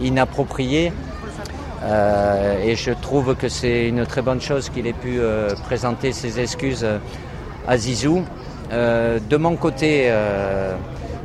[0.00, 0.92] inappropriés.
[2.64, 5.20] et je trouve que c'est une très bonne chose qu'il ait pu
[5.64, 6.86] présenter ses excuses
[7.66, 8.24] à Zizou.
[8.70, 10.12] de mon côté,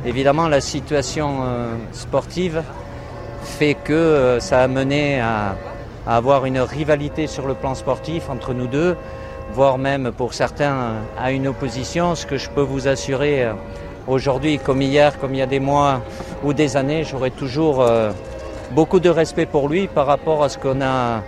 [0.04, 1.28] évidemment, la situation
[1.92, 2.62] sportive
[3.42, 5.54] fait que ça a mené à,
[6.06, 8.96] avoir une rivalité sur le plan sportif entre nous deux
[9.58, 12.14] voire même pour certains à une opposition.
[12.14, 13.54] Ce que je peux vous assurer euh,
[14.06, 16.00] aujourd'hui, comme hier, comme il y a des mois
[16.44, 18.12] ou des années, j'aurai toujours euh,
[18.70, 21.24] beaucoup de respect pour lui par rapport à ce qu'on a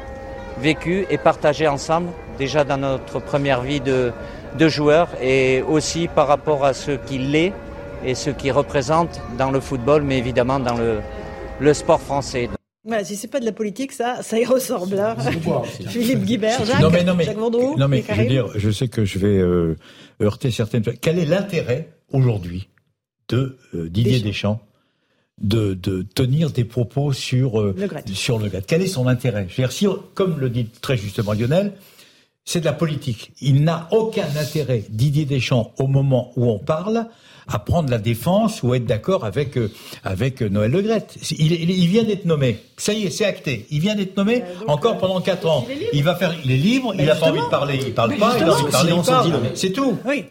[0.61, 4.13] vécu et partagé ensemble, déjà dans notre première vie de,
[4.57, 7.53] de joueur, et aussi par rapport à ce qu'il est
[8.05, 11.01] et ce qu'il représente dans le football, mais évidemment dans le,
[11.59, 12.49] le sport français.
[12.85, 14.99] Voilà, si c'est pas de la politique, ça, ça y ressemble.
[14.99, 15.15] Hein.
[15.89, 18.89] Philippe Guibert, Jacques, non mais, non mais, Jacques non mais je veux dire, je sais
[18.89, 19.77] que je vais euh,
[20.23, 20.83] heurter certaines.
[20.83, 22.69] Quel est l'intérêt aujourd'hui
[23.29, 24.61] de euh, Didier Deschamps,
[25.43, 29.47] de, de, tenir des propos sur euh, le sur le GRET Quel est son intérêt?
[29.49, 31.75] Je veux dire, si, comme le dit très justement Lionel,
[32.47, 33.33] c'est de la politique.
[33.43, 37.09] Il n'a aucun intérêt, Didier Deschamps, au moment où on parle,
[37.51, 39.71] à prendre la défense ou être d'accord avec euh,
[40.05, 41.07] avec Noël Le Gret.
[41.31, 42.59] Il, il, vient d'être nommé.
[42.77, 43.67] Ça y est, c'est acté.
[43.71, 45.67] Il vient d'être nommé euh, encore pendant quatre ans.
[45.93, 46.35] Il, va faire.
[46.45, 46.95] Il est libre.
[46.99, 47.81] il n'a pas envie de parler.
[47.85, 48.37] Il parle pas.
[48.39, 48.93] Il a envie de parler.
[48.97, 49.51] Il parle.
[49.55, 49.99] C'est tout.
[50.07, 50.25] Oui.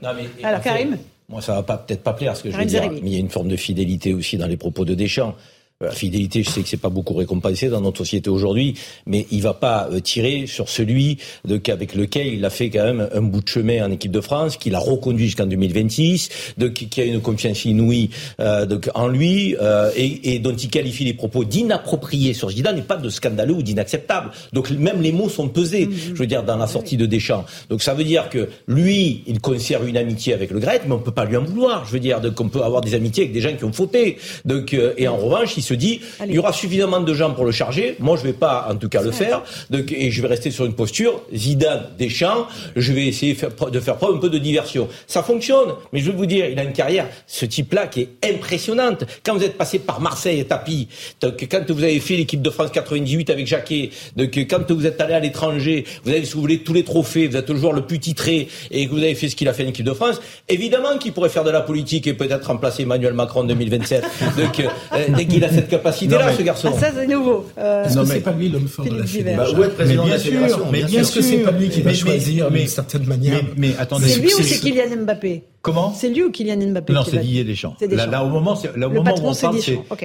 [0.43, 0.97] Alors Karim.
[1.27, 3.15] Moi, ça va pas peut-être pas plaire ce que je veux dire, mais il y
[3.15, 5.35] a une forme de fidélité aussi dans les propos de Deschamps.
[5.81, 8.73] La fidélité, je sais que c'est pas beaucoup récompensé dans notre société aujourd'hui,
[9.05, 12.83] mais il va pas euh, tirer sur celui de, avec lequel il a fait quand
[12.83, 16.67] même un bout de chemin en équipe de France, qu'il a reconduit jusqu'en 2026, de,
[16.67, 18.09] qui, a une confiance inouïe
[18.41, 22.81] euh, en lui euh, et, et, dont il qualifie les propos d'inappropriés sur Zidane et
[22.81, 24.31] pas de scandaleux ou d'inacceptable.
[24.51, 25.95] Donc même les mots sont pesés, mmh, mmh.
[26.09, 27.45] je veux dire, dans la sortie de Deschamps.
[27.69, 30.99] Donc ça veut dire que lui, il conserve une amitié avec le Gret, mais on
[30.99, 31.85] peut pas lui en vouloir.
[31.85, 34.17] Je veux dire qu'on peut avoir des amitiés avec des gens qui ont fauté.
[34.43, 37.51] Donc et en revanche, il se dit, il y aura suffisamment de gens pour le
[37.51, 37.95] charger.
[37.99, 39.43] Moi, je vais pas, en tout cas, le faire.
[39.69, 42.47] Donc, et je vais rester sur une posture Zidane, Deschamps.
[42.75, 44.87] Je vais essayer de faire preuve un peu de diversion.
[45.07, 45.73] Ça fonctionne.
[45.93, 49.05] Mais je vais vous dire, il a une carrière, ce type-là, qui est impressionnante.
[49.23, 50.87] Quand vous êtes passé par Marseille et Tapi,
[51.21, 54.99] donc quand vous avez fait l'équipe de France 98 avec Jacquet, donc quand vous êtes
[55.01, 57.73] allé à l'étranger, vous avez, si vous voulez, tous les trophées, vous êtes le joueur
[57.73, 59.93] le plus titré et que vous avez fait ce qu'il a fait en équipe de
[59.93, 64.03] France, évidemment qu'il pourrait faire de la politique et peut-être remplacer Emmanuel Macron en 2027.
[64.37, 64.67] donc, euh,
[65.15, 66.71] dès qu'il a cette capacité là, ce garçon.
[66.73, 67.45] Ah, ça, c'est nouveau.
[67.57, 70.67] Euh, Est-ce que c'est pas lui l'homme fort de la fédération bah, Mais bien sûr,
[70.71, 73.41] mais bien sûr, que c'est pas lui qui va choisir d'une certaine manière.
[73.57, 77.03] Mais attendez, c'est lui ou c'est Kylian Mbappé Comment C'est lui ou Kylian Mbappé Non,
[77.03, 77.75] c'est Didier Deschamps.
[77.81, 79.57] Là, là, au moment, là, au moment où on parle,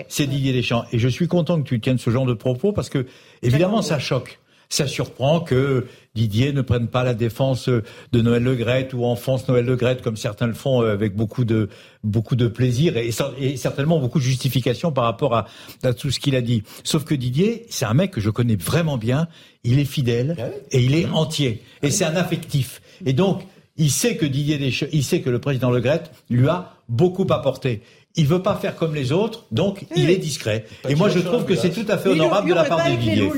[0.08, 0.84] c'est Didier Deschamps.
[0.92, 3.06] Et je suis content que tu tiennes ce genre de propos parce que,
[3.42, 4.40] évidemment, ça choque
[4.74, 9.46] ça surprend que Didier ne prenne pas la défense de Noël Le Gret ou enfonce
[9.48, 11.68] Noël Le Gret comme certains le font euh, avec beaucoup de
[12.02, 13.12] beaucoup de plaisir et,
[13.56, 15.46] certainement beaucoup de justification par rapport à,
[15.94, 16.62] tout ce qu'il a dit.
[16.82, 19.28] Sauf que Didier, c'est un mec que je connais vraiment bien.
[19.62, 22.82] Il est fidèle ah et il est entier et c'est un affectif.
[23.06, 23.42] Et donc
[23.76, 27.26] il sait que Didier Deschamps, il sait que le président Le Gret lui a beaucoup
[27.30, 27.82] apporté
[28.16, 30.64] il veut pas faire comme les autres, donc il est discret.
[30.88, 33.30] et moi, je trouve que c'est tout à fait honorable de la part Villiers.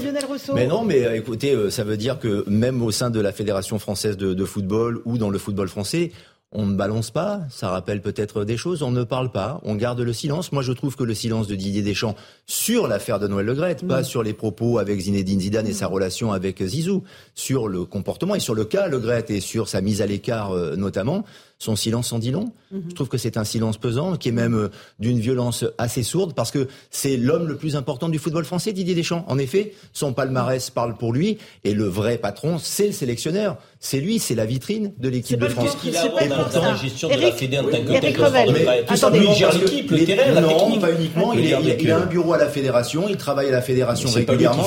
[0.55, 3.33] Mais non, mais euh, écoutez, euh, ça veut dire que même au sein de la
[3.33, 6.13] Fédération française de, football ou dans le football français,
[6.53, 10.01] on ne balance pas, ça rappelle peut-être des choses, on ne parle pas, on garde
[10.01, 10.53] le silence.
[10.53, 12.15] Moi, je trouve que le silence de Didier Deschamps
[12.47, 14.05] sur l'affaire de Noël Legrette, pas mm.
[14.05, 17.03] sur les propos avec Zinedine Zidane et sa relation avec Zizou,
[17.35, 20.77] sur le comportement et sur le cas Legrette et sur sa mise à l'écart euh,
[20.77, 21.25] notamment,
[21.59, 22.53] son silence en dit long.
[22.71, 22.83] Mhm.
[22.91, 24.69] Je trouve que c'est un silence pesant, qui est même euh,
[24.99, 28.95] d'une violence assez sourde, parce que c'est l'homme le plus important du football français, Didier
[28.95, 29.25] Deschamps.
[29.29, 33.57] En effet, son palmarès parle pour lui, et le vrai patron, c'est le sélectionneur.
[33.81, 35.77] C'est lui, c'est la vitrine de l'équipe de France.
[35.85, 39.91] Il a et pourtant, la gestion de la Fédé en tant que il gère l'équipe,
[39.91, 40.81] le terrain, la technique.
[40.81, 41.33] pas uniquement.
[41.33, 44.67] Il, il, a un bureau à la fédération, il travaille à la fédération régulièrement.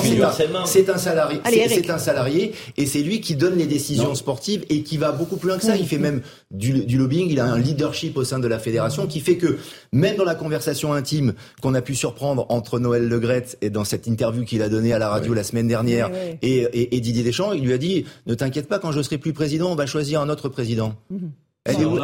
[0.64, 4.82] C'est un, salarié, c'est un salarié, et c'est lui qui donne les décisions sportives et
[4.82, 5.76] qui va beaucoup plus loin que ça.
[5.76, 7.28] Il fait même du, du lobbying.
[7.30, 9.58] Il a un leadership au sein de la fédération qui fait que
[9.92, 14.06] même dans la conversation intime qu'on a pu surprendre entre Noël Legrette et dans cette
[14.06, 16.10] interview qu'il a donnée à la radio la semaine dernière
[16.42, 19.32] Et, et, Didier Deschamps, il lui a dit ne t'inquiète pas quand je serai plus
[19.32, 20.94] président, on va choisir un autre président.
[21.10, 21.30] Mhm.
[21.66, 21.98] Elle est où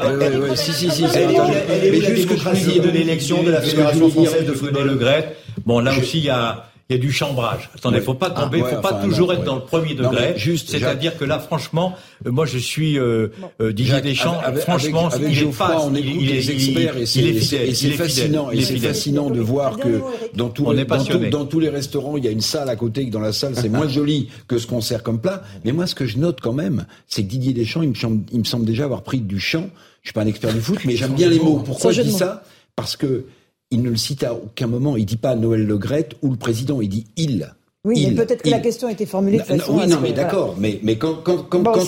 [0.54, 1.04] Si, si, si.
[1.04, 5.22] Elle est juste que de l'élection de la Fédération française de football Le
[5.64, 7.68] Bon, là aussi, il y a il y a du chambrage.
[7.74, 10.34] Attendez, faut pas tomber, ah, faut pas toujours être dans le premier degré.
[10.36, 11.94] Juste, c'est-à-dire que là, franchement,
[12.24, 13.28] euh, moi, je suis euh,
[13.60, 14.40] euh Didier Deschamps.
[14.58, 18.50] franchement, avec, il Geoffroy, pas, on écoute il, les experts et c'est fascinant.
[18.52, 20.00] Et c'est fascinant de voir que
[20.34, 20.84] dans, tous les,
[21.30, 23.06] dans, tous les restaurants, il y a une salle à côté.
[23.06, 25.42] Que dans la salle, c'est moins joli que ce qu'on sert comme plat.
[25.64, 28.22] Mais moi, ce que je note quand même, c'est que Didier Deschamps, il me, semble,
[28.30, 29.68] il me semble déjà avoir pris du champ.
[30.02, 31.62] Je suis pas un expert du foot, mais j'aime bien les mots.
[31.64, 32.44] Pourquoi je dis ça?
[32.76, 33.24] Parce que
[33.70, 34.96] il ne le cite à aucun moment.
[34.96, 35.74] Il dit pas Noël Le
[36.22, 37.52] ou le président, il dit il.
[37.84, 39.78] Oui, mais peut-être que la question a été formulée de façon.
[39.78, 40.56] Oui, non, mais d'accord.
[40.58, 41.84] Mais, mais quand, quand, quand, quand,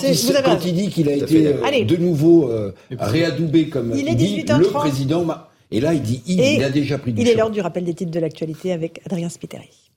[0.65, 5.27] il, dit qu'il a été euh, de nouveau euh, réadoubé comme il, dit le président,
[5.71, 7.83] et là il dit il, il a déjà pris du Il est l'heure du rappel
[7.83, 9.88] des titres de l'actualité avec Adrien Spiteri.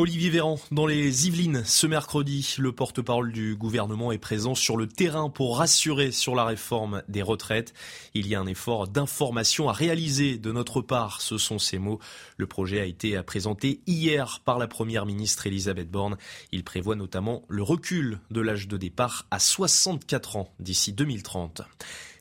[0.00, 4.86] Olivier Véran, dans les Yvelines, ce mercredi, le porte-parole du gouvernement est présent sur le
[4.86, 7.74] terrain pour rassurer sur la réforme des retraites.
[8.14, 11.98] Il y a un effort d'information à réaliser de notre part, ce sont ces mots.
[12.38, 16.16] Le projet a été présenté hier par la première ministre Elisabeth Borne.
[16.50, 21.60] Il prévoit notamment le recul de l'âge de départ à 64 ans d'ici 2030.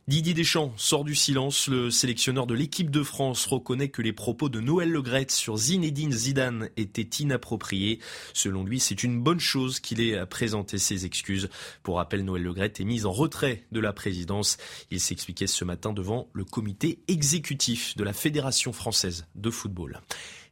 [0.10, 1.68] Didier Deschamps sort du silence.
[1.68, 6.11] Le sélectionneur de l'équipe de France reconnaît que les propos de Noël Legrette sur Zinedine
[6.11, 7.99] Zidane étaient inappropriés.
[8.34, 11.48] Selon lui, c'est une bonne chose qu'il ait présenté ses excuses.
[11.84, 14.57] Pour rappel, Noël Legrette est mis en retrait de la présidence.
[14.90, 20.02] Il s'expliquait ce matin devant le comité exécutif de la Fédération française de football.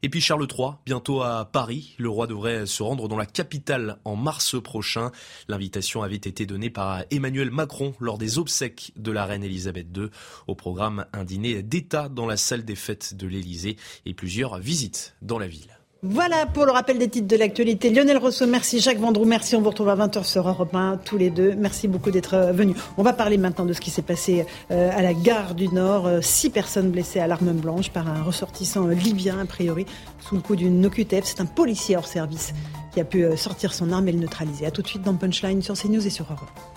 [0.04, 1.96] Et puis Charles III, bientôt à Paris.
[1.98, 5.12] Le roi devrait se rendre dans la capitale en mars prochain.
[5.48, 10.10] L'invitation avait été donnée par Emmanuel Macron lors des obsèques de la reine Elisabeth II.
[10.46, 13.76] Au programme, un dîner d'État dans la salle des fêtes de l'Élysée
[14.06, 15.77] et plusieurs visites dans la ville.
[16.04, 17.90] Voilà pour le rappel des titres de l'actualité.
[17.90, 18.80] Lionel Rousseau, merci.
[18.80, 19.56] Jacques Vendroux, merci.
[19.56, 21.56] On vous retrouve à 20h sur Europe 1, tous les deux.
[21.58, 22.76] Merci beaucoup d'être euh, venus.
[22.98, 26.06] On va parler maintenant de ce qui s'est passé euh, à la gare du Nord.
[26.06, 29.88] Euh, six personnes blessées à l'arme blanche par un ressortissant libyen, a priori,
[30.20, 31.24] sous le coup d'une OQTF.
[31.24, 32.54] C'est un policier hors service
[32.94, 34.68] qui a pu sortir son arme et le neutraliser.
[34.68, 36.77] A tout de suite dans Punchline sur CNews et sur Europe.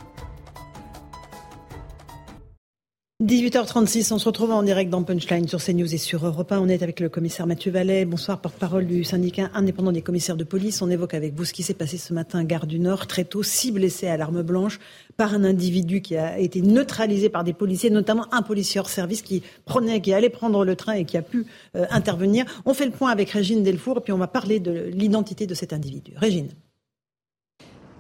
[3.23, 6.59] 18h36, on se retrouve en direct dans Punchline sur CNews et sur Europe 1.
[6.59, 8.07] On est avec le commissaire Mathieu Vallet.
[8.07, 10.81] Bonsoir, porte-parole du syndicat indépendant des commissaires de police.
[10.81, 13.43] On évoque avec vous ce qui s'est passé ce matin, gare du Nord, très tôt,
[13.43, 14.79] six blessés à l'arme blanche
[15.19, 19.21] par un individu qui a été neutralisé par des policiers, notamment un policier hors service
[19.21, 21.45] qui prenait, qui allait prendre le train et qui a pu
[21.77, 22.47] euh, intervenir.
[22.65, 25.53] On fait le point avec Régine Delfour et puis on va parler de l'identité de
[25.53, 26.15] cet individu.
[26.17, 26.49] Régine.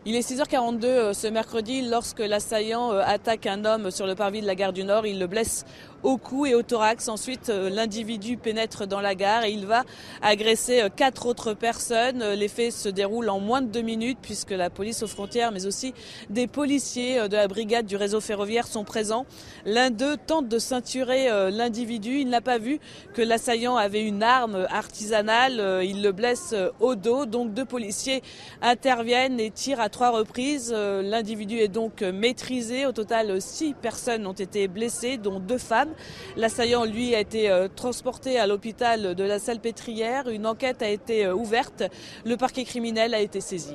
[0.06, 4.40] Il est 6h42 euh, ce mercredi lorsque l'assaillant euh, attaque un homme sur le parvis
[4.40, 5.04] de la gare du Nord.
[5.04, 5.66] Il le blesse
[6.02, 7.08] au cou et au thorax.
[7.08, 9.84] Ensuite, euh, l'individu pénètre dans la gare et il va
[10.22, 12.22] agresser euh, quatre autres personnes.
[12.22, 15.52] Euh, les faits se déroulent en moins de deux minutes puisque la police aux frontières,
[15.52, 15.94] mais aussi
[16.30, 19.26] des policiers de la brigade du réseau ferroviaire sont présents.
[19.64, 22.18] L'un d'eux tente de ceinturer l'individu.
[22.20, 22.78] Il n'a pas vu
[23.14, 25.82] que l'assaillant avait une arme artisanale.
[25.84, 27.26] Il le blesse au dos.
[27.26, 28.22] Donc deux policiers
[28.62, 30.72] interviennent et tirent à trois reprises.
[30.72, 32.86] L'individu est donc maîtrisé.
[32.86, 35.89] Au total, six personnes ont été blessées, dont deux femmes.
[36.36, 40.28] L'assaillant, lui, a été euh, transporté à l'hôpital de la Salpêtrière.
[40.28, 41.82] Une enquête a été euh, ouverte.
[42.24, 43.74] Le parquet criminel a été saisi.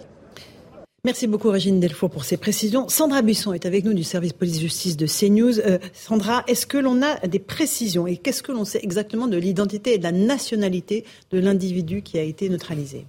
[1.05, 2.89] Merci beaucoup Régine Delfour pour ces précisions.
[2.89, 5.59] Sandra Buisson est avec nous du service police-justice de CNews.
[5.59, 9.37] Euh, Sandra, est-ce que l'on a des précisions et qu'est-ce que l'on sait exactement de
[9.37, 13.05] l'identité et de la nationalité de l'individu qui a été neutralisé?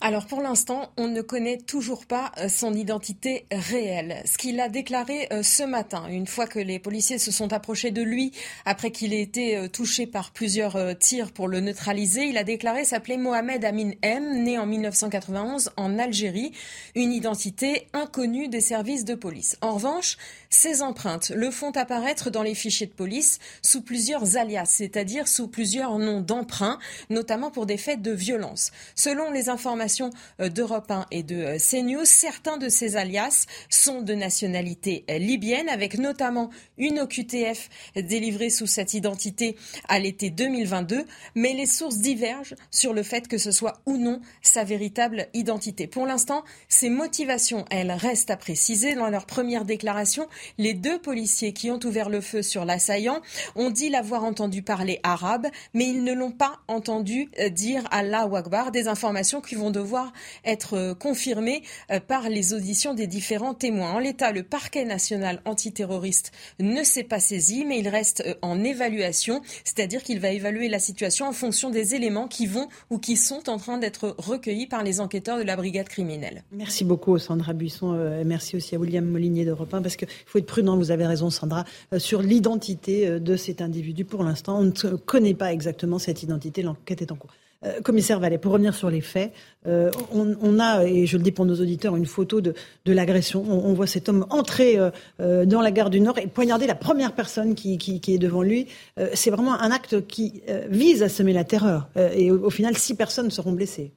[0.00, 4.22] Alors pour l'instant, on ne connaît toujours pas euh, son identité réelle.
[4.26, 7.90] Ce qu'il a déclaré euh, ce matin, une fois que les policiers se sont approchés
[7.90, 8.32] de lui
[8.64, 12.84] après qu'il ait été euh, touché par plusieurs tirs pour le neutraliser, il a déclaré
[12.84, 16.52] s'appeler Mohamed Amin M, né en 1991 en Algérie,
[16.94, 19.56] une identité inconnue des services de police.
[19.62, 20.16] En revanche,
[20.50, 25.48] ses empreintes le font apparaître dans les fichiers de police sous plusieurs alias, c'est-à-dire sous
[25.48, 26.78] plusieurs noms d'emprunt,
[27.10, 28.70] notamment pour des faits de violence.
[28.94, 30.10] Selon les informations
[30.40, 35.18] euh, d'Europe 1 et de euh, CNews, certains de ces alias sont de nationalité euh,
[35.18, 39.56] libyenne, avec notamment une OQTF délivrée sous cette identité
[39.88, 41.04] à l'été 2022,
[41.34, 45.86] mais les sources divergent sur le fait que ce soit ou non sa véritable identité.
[45.86, 48.94] Pour l'instant, ces motivations, elles, restent à préciser.
[48.94, 50.26] Dans leur première déclaration,
[50.58, 53.20] les deux policiers qui ont ouvert le feu sur l'assaillant
[53.56, 58.28] ont dit l'avoir entendu parler arabe, mais ils ne l'ont pas entendu euh, dire Allah
[58.32, 60.12] Akbar, des informations qui vont devoir
[60.44, 63.92] être euh, confirmées euh, par les auditions des différents témoins.
[63.92, 69.40] En l'état, le parquet national antiterroriste ne s'est pas saisi, mais il reste en évaluation,
[69.64, 73.48] c'est-à-dire qu'il va évaluer la situation en fonction des éléments qui vont ou qui sont
[73.48, 76.44] en train d'être recueillis par les enquêteurs de la brigade criminelle.
[76.52, 80.46] Merci beaucoup Sandra Buisson, merci aussi à William Molinier d'Europe 1 parce que faut être
[80.46, 84.04] prudent, vous avez raison Sandra, euh, sur l'identité euh, de cet individu.
[84.04, 87.30] Pour l'instant, on ne connaît pas exactement cette identité, l'enquête est en cours.
[87.64, 89.32] Euh, commissaire Vallet, pour revenir sur les faits,
[89.66, 92.54] on, a, et je le dis pour nos auditeurs, une photo de,
[92.86, 93.42] l'agression.
[93.42, 94.78] On, voit cet homme entrer
[95.18, 98.68] dans la gare du Nord et poignarder la première personne qui, est devant lui.
[99.12, 100.40] C'est vraiment un acte qui
[100.70, 101.90] vise à semer la terreur.
[101.96, 103.92] et au final, six personnes seront blessées.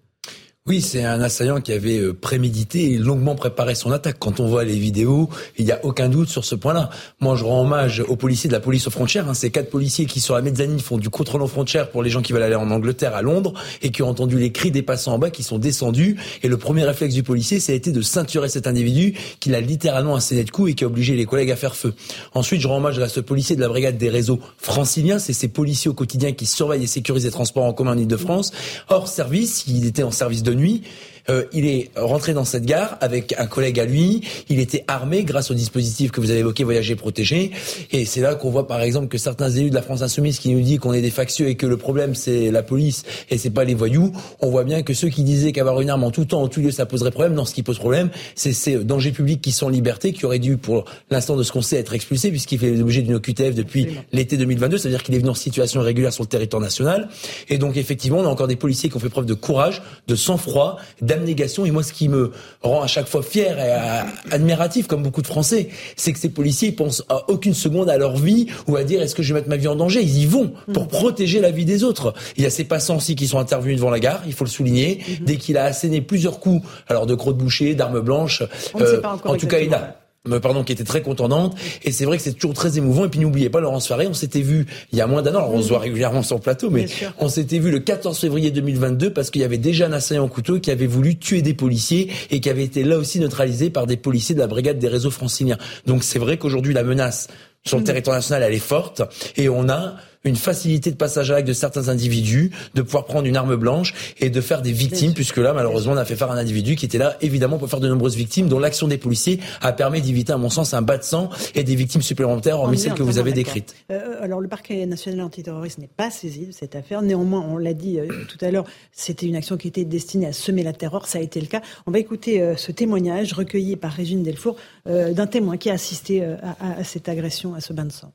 [0.68, 4.18] Oui, c'est un assaillant qui avait euh, prémédité et longuement préparé son attaque.
[4.20, 5.28] Quand on voit les vidéos,
[5.58, 6.92] il n'y a aucun doute sur ce point-là.
[7.20, 9.28] Moi, je rends hommage aux policiers de la police aux frontières.
[9.28, 9.34] Hein.
[9.34, 12.22] Ces quatre policiers qui, sur la mezzanine, font du contrôle aux frontières pour les gens
[12.22, 15.14] qui veulent aller en Angleterre, à Londres, et qui ont entendu les cris des passants
[15.14, 16.18] en bas, qui sont descendus.
[16.44, 19.62] Et le premier réflexe du policier, ça a été de ceinturer cet individu, qui a
[19.62, 21.96] littéralement asséné de coups et qui a obligé les collègues à faire feu.
[22.36, 25.18] Ensuite, je rends hommage à ce policier de la brigade des réseaux franciliens.
[25.18, 28.52] C'est ces policiers au quotidien qui surveillent et sécurisent les transports en commun en Ile-de-France.
[28.90, 30.84] Hors service, il était en service de nuit.
[31.30, 34.22] Euh, il est rentré dans cette gare avec un collègue à lui.
[34.50, 37.52] Il était armé grâce au dispositif que vous avez évoqué, voyager protégé.
[37.92, 40.54] Et c'est là qu'on voit par exemple que certains élus de la France insoumise qui
[40.54, 43.50] nous disent qu'on est des factieux et que le problème c'est la police et c'est
[43.50, 44.12] pas les voyous.
[44.40, 46.62] On voit bien que ceux qui disaient qu'avoir une arme en tout temps, en tout
[46.62, 47.34] lieu, ça poserait problème.
[47.34, 50.40] Non, ce qui pose problème, c'est ces dangers publics qui sont en liberté, qui auraient
[50.40, 53.88] dû, pour l'instant de ce qu'on sait, être expulsés puisqu'il fait l'objet d'une OQTF depuis
[54.12, 54.78] l'été 2022.
[54.78, 57.10] C'est-à-dire qu'il est venu en situation régulière sur le territoire national.
[57.50, 60.16] Et donc effectivement, on a encore des policiers qui ont fait preuve de courage, de
[60.16, 60.78] sang-froid,
[61.12, 61.66] d'abnégation.
[61.66, 62.32] Et moi, ce qui me
[62.62, 64.02] rend à chaque fois fier et euh,
[64.32, 68.18] admiratif, comme beaucoup de Français, c'est que ces policiers pensent à aucune seconde à leur
[68.18, 70.02] vie ou à dire est-ce que je vais mettre ma vie en danger?
[70.02, 70.88] Ils y vont pour mm.
[70.88, 72.14] protéger la vie des autres.
[72.38, 74.50] Il y a ces passants aussi qui sont intervenus devant la gare, il faut le
[74.50, 75.00] souligner.
[75.00, 75.24] Mm-hmm.
[75.24, 78.44] Dès qu'il a asséné plusieurs coups, alors de crocs de boucher, d'armes blanches,
[78.80, 80.01] euh, en tout cas, il a
[80.42, 81.56] pardon, qui était très contente.
[81.84, 83.06] Et c'est vrai que c'est toujours très émouvant.
[83.06, 85.40] Et puis n'oubliez pas, Laurence Faré, on s'était vu il y a moins d'un an.
[85.40, 86.86] Alors on se voit régulièrement sur le plateau, mais
[87.18, 90.28] on s'était vu le 14 février 2022 parce qu'il y avait déjà un assaillant en
[90.28, 93.88] couteau qui avait voulu tuer des policiers et qui avait été là aussi neutralisé par
[93.88, 95.58] des policiers de la brigade des réseaux franciliens.
[95.88, 97.28] Donc c'est vrai qu'aujourd'hui la menace
[97.66, 97.86] sur le mm.
[97.86, 99.02] territoire national elle est forte
[99.38, 103.28] et on a une facilité de passage à l'acte de certains individus, de pouvoir prendre
[103.28, 106.32] une arme blanche et de faire des victimes, puisque là, malheureusement, on a fait faire
[106.32, 109.40] un individu qui était là, évidemment, pour faire de nombreuses victimes, dont l'action des policiers
[109.62, 112.78] a permis d'éviter, à mon sens, un bas de sang et des victimes supplémentaires, hormis
[112.78, 113.76] celles que vous avez décrites.
[113.92, 117.02] Euh, alors, le parquet national antiterroriste n'est pas saisi de cette affaire.
[117.02, 120.34] Néanmoins, on l'a dit euh, tout à l'heure, c'était une action qui était destinée à
[120.34, 121.08] semer la terreur.
[121.08, 121.62] Ça a été le cas.
[121.88, 126.24] On va écouter euh, ce témoignage recueilli par Régine Delfour d'un témoin qui a assisté
[126.24, 128.12] à cette agression, à ce bain de sang.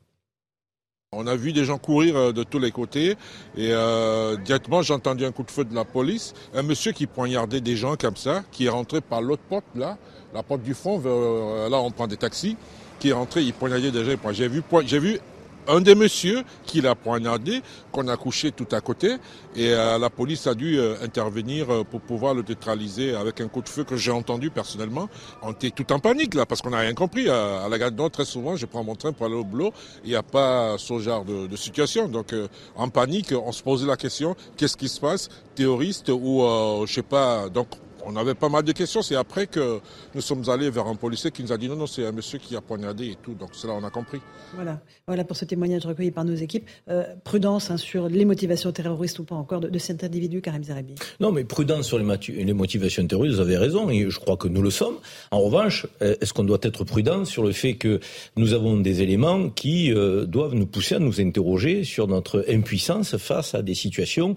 [1.13, 3.11] On a vu des gens courir euh, de tous les côtés
[3.55, 6.33] et euh, directement j'ai entendu un coup de feu de la police.
[6.53, 9.97] Un monsieur qui poignardait des gens comme ça, qui est rentré par l'autre porte là,
[10.33, 12.57] la porte du fond, euh, là on prend des taxis,
[12.99, 14.17] qui est rentré, il poignardait des gens.
[14.33, 15.21] J'ai vu, j'ai vu
[15.67, 17.61] un des messieurs qui l'a poignardé,
[17.91, 19.17] qu'on a couché tout à côté,
[19.55, 23.47] et euh, la police a dû euh, intervenir euh, pour pouvoir le neutraliser avec un
[23.47, 25.09] coup de feu que j'ai entendu personnellement.
[25.41, 27.29] On était tout en panique là, parce qu'on n'a rien compris.
[27.29, 29.73] À, la gare Nord, très souvent, je prends mon train pour aller au boulot,
[30.03, 32.07] il n'y a pas ce genre de, de situation.
[32.07, 32.33] Donc,
[32.75, 36.43] en panique, on se posait la question, qu'est-ce qui se passe Terroriste ou,
[36.85, 37.67] je sais pas, donc
[38.09, 39.01] On avait pas mal de questions.
[39.01, 39.81] C'est après que
[40.15, 42.39] nous sommes allés vers un policier qui nous a dit non, non, c'est un monsieur
[42.39, 43.33] qui a poignardé et tout.
[43.33, 44.21] Donc c'est là on a compris.
[44.55, 46.65] Voilà, voilà pour ce témoignage recueilli par nos équipes.
[46.89, 50.95] Euh, prudence hein, sur les motivations terroristes ou pas encore de, cet individu, Karim Zarabi.
[51.19, 52.05] Non, mais prudence sur les,
[52.43, 54.95] les, motivations terroristes, vous avez raison, et je crois que nous le sommes.
[55.31, 57.99] En revanche, euh, est-ce qu'on doit être prudent sur le fait que
[58.37, 63.17] nous avons des éléments qui euh, doivent nous pousser à nous interroger sur notre impuissance
[63.17, 64.33] face à des situations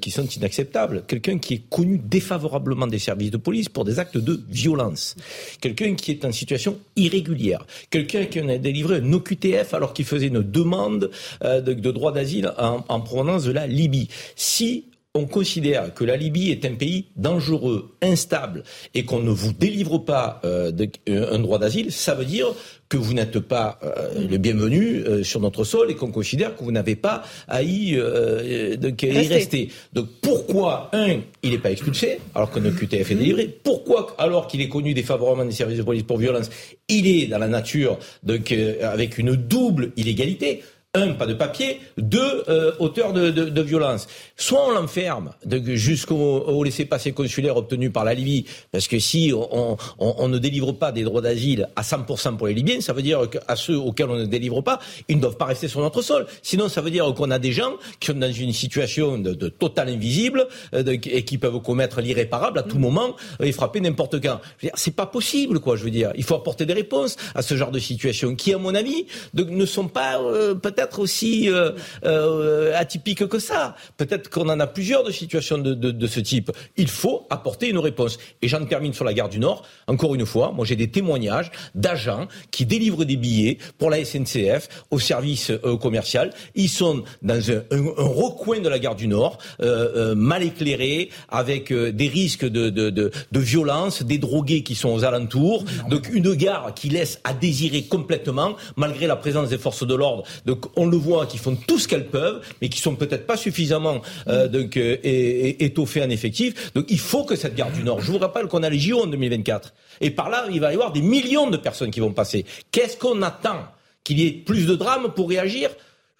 [0.00, 1.04] qui sont inacceptables?
[1.06, 5.16] Quelqu'un qui est connu défavorablement des services de police pour des actes de violence.
[5.60, 7.66] Quelqu'un qui est en situation irrégulière.
[7.90, 11.10] Quelqu'un qui a délivré un OQTF alors qu'il faisait une demande
[11.44, 14.08] euh, de, droit d'asile en, en provenance de la Libye.
[14.36, 14.84] Si
[15.16, 18.64] on considère que la Libye est un pays dangereux, instable,
[18.94, 20.72] et qu'on ne vous délivre pas euh,
[21.08, 22.48] euh, un droit d'asile, ça veut dire
[22.88, 26.72] que vous n'êtes pas euh, le bienvenu sur notre sol et qu'on considère que vous
[26.72, 29.70] n'avez pas à y, rester.
[29.92, 34.62] Donc pourquoi, un, il n'est pas expulsé alors qu'un QTF est délivré Pourquoi, alors qu'il
[34.62, 36.50] est connu défavorablement des services de police pour violence,
[36.88, 40.62] il est dans la nature donc, avec une double illégalité
[40.94, 44.06] un, pas de papier, deux, euh, auteur de, de, de, violence.
[44.36, 45.32] Soit on l'enferme
[45.74, 50.38] jusqu'au au laissez-passer consulaire obtenu par la Libye, parce que si on, on, on ne
[50.38, 53.76] délivre pas des droits d'asile à 100% pour les Libyens, ça veut dire qu'à ceux
[53.76, 56.26] auxquels on ne délivre pas, ils ne doivent pas rester sur notre sol.
[56.42, 59.48] Sinon, ça veut dire qu'on a des gens qui sont dans une situation de, de
[59.48, 64.40] total invisible euh, et qui peuvent commettre l'irréparable à tout moment et frapper n'importe quand.
[64.74, 65.74] C'est pas possible, quoi.
[65.76, 68.58] Je veux dire, il faut apporter des réponses à ce genre de situation qui, à
[68.58, 71.72] mon avis, ne sont pas euh, peut-être être aussi euh,
[72.04, 73.74] euh, atypique que ça.
[73.96, 76.50] Peut-être qu'on en a plusieurs de situations de, de, de, ce type.
[76.76, 78.18] Il faut apporter une réponse.
[78.42, 79.64] Et j'en termine sur la gare du Nord.
[79.86, 84.68] Encore une fois, moi j'ai des témoignages d'agents qui délivrent des billets pour la SNCF
[84.90, 86.32] au service euh, commercial.
[86.54, 90.42] Ils sont dans un, un, un, recoin de la gare du Nord, euh, euh, mal
[90.42, 95.64] éclairé, avec des risques de, de, de, de, violence, des drogués qui sont aux alentours.
[95.88, 100.24] Donc une gare qui laisse à désirer complètement, malgré la présence des forces de l'ordre.
[100.46, 103.36] Donc on le voit, qui font tout ce qu'elles peuvent, mais qui sont peut-être pas
[103.36, 106.72] suffisamment euh, donc, euh, étoffées en effectif.
[106.74, 109.02] Donc il faut que cette gare du Nord, je vous rappelle qu'on a les JO
[109.02, 112.12] en 2024, et par là, il va y avoir des millions de personnes qui vont
[112.12, 112.44] passer.
[112.70, 113.64] Qu'est-ce qu'on attend
[114.02, 115.70] Qu'il y ait plus de drames pour réagir?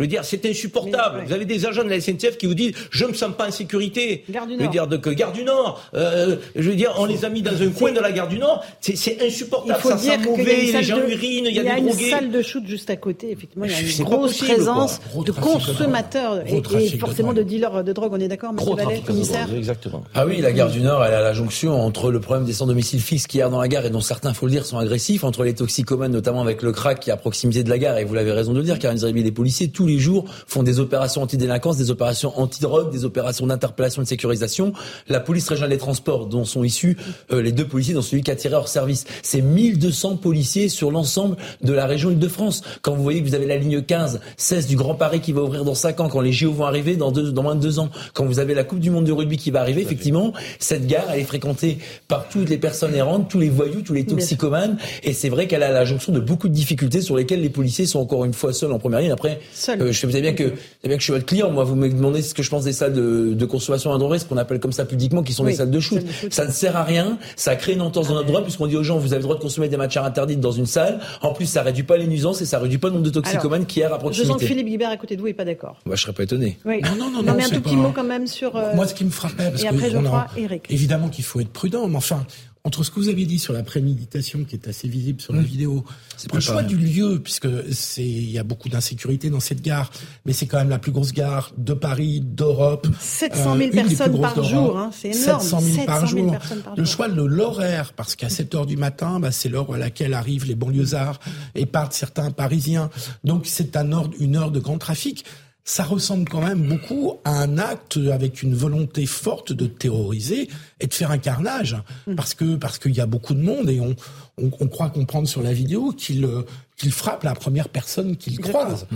[0.00, 1.22] Je veux dire, c'est insupportable.
[1.24, 3.52] Vous avez des agents de la SNCF qui vous disent je me sens pas en
[3.52, 4.24] sécurité.
[4.28, 4.58] Gare du Nord.
[4.58, 5.80] Je veux dire, de, Gare du Nord.
[5.94, 8.40] Euh, je veux dire, on les a mis dans un coin de la Gare du
[8.40, 8.64] Nord.
[8.80, 9.78] C'est insupportable.
[9.78, 11.94] Il faut ça dire sent mauvais, les gens urinent, il y a, des drogués.
[11.96, 13.30] Il y a une salle de shoot juste à côté.
[13.30, 17.92] Effectivement, il y a une grosse présence de consommateurs et, et, forcément de, dealers de
[17.92, 18.10] drogue.
[18.14, 18.74] On est d'accord, M.
[18.74, 20.02] Vallet, commissaire Exactement.
[20.12, 22.66] Ah oui, la Gare du Nord, elle a la jonction entre le problème des sans
[22.66, 24.78] domicile fixe qui y a dans la gare et dont certains, faut le dire, sont
[24.78, 27.98] agressifs, entre les toxicomanes, notamment avec le crack qui est à proximité de la gare.
[27.98, 30.80] Et vous l'avez raison de le dire, car les policiers tous les jours font des
[30.80, 34.72] opérations anti-délinquance, des opérations anti-drogue, des opérations d'interpellation et de sécurisation.
[35.08, 36.96] La police régionale des transports, dont sont issus
[37.32, 39.04] euh, les deux policiers, dont celui qui a tiré hors service.
[39.22, 42.62] C'est 1200 policiers sur l'ensemble de la région Île-de-France.
[42.80, 45.42] Quand vous voyez que vous avez la ligne 15, 16 du Grand Paris qui va
[45.42, 47.80] ouvrir dans 5 ans, quand les JO vont arriver dans, deux, dans moins de 2
[47.80, 50.86] ans, quand vous avez la Coupe du Monde de rugby qui va arriver, effectivement, cette
[50.86, 51.76] gare, elle est fréquentée
[52.08, 54.78] par toutes les personnes errantes, tous les voyous, tous les toxicomanes.
[55.02, 57.84] Et c'est vrai qu'elle a la jonction de beaucoup de difficultés sur lesquelles les policiers
[57.84, 59.12] sont encore une fois seuls en première ligne.
[59.12, 59.40] Après,
[59.80, 60.44] euh, je sais bien que
[60.84, 61.50] bien que je suis votre client.
[61.50, 64.24] Moi, vous me demandez ce que je pense des salles de, de consommation à ce
[64.24, 66.00] qu'on appelle comme ça pudiquement, qui sont des salles de shoot.
[66.30, 67.18] Ça ne sert à rien.
[67.36, 69.36] Ça crée une entorse dans notre droit, puisqu'on dit aux gens, vous avez le droit
[69.36, 71.00] de consommer des matières interdites dans une salle.
[71.22, 73.66] En plus, ça réduit pas les nuisances et ça réduit pas le nombre de toxicomanes
[73.66, 74.32] qui errent à proximité.
[74.32, 75.78] Je sens Philippe Guibert à côté de vous est pas d'accord.
[75.86, 76.58] Moi, je serais pas étonné.
[76.64, 76.80] Oui.
[76.82, 77.34] Non, non, non, non.
[77.34, 78.56] mais un tout petit mot quand même sur.
[78.56, 80.66] Euh, Moi, ce qui me frappait, parce et après, que je Eric.
[80.70, 82.26] évidemment qu'il faut être prudent, mais enfin,
[82.66, 85.42] entre ce que vous avez dit sur la préméditation qui est assez visible sur la
[85.42, 85.84] vidéo,
[86.32, 89.90] le choix du lieu, puisque c'est il y a beaucoup d'insécurité dans cette gare,
[90.24, 92.88] mais c'est quand même la plus grosse gare de Paris, d'Europe.
[92.98, 95.42] 700 000 personnes par jour, hein, c'est énorme.
[95.42, 96.36] 700 000, par, jour.
[96.74, 100.14] le choix de l'horaire, parce qu'à 7 heures du matin, bah, c'est l'heure à laquelle
[100.14, 101.20] arrivent les banlieusards
[101.54, 102.88] et partent certains Parisiens.
[103.24, 105.26] Donc c'est un heure, une heure de grand trafic
[105.64, 110.48] ça ressemble quand même beaucoup à un acte avec une volonté forte de terroriser
[110.80, 111.76] et de faire un carnage,
[112.06, 112.14] mm.
[112.14, 113.96] parce que parce qu'il y a beaucoup de monde et on
[114.36, 116.28] on, on croit comprendre sur la vidéo qu'il
[116.76, 118.86] qu'il frappe la première personne qu'il croise.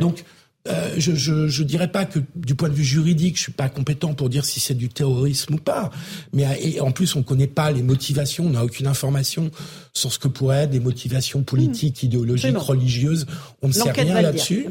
[0.00, 0.24] Donc
[0.66, 3.68] euh, je, je, je dirais pas que du point de vue juridique, je suis pas
[3.68, 5.90] compétent pour dire si c'est du terrorisme ou pas.
[6.32, 9.50] Mais et en plus, on connaît pas les motivations, on n'a aucune information
[9.92, 12.06] sur ce que pourraient être des motivations politiques, mmh.
[12.06, 13.26] idéologiques, religieuses.
[13.60, 14.66] On ne sait rien là-dessus.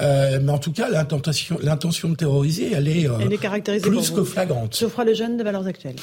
[0.00, 3.88] Euh, mais en tout cas, l'intention, l'intention de terroriser, elle est, euh, elle est caractérisée
[3.88, 4.78] plus que flagrante.
[4.78, 5.96] Geoffroy le jeune de Valeurs Actuelles.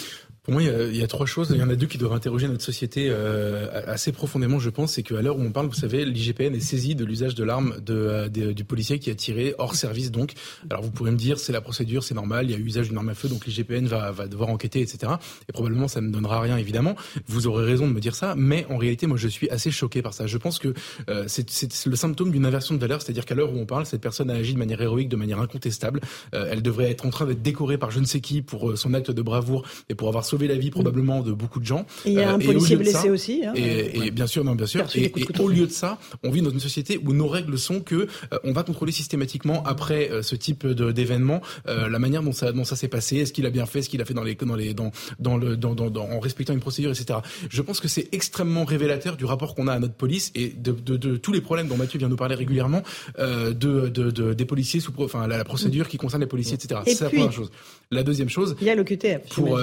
[0.43, 1.51] Pour moi, il y, a, trois choses.
[1.51, 4.93] Il y en a deux qui doivent interroger notre société euh, assez profondément, je pense.
[4.93, 7.75] C'est qu'à l'heure où on parle, vous savez, l'IGPN est saisi de l'usage de l'arme
[7.79, 10.09] de, euh, du policier qui a tiré hors service.
[10.09, 10.33] Donc,
[10.71, 12.87] alors vous pourrez me dire, c'est la procédure, c'est normal, il y a eu usage
[12.87, 15.13] d'une arme à feu, donc l'IGPN va, va devoir enquêter, etc.
[15.47, 16.95] Et probablement, ça ne donnera rien, évidemment.
[17.27, 20.01] Vous aurez raison de me dire ça, mais en réalité, moi, je suis assez choqué
[20.01, 20.25] par ça.
[20.25, 20.73] Je pense que
[21.07, 24.01] euh, c'est le symptôme d'une inversion de valeur, c'est-à-dire qu'à l'heure où on parle, cette
[24.01, 26.01] personne a agi de manière héroïque, de manière incontestable.
[26.31, 29.11] elle devrait être en train d'être décorée par je ne sais qui pour son acte
[29.11, 31.85] de bravoure et pour avoir sauvé la vie probablement de beaucoup de gens.
[32.05, 33.43] Et il y a un euh, policier blessé aussi.
[33.45, 34.85] Hein, et, bien sûr, non, bien sûr.
[34.95, 37.95] Et, au lieu de ça, on vit dans une société où nos règles sont que
[37.95, 42.63] euh, on va contrôler systématiquement après euh, ce type d'événement la manière dont ça, dont
[42.63, 44.55] ça s'est passé, est-ce qu'il a bien fait, est-ce qu'il a fait dans les, dans
[44.55, 47.19] les, dans, dans le, dans, dans, en respectant une procédure, etc.
[47.49, 50.71] Je pense que c'est extrêmement révélateur du rapport qu'on a à notre police et de,
[50.71, 52.83] de, de, tous les problèmes dont Mathieu vient nous parler régulièrement
[53.17, 56.81] de, de, des policiers sous, enfin la, procédure qui concerne les policiers, etc.
[56.85, 57.51] C'est la première chose.
[57.91, 58.55] La deuxième chose.
[58.61, 59.21] Il y a le QTF.
[59.33, 59.59] Pour,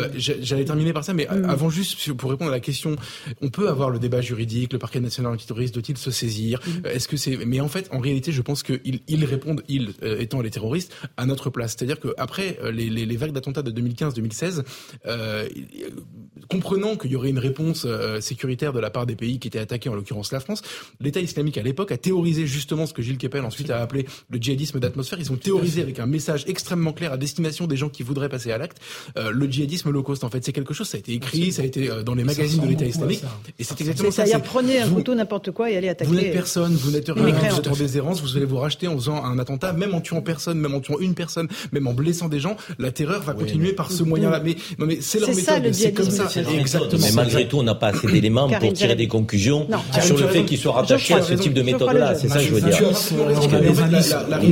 [0.59, 1.51] j'allais terminer par ça, mais Mm.
[1.51, 2.97] Avant juste, pour répondre à la question,
[3.41, 6.61] on peut avoir le débat juridique, le parquet national antiterroriste doit-il se saisir?
[6.61, 6.71] Mm.
[6.87, 9.95] euh, Est-ce que c'est Mais en fait, en réalité, je pense qu'ils ils répondent, ils
[10.03, 11.77] euh, étant les terroristes, à notre place.
[11.77, 14.63] C'est-à-dire qu'après euh, les, les, les, vagues d'attentats de 2015-2016,
[15.07, 15.49] euh,
[16.49, 17.87] comprenant qu'il y aurait une réponse
[18.21, 20.63] sécuritaire de la part des pays qui étaient attaqués, en l'occurrence la France,
[21.01, 24.39] l'État islamique à l'époque a théorisé justement ce que Gilles Kepel ensuite a appelé le
[24.39, 25.19] djihadisme d'atmosphère.
[25.19, 28.51] Ils ont théorisé avec un message extrêmement clair à destination des gens qui voudraient passer
[28.53, 28.79] à l'acte.
[29.17, 31.67] le djihadisme low cost, en fait, c'est quelque chose, ça a été écrit ça a
[31.67, 33.23] été euh, dans les magazines de l'État islamique.
[33.59, 34.25] Et c'est exactement ça.
[34.25, 36.11] C'est-à-dire prenez un couteau, n'importe quoi et allez attaquer.
[36.11, 38.95] Vous n'êtes personne, vous n'êtes rien, vous êtes en déshérence, vous allez vous racheter en
[38.97, 42.29] faisant un attentat, même en tuant personne, même en tuant une personne, même en blessant
[42.29, 42.57] des gens.
[42.79, 44.41] La terreur va continuer par ce moyen-là.
[44.43, 45.71] Mais non, mais c'est leur méthode.
[45.75, 46.29] C'est comme ça.
[46.59, 47.03] Exactement.
[47.03, 49.69] Mais malgré tout, on n'a pas assez d'éléments pour tirer des conclusions
[50.03, 52.15] sur le fait qu'ils soient rattachés à ce type de méthode-là.
[52.15, 52.97] C'est ça que je veux dire.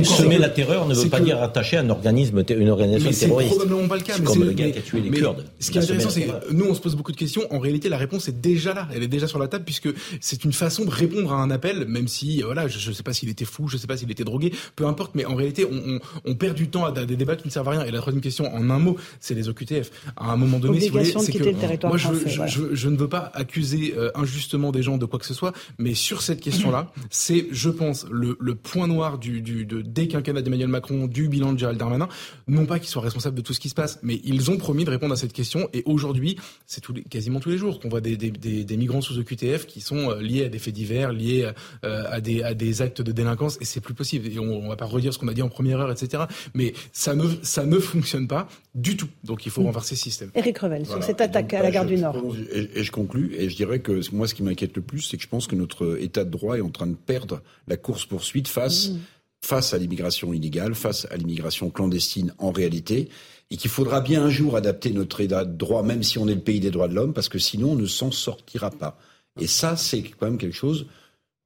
[0.05, 3.49] Semer la terreur ne veut pas dire rattacher à un organisme, une organisation terroriste.
[3.49, 4.13] C'est probablement pas le cas.
[4.23, 5.45] Comme le gars qui a tué les Kurdes.
[5.59, 7.43] Ce qui est intéressant, c'est nous, on se pose beaucoup de questions.
[7.51, 8.87] En réalité, la réponse est déjà là.
[8.93, 9.89] Elle est déjà sur la table puisque
[10.21, 13.13] c'est une façon de répondre à un appel, même si, voilà, je ne sais pas
[13.13, 15.15] s'il était fou, je ne sais pas s'il était drogué, peu importe.
[15.15, 17.71] Mais en réalité, on, on, perd du temps à des débats qui ne servent à
[17.71, 17.85] rien.
[17.85, 19.91] Et la troisième question, en un mot, c'est les OQTF.
[20.15, 23.09] À un moment donné, si vous voulez, c'est que moi, je, je, je, ne veux
[23.09, 26.91] pas accuser euh, injustement des gens de quoi que ce soit, mais sur cette question-là,
[27.09, 31.27] c'est, je pense, le, le point noir du, du de, des quinquennats d'Emmanuel Macron, du
[31.27, 32.07] bilan de Gérald Darmanin.
[32.47, 34.85] Non pas qu'ils soient responsables de tout ce qui se passe, mais ils ont promis
[34.85, 35.69] de répondre à cette question.
[35.77, 39.67] Et aujourd'hui, c'est quasiment tous les jours qu'on voit des, des, des, migrants sous OQTF
[39.67, 41.51] qui sont euh, liés à des faits divers, liés
[41.85, 44.27] euh, à, des, à des actes de délinquance, et c'est plus possible.
[44.27, 46.23] Et on, on va pas redire ce qu'on a dit en première heure, etc.
[46.55, 49.09] Mais ça ne, ça ne fonctionne pas du tout.
[49.23, 49.67] Donc il faut mm.
[49.67, 50.31] renverser ce système.
[50.33, 52.17] Éric Revel, sur cette attaque à la gare du Nord.
[52.51, 55.23] Et, je conclus, et je dirais que moi, ce qui m'inquiète le plus, c'est que
[55.23, 58.89] je pense que notre État de droit est en train de perdre la course-poursuite face,
[58.89, 58.99] mm.
[59.43, 63.09] face à l'immigration illégale, face à l'immigration clandestine en réalité
[63.49, 66.35] et qu'il faudra bien un jour adapter notre état de droit, même si on est
[66.35, 68.97] le pays des droits de l'homme, parce que sinon on ne s'en sortira pas.
[69.39, 70.87] Et ça, c'est quand même quelque chose.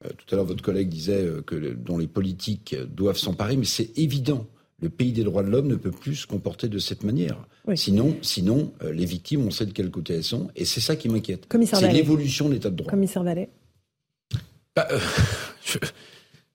[0.06, 3.66] Euh, tout à l'heure, votre collègue disait euh, que dont les politiques doivent s'emparer, mais
[3.66, 4.48] c'est évident.
[4.82, 7.38] Le pays des droits de l'homme ne peut plus se comporter de cette manière.
[7.76, 10.96] Sinon, sinon euh, les victimes, on sait de quel côté elles sont, et c'est ça
[10.96, 11.48] qui m'inquiète.
[11.66, 12.90] C'est l'évolution de l'état de droit.
[12.90, 13.50] Commissaire Vallée.
[14.76, 14.88] Bah,
[15.64, 15.78] je,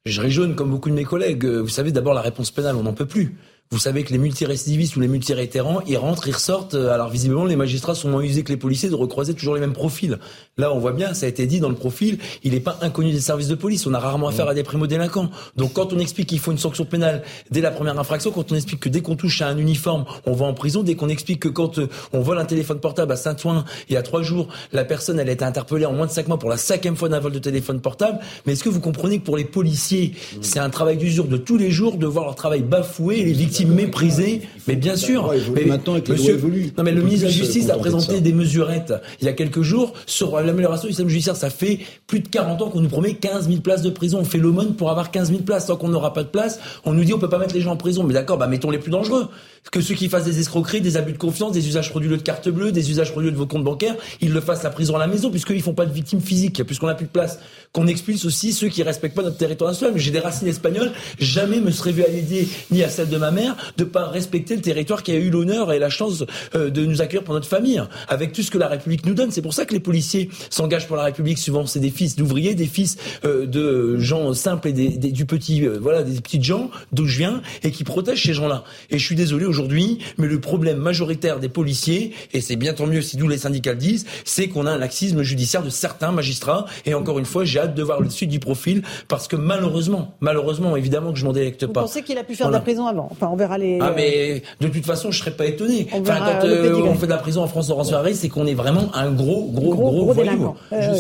[0.07, 1.45] je réjaune comme beaucoup de mes collègues.
[1.45, 3.37] Vous savez, d'abord, la réponse pénale, on n'en peut plus.
[3.73, 6.75] Vous savez que les multirécidivistes ou les multirétérants, ils rentrent, ils ressortent.
[6.75, 9.61] Euh, alors visiblement, les magistrats sont moins usés que les policiers de recroiser toujours les
[9.61, 10.21] mêmes profils.
[10.57, 13.11] Là, on voit bien, ça a été dit dans le profil, il n'est pas inconnu
[13.11, 13.85] des services de police.
[13.85, 15.31] On a rarement affaire à des primo-délinquants.
[15.57, 18.55] Donc quand on explique qu'il faut une sanction pénale dès la première infraction, quand on
[18.55, 21.41] explique que dès qu'on touche à un uniforme, on va en prison, dès qu'on explique
[21.41, 24.47] que quand euh, on vole un téléphone portable à Saint-Ouen, il y a trois jours,
[24.73, 27.09] la personne, elle a été interpellée en moins de cinq mois pour la cinquième fois
[27.09, 28.21] d'un vol de téléphone portable.
[28.47, 31.57] Mais est-ce que vous comprenez que pour les policiers, c'est un travail d'usure de tous
[31.57, 35.33] les jours de voir leur travail bafoué et les victimes méprisées mais bien sûr.
[35.55, 36.41] Mais maintenant, avec monsieur,
[36.77, 39.63] non, mais le ministre de la Justice a présenté des mesurettes il y a quelques
[39.63, 41.37] jours sur l'amélioration du système judiciaire.
[41.37, 44.19] Ça fait plus de 40 ans qu'on nous promet 15 000 places de prison.
[44.21, 45.67] On fait l'aumône pour avoir 15 000 places.
[45.67, 47.73] Tant qu'on n'aura pas de place, on nous dit on peut pas mettre les gens
[47.73, 48.03] en prison.
[48.03, 49.29] Mais d'accord, bah mettons les plus dangereux
[49.71, 52.49] que ceux qui fassent des escroqueries, des abus de confiance, des usages frauduleux de carte
[52.49, 55.07] bleue, des usages frauduleux de vos comptes bancaires, ils le fassent à prison à la
[55.07, 57.39] maison, puisqu'ils font pas de victimes physiques, puisqu'on n'a plus de place.
[57.73, 59.99] Qu'on expulse aussi ceux qui respectent pas notre territoire national.
[59.99, 63.31] J'ai des racines espagnoles, jamais me serais vu à l'idée, ni à celle de ma
[63.31, 63.46] mère,
[63.77, 66.25] de pas respecter le territoire qui a eu l'honneur et la chance
[66.55, 69.31] euh, de nous accueillir pour notre famille, avec tout ce que la République nous donne.
[69.31, 71.39] C'est pour ça que les policiers s'engagent pour la République.
[71.39, 75.67] Souvent, c'est des fils d'ouvriers, des fils euh, de gens simples et des, du petit,
[75.67, 78.65] euh, voilà, des petites gens d'où je viens et qui protègent ces gens-là.
[78.91, 82.87] Et je suis désolé aujourd'hui, mais le problème majoritaire des policiers, et c'est bien tant
[82.87, 86.13] mieux si nous les syndicats le disent, c'est qu'on a un laxisme judiciaire de certains
[86.13, 86.67] magistrats.
[86.85, 90.15] Et encore une fois, j'ai hâte de voir le suite du profil, parce que malheureusement,
[90.21, 91.81] malheureusement, évidemment que je m'en délecte pas.
[91.81, 93.09] Vous pensez qu'il a pu faire de la prison avant?
[93.11, 93.79] Enfin, on verra les.
[93.81, 95.89] Ah, mais de toute façon, je serais pas étonné.
[95.93, 98.47] On enfin, quand euh, on fait de la prison en France, Laurence Ferrari, c'est qu'on
[98.47, 100.55] est vraiment un gros, gros, gros, gros, voyou.
[100.73, 100.95] Euh,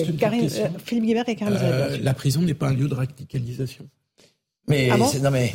[0.85, 3.87] Philippe Guibert et Karim euh, La prison n'est pas un lieu de radicalisation.
[4.69, 5.55] Mais ah non mais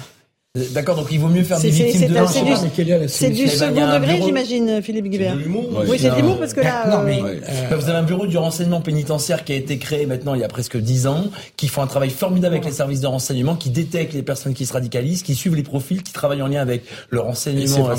[0.53, 5.07] D'accord, donc il vaut mieux faire des victimes de C'est du, second degré, j'imagine, Philippe
[5.07, 5.37] Guibert.
[5.87, 6.87] Oui, c'est de l'humour parce que là.
[6.89, 10.33] Non, mais euh, vous avez un bureau du renseignement pénitentiaire qui a été créé maintenant
[10.33, 11.23] il y a presque dix ans,
[11.55, 14.65] qui font un travail formidable avec les services de renseignement, qui détectent les personnes qui
[14.65, 17.93] se radicalisent, qui suivent les profils, qui travaillent en lien avec le renseignement.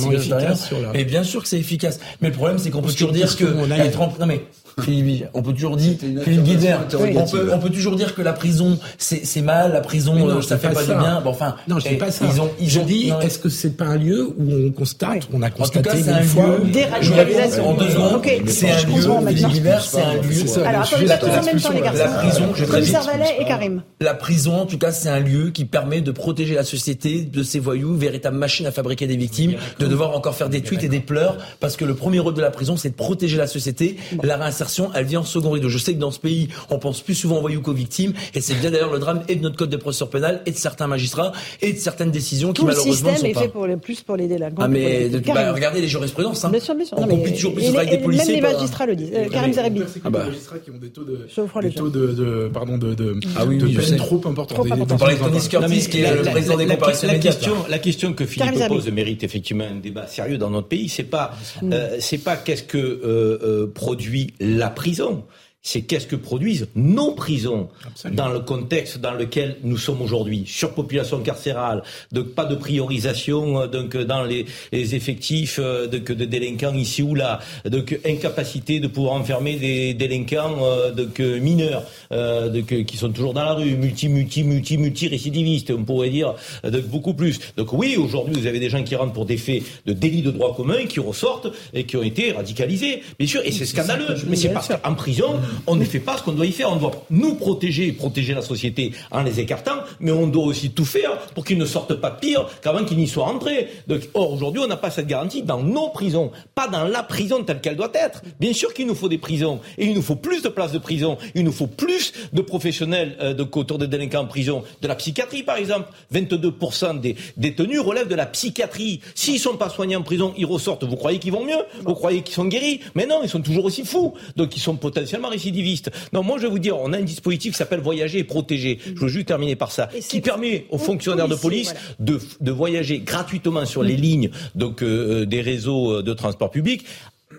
[0.93, 2.01] Et, et bien sûr que c'est efficace.
[2.21, 3.47] Mais le problème, c'est qu'on peut toujours dire que
[3.81, 4.43] être non mais
[4.81, 6.77] Philippe, on peut toujours dire, Philippe
[7.17, 10.43] on, peut, on peut toujours dire que la prison, c'est mal, la prison, non, euh,
[10.43, 11.21] ça fait pas, du bien.
[11.21, 12.25] Bon, enfin, non, je dis pas ça.
[12.27, 15.29] Ils ont, ils je ont, dis, est-ce que c'est pas un lieu où on constate,
[15.33, 17.69] on a constaté en tout cas, une fois, déradicalisation.
[17.69, 18.43] En deux secondes, okay.
[18.47, 20.65] c'est un lieu, Philippe c'est un lieu.
[20.65, 22.05] Alors, attendez, la, en même temps, les garçons.
[22.05, 23.83] La prison, je et Karim.
[24.01, 27.43] La prison, en tout cas, c'est un lieu qui permet de protéger la société de
[27.43, 30.89] ces voyous, véritable machine à fabriquer des victimes, de devoir encore faire des tweets et
[30.89, 33.97] des pleurs, parce que le premier rôle de la prison, c'est de protéger la société.
[34.23, 34.62] La réinsertion,
[34.95, 35.69] elle vient en second rideau.
[35.69, 38.41] Je sais que dans ce pays, on pense plus souvent aux voyous qu'aux victimes, et
[38.41, 40.87] c'est bien d'ailleurs le drame et de notre code de procédure pénale, et de certains
[40.87, 44.17] magistrats, et de certaines décisions qui malheureusement le système est fait pour les plus pour
[44.17, 44.63] les délinquants.
[44.63, 46.45] Ah mais bah, regardez les jurisprudences.
[46.45, 46.51] Hein.
[46.51, 46.99] Bien sûr, bien sûr.
[46.99, 48.41] On compute toujours plus avec des policiers.
[48.41, 49.13] Même les magistrats le disent.
[49.15, 49.83] Euh, Karim Zeribi.
[50.05, 50.21] Ah bah.
[50.25, 51.27] Les magistrats qui ont des taux de,
[51.63, 54.57] des taux de, pardon, de, de, ah oui, oui, peine trop importants.
[54.59, 58.13] On parlait de Tony Curtis, qui est le président des comparaisons la question, la question
[58.13, 60.89] que Philippe pose mérite effectivement un débat sérieux dans notre pays.
[60.89, 61.33] C'est pas,
[61.63, 65.27] euh, c'est pas qu'est-ce que euh, produit la prison
[65.63, 67.69] c'est qu'est-ce que produisent nos prisons
[68.13, 70.45] dans le contexte dans lequel nous sommes aujourd'hui.
[70.47, 76.75] Surpopulation carcérale, donc pas de priorisation euh, donc dans les, les effectifs euh, de, délinquants
[76.75, 82.97] ici ou là, donc incapacité de pouvoir enfermer des délinquants euh, donc mineurs donc, qui
[82.97, 86.35] sont toujours dans la rue, multi multi multi multi récidivistes, on pourrait dire
[86.65, 87.39] donc beaucoup plus.
[87.57, 90.31] Donc oui, aujourd'hui vous avez des gens qui rentrent pour des faits de délit de
[90.31, 94.07] droit commun qui ressortent et qui ont été radicalisés, bien sûr, et c'est scandaleux.
[94.27, 96.71] Mais c'est parce qu'en prison on ne fait pas ce qu'on doit y faire.
[96.71, 100.71] On doit nous protéger et protéger la société en les écartant, mais on doit aussi
[100.71, 103.69] tout faire pour qu'ils ne sortent pas pire qu'avant qu'ils n'y soient entrés.
[104.15, 107.61] Or, aujourd'hui, on n'a pas cette garantie dans nos prisons, pas dans la prison telle
[107.61, 108.23] qu'elle doit être.
[108.41, 110.79] Bien sûr qu'il nous faut des prisons, et il nous faut plus de places de
[110.79, 114.95] prison, il nous faut plus de professionnels euh, autour des délinquants en prison, de la
[114.95, 115.91] psychiatrie par exemple.
[116.15, 119.01] 22% des détenus relèvent de la psychiatrie.
[119.15, 120.85] S'ils sont pas soignés en prison, ils ressortent.
[120.85, 121.63] Vous croyez qu'ils vont mieux?
[121.85, 122.81] Vous croyez qu'ils sont guéris?
[122.95, 124.15] Mais non, ils sont toujours aussi fous.
[124.37, 125.91] Donc ils sont potentiellement récidivistes.
[126.13, 128.79] Non, moi je vais vous dire, on a un dispositif qui s'appelle voyager et protéger.
[128.85, 133.01] Je veux juste terminer par ça, qui permet aux fonctionnaires de police de, de, voyager
[133.01, 136.85] gratuitement sur les lignes donc euh, euh, des réseaux euh, de transport public,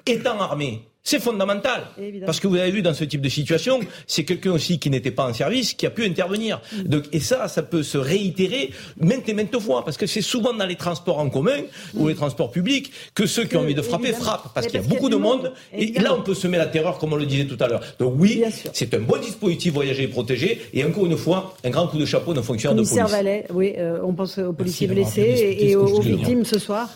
[0.06, 0.82] étant armés.
[1.06, 1.84] C'est fondamental.
[2.26, 5.12] Parce que vous avez vu dans ce type de situation, c'est quelqu'un aussi qui n'était
[5.12, 6.62] pas en service qui a pu intervenir.
[6.72, 6.84] Mm.
[6.84, 9.84] Donc, et ça, ça peut se réitérer maintes et maintes fois.
[9.84, 11.58] Parce que c'est souvent dans les transports en commun
[11.94, 14.54] ou les transports publics que ceux qui ont envie de frapper frappent.
[14.54, 15.52] Parce qu'il y a beaucoup de monde.
[15.74, 17.82] Et là, on peut semer la terreur, comme on le disait tout à l'heure.
[18.00, 20.62] Donc oui, c'est un bon dispositif voyager et protéger.
[20.74, 23.12] Et encore une fois, un grand coup de chapeau d'un fonctionnaire de police.
[23.12, 26.90] Vallet, oui, euh, on pense aux policiers blessés et aux victimes ce soir.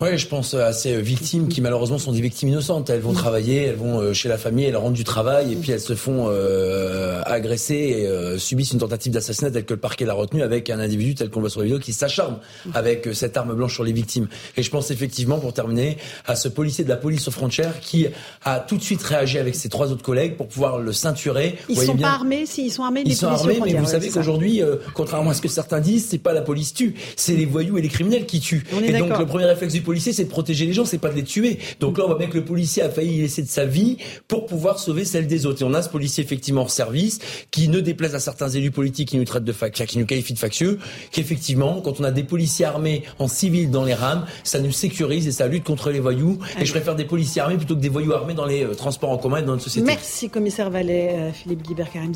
[0.00, 2.88] Oui, je pense à ces victimes qui malheureusement sont des victimes innocentes.
[2.88, 5.72] Elles vont travailler, elles vont euh, chez la famille, elles rentrent du travail et puis
[5.72, 10.04] elles se font euh, agresser et euh, subissent une tentative d'assassinat telle que le parquet
[10.04, 12.36] l'a retenu avec un individu tel qu'on voit sur la vidéo qui s'acharne
[12.74, 14.28] avec cette arme blanche sur les victimes.
[14.56, 15.98] Et je pense effectivement, pour terminer,
[16.28, 18.06] à ce policier de la police aux frontières qui
[18.44, 21.58] a tout de suite réagi avec ses trois autres collègues pour pouvoir le ceinturer.
[21.68, 24.62] Ils ne sont pas armés, s'ils sont armés, ils sont armés, mais vous savez qu'aujourd'hui,
[24.94, 27.82] contrairement à ce que certains disent, c'est pas la police tue, c'est les voyous et
[27.82, 28.64] les criminels qui tuent.
[28.80, 31.14] et donc le premier réflexe du policier, c'est de protéger les gens, c'est pas de
[31.14, 31.58] les tuer.
[31.80, 33.96] Donc là, on voit bien que le policier a failli laisser de sa vie
[34.28, 35.62] pour pouvoir sauver celle des autres.
[35.62, 37.20] Et on a ce policier effectivement en service
[37.50, 40.34] qui ne déplaise à certains élus politiques qui nous traitent de factieux, qui nous qualifient
[40.34, 40.78] de factieux,
[41.10, 45.26] qu'effectivement, quand on a des policiers armés en civil dans les rames, ça nous sécurise
[45.26, 46.38] et ça lutte contre les voyous.
[46.60, 49.10] Et je préfère des policiers armés plutôt que des voyous armés dans les euh, transports
[49.10, 49.86] en commun et dans notre société.
[49.86, 52.12] Merci commissaire Vallet, euh, Philippe Guibert, Karim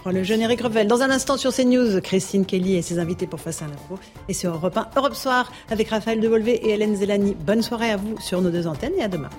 [0.00, 0.86] crois le jeune Eric Revel.
[0.86, 3.98] Dans un instant sur CNews, Christine Kelly et ses invités pour Face à l'info.
[4.28, 8.20] Et sur Europe 1, Europe Soir avec Raphaël Devolvé et Hélène Bonne soirée à vous
[8.20, 9.30] sur nos deux antennes et à demain.